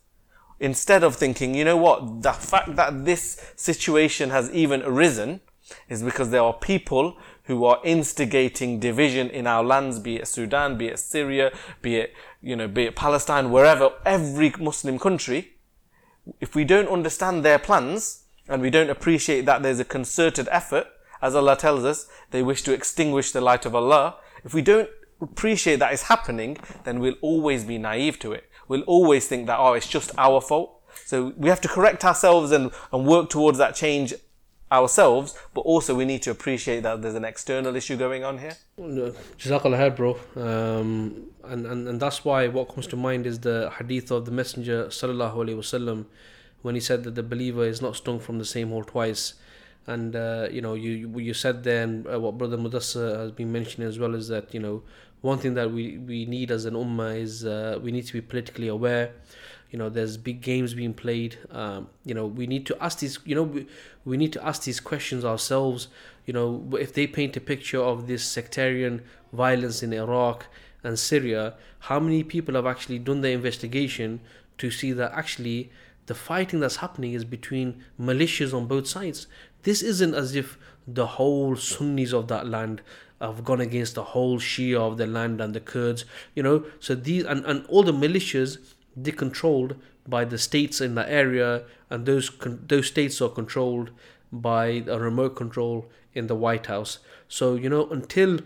Instead 0.59 1.03
of 1.03 1.15
thinking 1.15 1.53
you 1.53 1.65
know 1.65 1.77
what? 1.77 2.21
The 2.21 2.33
fact 2.33 2.75
that 2.75 3.05
this 3.05 3.53
situation 3.55 4.29
has 4.29 4.49
even 4.51 4.81
arisen 4.83 5.41
is 5.89 6.03
because 6.03 6.29
there 6.29 6.43
are 6.43 6.53
people 6.53 7.17
who 7.45 7.65
are 7.65 7.79
instigating 7.83 8.79
division 8.79 9.29
in 9.29 9.45
our 9.47 9.63
lands, 9.63 9.99
be 9.99 10.17
it 10.17 10.27
Sudan, 10.27 10.77
be 10.77 10.87
it 10.87 10.99
Syria, 10.99 11.51
be 11.81 11.97
it, 11.97 12.13
you 12.45 12.55
know, 12.55 12.67
be 12.67 12.83
it 12.83 12.95
Palestine, 12.95 13.49
wherever, 13.49 13.91
every 14.05 14.53
Muslim 14.59 14.99
country, 14.99 15.53
if 16.39 16.53
we 16.53 16.63
don't 16.63 16.87
understand 16.87 17.43
their 17.43 17.57
plans 17.57 18.25
and 18.47 18.61
we 18.61 18.69
don't 18.69 18.91
appreciate 18.91 19.47
that 19.47 19.63
there's 19.63 19.79
a 19.79 19.85
concerted 19.85 20.47
effort, 20.51 20.85
as 21.23 21.33
Allah 21.33 21.57
tells 21.57 21.83
us, 21.83 22.07
they 22.29 22.43
wish 22.43 22.61
to 22.61 22.71
extinguish 22.71 23.31
the 23.31 23.41
light 23.41 23.65
of 23.65 23.73
Allah. 23.73 24.17
If 24.43 24.53
we 24.53 24.61
don't 24.61 24.89
appreciate 25.19 25.77
that 25.77 25.91
is 25.91 26.03
happening, 26.03 26.57
then 26.83 26.99
we'll 26.99 27.15
always 27.19 27.63
be 27.63 27.79
naive 27.79 28.19
to 28.19 28.31
it. 28.33 28.47
We'll 28.67 28.83
always 28.83 29.27
think 29.27 29.47
that, 29.47 29.57
oh, 29.57 29.73
it's 29.73 29.87
just 29.87 30.11
our 30.15 30.39
fault. 30.39 30.83
So 31.03 31.33
we 31.37 31.49
have 31.49 31.61
to 31.61 31.67
correct 31.67 32.05
ourselves 32.05 32.51
and, 32.51 32.69
and 32.93 33.07
work 33.07 33.31
towards 33.31 33.57
that 33.57 33.73
change 33.73 34.13
ourselves, 34.75 35.37
but 35.53 35.61
also 35.61 35.95
we 35.95 36.05
need 36.05 36.21
to 36.23 36.31
appreciate 36.31 36.81
that 36.83 37.01
there's 37.01 37.15
an 37.15 37.25
external 37.25 37.75
issue 37.75 37.97
going 37.97 38.23
on 38.23 38.37
here. 38.37 38.55
Jazakallah 38.79 39.79
khair, 39.81 39.95
bro. 39.95 40.11
Um, 40.35 41.27
and, 41.43 41.65
and, 41.65 41.87
and 41.87 41.99
that's 41.99 42.25
why 42.25 42.47
what 42.47 42.73
comes 42.73 42.87
to 42.87 42.95
mind 42.95 43.25
is 43.25 43.39
the 43.39 43.71
hadith 43.77 44.11
of 44.11 44.25
the 44.25 44.31
Messenger 44.31 44.87
sallallahu 44.87 45.35
alaihi 45.35 45.57
wasallam 45.63 46.05
when 46.61 46.75
he 46.75 46.81
said 46.81 47.03
that 47.03 47.15
the 47.15 47.23
believer 47.23 47.65
is 47.65 47.81
not 47.81 47.95
stung 47.95 48.19
from 48.19 48.39
the 48.39 48.45
same 48.45 48.69
hole 48.69 48.83
twice. 48.83 49.35
And 49.87 50.15
uh, 50.15 50.47
you 50.51 50.61
know, 50.61 50.73
you 50.73 50.91
you 51.19 51.33
said 51.33 51.63
then 51.63 52.05
uh, 52.11 52.19
what 52.19 52.37
Brother 52.39 52.57
Mudassar 52.57 53.19
has 53.19 53.31
been 53.31 53.51
mentioning 53.51 53.87
as 53.87 53.99
well 53.99 54.15
is 54.15 54.27
that 54.29 54.53
you 54.53 54.59
know 54.59 54.81
one 55.21 55.37
thing 55.37 55.53
that 55.55 55.71
we, 55.71 55.97
we 55.97 56.25
need 56.25 56.51
as 56.51 56.65
an 56.65 56.73
ummah 56.73 57.19
is 57.19 57.45
uh, 57.45 57.79
we 57.81 57.91
need 57.91 58.05
to 58.07 58.13
be 58.13 58.21
politically 58.21 58.67
aware 58.67 59.11
you 59.71 59.79
know 59.79 59.89
there's 59.89 60.17
big 60.17 60.41
games 60.41 60.73
being 60.73 60.93
played 60.93 61.37
um, 61.51 61.87
you 62.05 62.13
know 62.13 62.25
we 62.25 62.47
need 62.47 62.65
to 62.65 62.77
ask 62.83 62.99
these 62.99 63.19
you 63.25 63.35
know 63.35 63.43
we, 63.43 63.67
we 64.05 64.17
need 64.17 64.33
to 64.33 64.45
ask 64.45 64.63
these 64.63 64.79
questions 64.79 65.25
ourselves 65.25 65.87
you 66.25 66.33
know 66.33 66.67
if 66.79 66.93
they 66.93 67.07
paint 67.07 67.35
a 67.35 67.41
picture 67.41 67.81
of 67.81 68.07
this 68.07 68.23
sectarian 68.23 69.01
violence 69.33 69.83
in 69.83 69.91
iraq 69.93 70.45
and 70.83 70.97
syria 70.99 71.53
how 71.79 71.99
many 71.99 72.23
people 72.23 72.55
have 72.55 72.65
actually 72.65 72.99
done 72.99 73.21
the 73.21 73.31
investigation 73.31 74.19
to 74.57 74.71
see 74.71 74.91
that 74.91 75.11
actually 75.13 75.69
the 76.05 76.15
fighting 76.15 76.59
that's 76.59 76.77
happening 76.77 77.13
is 77.13 77.25
between 77.25 77.83
militias 77.99 78.53
on 78.53 78.67
both 78.67 78.87
sides? 78.87 79.27
This 79.63 79.81
isn't 79.81 80.13
as 80.13 80.35
if 80.35 80.57
the 80.87 81.07
whole 81.07 81.55
sunnis 81.55 82.13
of 82.13 82.27
that 82.27 82.47
land 82.47 82.81
have 83.19 83.43
gone 83.43 83.61
against 83.61 83.95
the 83.95 84.03
whole 84.03 84.39
shia 84.39 84.77
of 84.77 84.97
the 84.97 85.07
land 85.07 85.41
and 85.41 85.53
the 85.53 85.59
kurds 85.59 86.05
you 86.35 86.43
know? 86.43 86.65
So 86.79 86.95
these 86.95 87.23
and, 87.23 87.45
and 87.45 87.65
all 87.67 87.83
the 87.83 87.93
militias 87.93 88.57
they're 88.95 89.13
controlled 89.13 89.75
by 90.07 90.25
the 90.25 90.37
states 90.37 90.81
in 90.81 90.95
the 90.95 91.09
area, 91.09 91.63
and 91.89 92.05
those 92.05 92.29
con- 92.29 92.63
those 92.67 92.87
states 92.87 93.21
are 93.21 93.29
controlled 93.29 93.91
by 94.31 94.83
a 94.87 94.99
remote 94.99 95.35
control 95.35 95.85
in 96.13 96.27
the 96.27 96.35
White 96.35 96.67
House. 96.67 96.99
So 97.27 97.55
you 97.55 97.69
know 97.69 97.87
until 97.89 98.39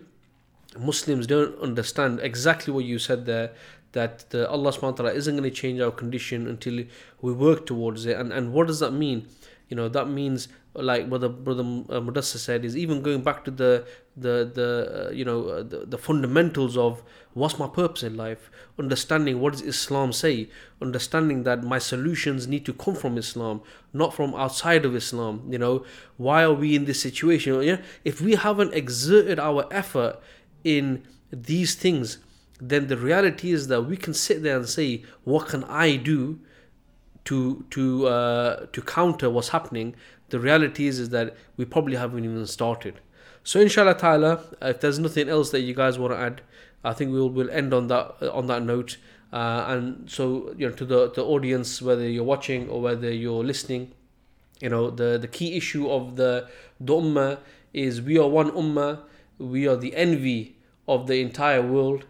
Muslims 0.77 1.27
don't 1.27 1.59
understand 1.59 2.19
exactly 2.19 2.73
what 2.73 2.85
you 2.85 2.99
said 2.99 3.25
there, 3.25 3.51
that 3.93 4.29
the 4.29 4.47
Allah 4.49 4.71
subhanahu 4.71 4.91
wa 4.91 4.91
ta'ala 4.91 5.13
isn't 5.13 5.35
going 5.35 5.49
to 5.49 5.55
change 5.55 5.79
our 5.79 5.91
condition 5.91 6.47
until 6.47 6.83
we 7.21 7.33
work 7.33 7.65
towards 7.65 8.05
it. 8.05 8.17
And 8.17 8.31
and 8.31 8.53
what 8.53 8.67
does 8.67 8.79
that 8.79 8.91
mean? 8.91 9.27
You 9.67 9.75
know 9.75 9.89
that 9.89 10.09
means 10.09 10.47
like 10.73 11.07
what 11.07 11.21
the 11.21 11.29
brother 11.29 11.63
uh, 11.63 11.99
Mudassar 11.99 12.37
said 12.37 12.63
is 12.63 12.77
even 12.77 13.01
going 13.01 13.21
back 13.21 13.43
to 13.45 13.51
the 13.51 13.87
the 14.15 14.51
the 14.53 15.07
uh, 15.07 15.11
you 15.11 15.25
know 15.25 15.47
uh, 15.47 15.63
the, 15.63 15.85
the 15.85 15.97
fundamentals 15.97 16.77
of 16.77 17.01
what's 17.33 17.57
my 17.57 17.67
purpose 17.67 18.03
in 18.03 18.15
life? 18.15 18.51
Understanding 18.77 19.39
what 19.39 19.53
does 19.53 19.61
islam 19.61 20.13
say? 20.13 20.49
Understanding 20.81 21.43
that 21.43 21.63
my 21.63 21.79
solutions 21.79 22.47
need 22.47 22.65
to 22.65 22.73
come 22.73 22.95
from 22.95 23.17
islam 23.17 23.61
not 23.93 24.13
from 24.13 24.35
outside 24.35 24.85
of 24.85 24.95
islam 24.95 25.43
you 25.49 25.57
know? 25.57 25.83
Why 26.17 26.43
are 26.43 26.53
we 26.53 26.75
in 26.75 26.85
this 26.85 27.01
situation? 27.01 27.53
Know, 27.53 27.77
if 28.05 28.21
we 28.21 28.35
haven't 28.35 28.73
exerted 28.73 29.39
our 29.39 29.65
effort 29.71 30.19
in 30.63 31.03
these 31.31 31.75
things 31.75 32.19
then 32.61 32.87
the 32.87 32.97
reality 32.97 33.51
is 33.51 33.67
that 33.69 33.83
we 33.83 33.95
can 33.95 34.13
sit 34.13 34.43
there 34.43 34.57
and 34.57 34.67
say 34.67 35.03
what 35.23 35.47
can 35.47 35.63
i 35.65 35.95
do 35.95 36.39
to 37.25 37.65
to 37.71 38.07
uh, 38.07 38.65
to 38.71 38.81
counter 38.81 39.29
what's 39.29 39.49
happening 39.49 39.95
the 40.29 40.39
reality 40.39 40.87
is 40.87 40.99
is 40.99 41.09
that 41.09 41.35
we 41.57 41.65
probably 41.65 41.95
haven't 41.95 42.23
even 42.23 42.45
started. 42.45 42.99
So 43.43 43.59
inshallah 43.59 43.95
ta'ala, 43.95 44.43
if 44.61 44.79
there's 44.79 44.99
nothing 44.99 45.29
else 45.29 45.51
that 45.51 45.61
you 45.61 45.73
guys 45.73 45.97
want 45.97 46.13
to 46.13 46.19
add, 46.19 46.41
I 46.83 46.93
think 46.93 47.11
we'll 47.11 47.29
will 47.29 47.49
end 47.49 47.73
on 47.73 47.87
that 47.87 48.21
on 48.31 48.47
that 48.47 48.63
note. 48.63 48.97
Uh, 49.31 49.65
and 49.67 50.09
so 50.09 50.53
you 50.57 50.67
know 50.67 50.75
to 50.75 50.85
the 50.85 51.11
the 51.11 51.23
audience, 51.23 51.81
whether 51.81 52.07
you're 52.07 52.23
watching 52.23 52.69
or 52.69 52.81
whether 52.81 53.11
you're 53.11 53.43
listening, 53.43 53.91
you 54.59 54.69
know 54.69 54.89
the 54.89 55.17
the 55.17 55.27
key 55.27 55.57
issue 55.57 55.89
of 55.89 56.15
the 56.15 56.47
the 56.79 56.93
ummah 56.93 57.39
is 57.73 58.01
we 58.01 58.17
are 58.17 58.27
one 58.27 58.51
ummah. 58.51 58.99
We 59.37 59.67
are 59.67 59.77
the 59.77 59.95
envy 59.95 60.57
of 60.87 61.07
the 61.07 61.21
entire 61.21 61.61
world. 61.61 62.05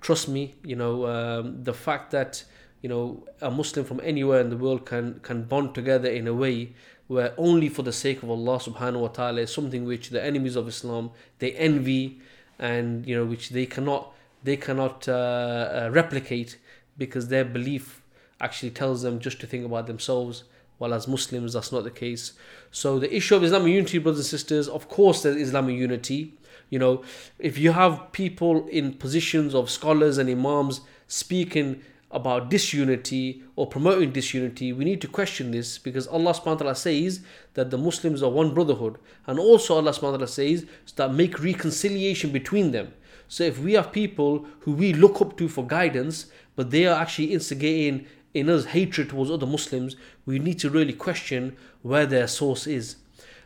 Trust 0.00 0.28
me, 0.28 0.54
you 0.64 0.76
know 0.76 1.06
um, 1.06 1.62
the 1.62 1.72
fact 1.74 2.10
that 2.10 2.44
you 2.84 2.90
know 2.90 3.24
a 3.40 3.50
Muslim 3.50 3.82
from 3.86 3.98
anywhere 4.04 4.40
in 4.42 4.50
the 4.50 4.58
world 4.58 4.84
can 4.84 5.18
can 5.20 5.44
bond 5.44 5.74
together 5.74 6.10
in 6.20 6.28
a 6.28 6.34
way 6.34 6.74
where 7.06 7.32
only 7.38 7.70
for 7.70 7.82
the 7.82 7.94
sake 7.94 8.22
of 8.22 8.28
Allah 8.28 8.58
subhanahu 8.58 9.00
wa 9.00 9.08
ta'ala 9.08 9.40
is 9.40 9.52
something 9.52 9.86
which 9.86 10.10
the 10.10 10.22
enemies 10.22 10.54
of 10.54 10.68
Islam 10.68 11.10
they 11.38 11.52
envy 11.52 12.20
and 12.58 13.06
you 13.06 13.16
know 13.16 13.24
which 13.24 13.48
they 13.56 13.64
cannot 13.64 14.12
they 14.42 14.58
cannot 14.58 15.08
uh, 15.08 15.12
uh, 15.12 15.90
replicate 15.92 16.58
because 16.98 17.28
their 17.28 17.46
belief 17.46 18.02
actually 18.38 18.70
tells 18.70 19.00
them 19.00 19.18
just 19.18 19.40
to 19.40 19.46
think 19.46 19.64
about 19.64 19.86
themselves. 19.86 20.44
While 20.76 20.92
as 20.92 21.08
Muslims, 21.08 21.54
that's 21.54 21.72
not 21.72 21.84
the 21.84 21.90
case. 21.90 22.32
So 22.70 22.98
the 22.98 23.14
issue 23.16 23.36
of 23.36 23.44
Islamic 23.44 23.72
unity, 23.72 23.98
brothers 23.98 24.20
and 24.20 24.26
sisters, 24.26 24.68
of 24.68 24.88
course, 24.88 25.22
there's 25.22 25.36
Islamic 25.36 25.76
unity. 25.78 26.34
You 26.68 26.78
know, 26.80 27.02
if 27.38 27.56
you 27.56 27.72
have 27.72 28.12
people 28.12 28.68
in 28.68 28.92
positions 28.94 29.54
of 29.54 29.70
scholars 29.70 30.18
and 30.18 30.28
imams 30.28 30.82
speaking 31.06 31.80
about 32.14 32.48
disunity 32.48 33.42
or 33.56 33.66
promoting 33.66 34.12
disunity, 34.12 34.72
we 34.72 34.84
need 34.84 35.00
to 35.00 35.08
question 35.08 35.50
this 35.50 35.78
because 35.78 36.06
Allah 36.06 36.32
subhanahu 36.32 36.46
wa 36.46 36.54
ta'ala 36.54 36.74
says 36.76 37.20
that 37.54 37.70
the 37.70 37.76
Muslims 37.76 38.22
are 38.22 38.30
one 38.30 38.54
brotherhood. 38.54 38.98
And 39.26 39.38
also 39.38 39.74
Allah 39.74 39.90
subhanahu 39.90 40.12
wa 40.12 40.16
ta'ala 40.18 40.28
says 40.28 40.64
that 40.94 41.12
make 41.12 41.42
reconciliation 41.42 42.30
between 42.30 42.70
them. 42.70 42.94
So 43.26 43.42
if 43.42 43.58
we 43.58 43.72
have 43.72 43.90
people 43.90 44.46
who 44.60 44.72
we 44.72 44.92
look 44.92 45.20
up 45.20 45.36
to 45.38 45.48
for 45.48 45.66
guidance, 45.66 46.26
but 46.54 46.70
they 46.70 46.86
are 46.86 47.00
actually 47.00 47.32
instigating 47.32 48.06
in 48.32 48.48
us 48.48 48.66
hatred 48.66 49.10
towards 49.10 49.30
other 49.30 49.46
Muslims, 49.46 49.96
we 50.24 50.38
need 50.38 50.60
to 50.60 50.70
really 50.70 50.92
question 50.92 51.56
where 51.82 52.06
their 52.06 52.28
source 52.28 52.66
is. 52.68 52.96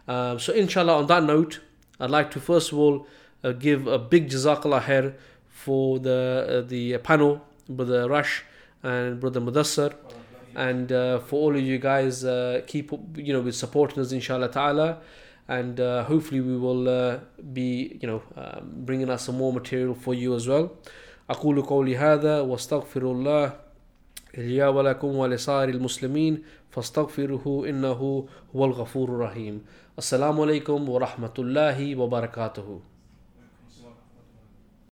Um, 0.07 0.39
so 0.39 0.53
inshallah 0.53 0.99
on 0.99 1.07
that 1.07 1.25
note, 1.25 1.61
I'd 1.99 2.11
like 2.11 2.31
to 2.33 2.41
first 2.41 2.73
of 2.73 2.79
all 2.79 3.07
uh, 3.43 3.53
give 3.53 3.87
a 3.87 3.99
big 3.99 4.29
jazakallah 4.29 4.83
khair 4.83 5.15
for 5.49 5.99
the 5.99 6.65
uh, 6.65 6.69
the 6.69 6.99
panel, 6.99 7.43
Brother 7.69 8.09
Rash 8.09 8.45
and 8.84 9.20
Brother 9.20 9.42
Mudassar, 9.42 9.94
and 10.56 10.92
uh, 10.92 11.20
for 11.20 11.36
all 11.42 11.56
of 11.56 11.62
you 11.62 11.78
guys, 11.80 12.24
uh, 12.26 12.62
keep 12.68 12.94
up, 12.94 13.00
you 13.16 13.34
know 13.34 13.42
with 13.42 13.56
supporting 13.56 14.02
us, 14.02 14.12
inshallah 14.12 14.50
ta'ala, 14.50 15.00
and 15.48 15.80
uh, 15.80 16.04
hopefully 16.04 16.42
we 16.42 16.58
will 16.58 16.88
uh, 16.90 17.20
be 17.54 17.98
you 18.02 18.08
know 18.08 18.22
um, 18.36 18.72
bringing 18.86 19.10
us 19.10 19.24
some 19.26 19.38
more 19.38 19.54
material 19.54 19.96
for 19.96 20.14
you 20.14 20.36
as 20.36 20.48
well. 20.48 20.70
أقول 21.30 21.62
قولي 21.62 21.98
هذا 21.98 22.40
واستغفر 22.42 23.02
الله 23.02 23.54
لي 24.38 24.68
ولكم 24.68 25.08
ولسائر 25.16 25.70
المسلمين 25.70 26.44
فاستغفروه 26.70 27.70
إنه 27.70 28.28
هو 28.56 28.66
الغفور 28.66 29.10
الرحيم 29.10 29.66
السلام 29.98 30.42
عليكم 30.42 30.90
ورحمة 30.90 31.34
الله 31.40 31.96
وبركاته 31.96 32.80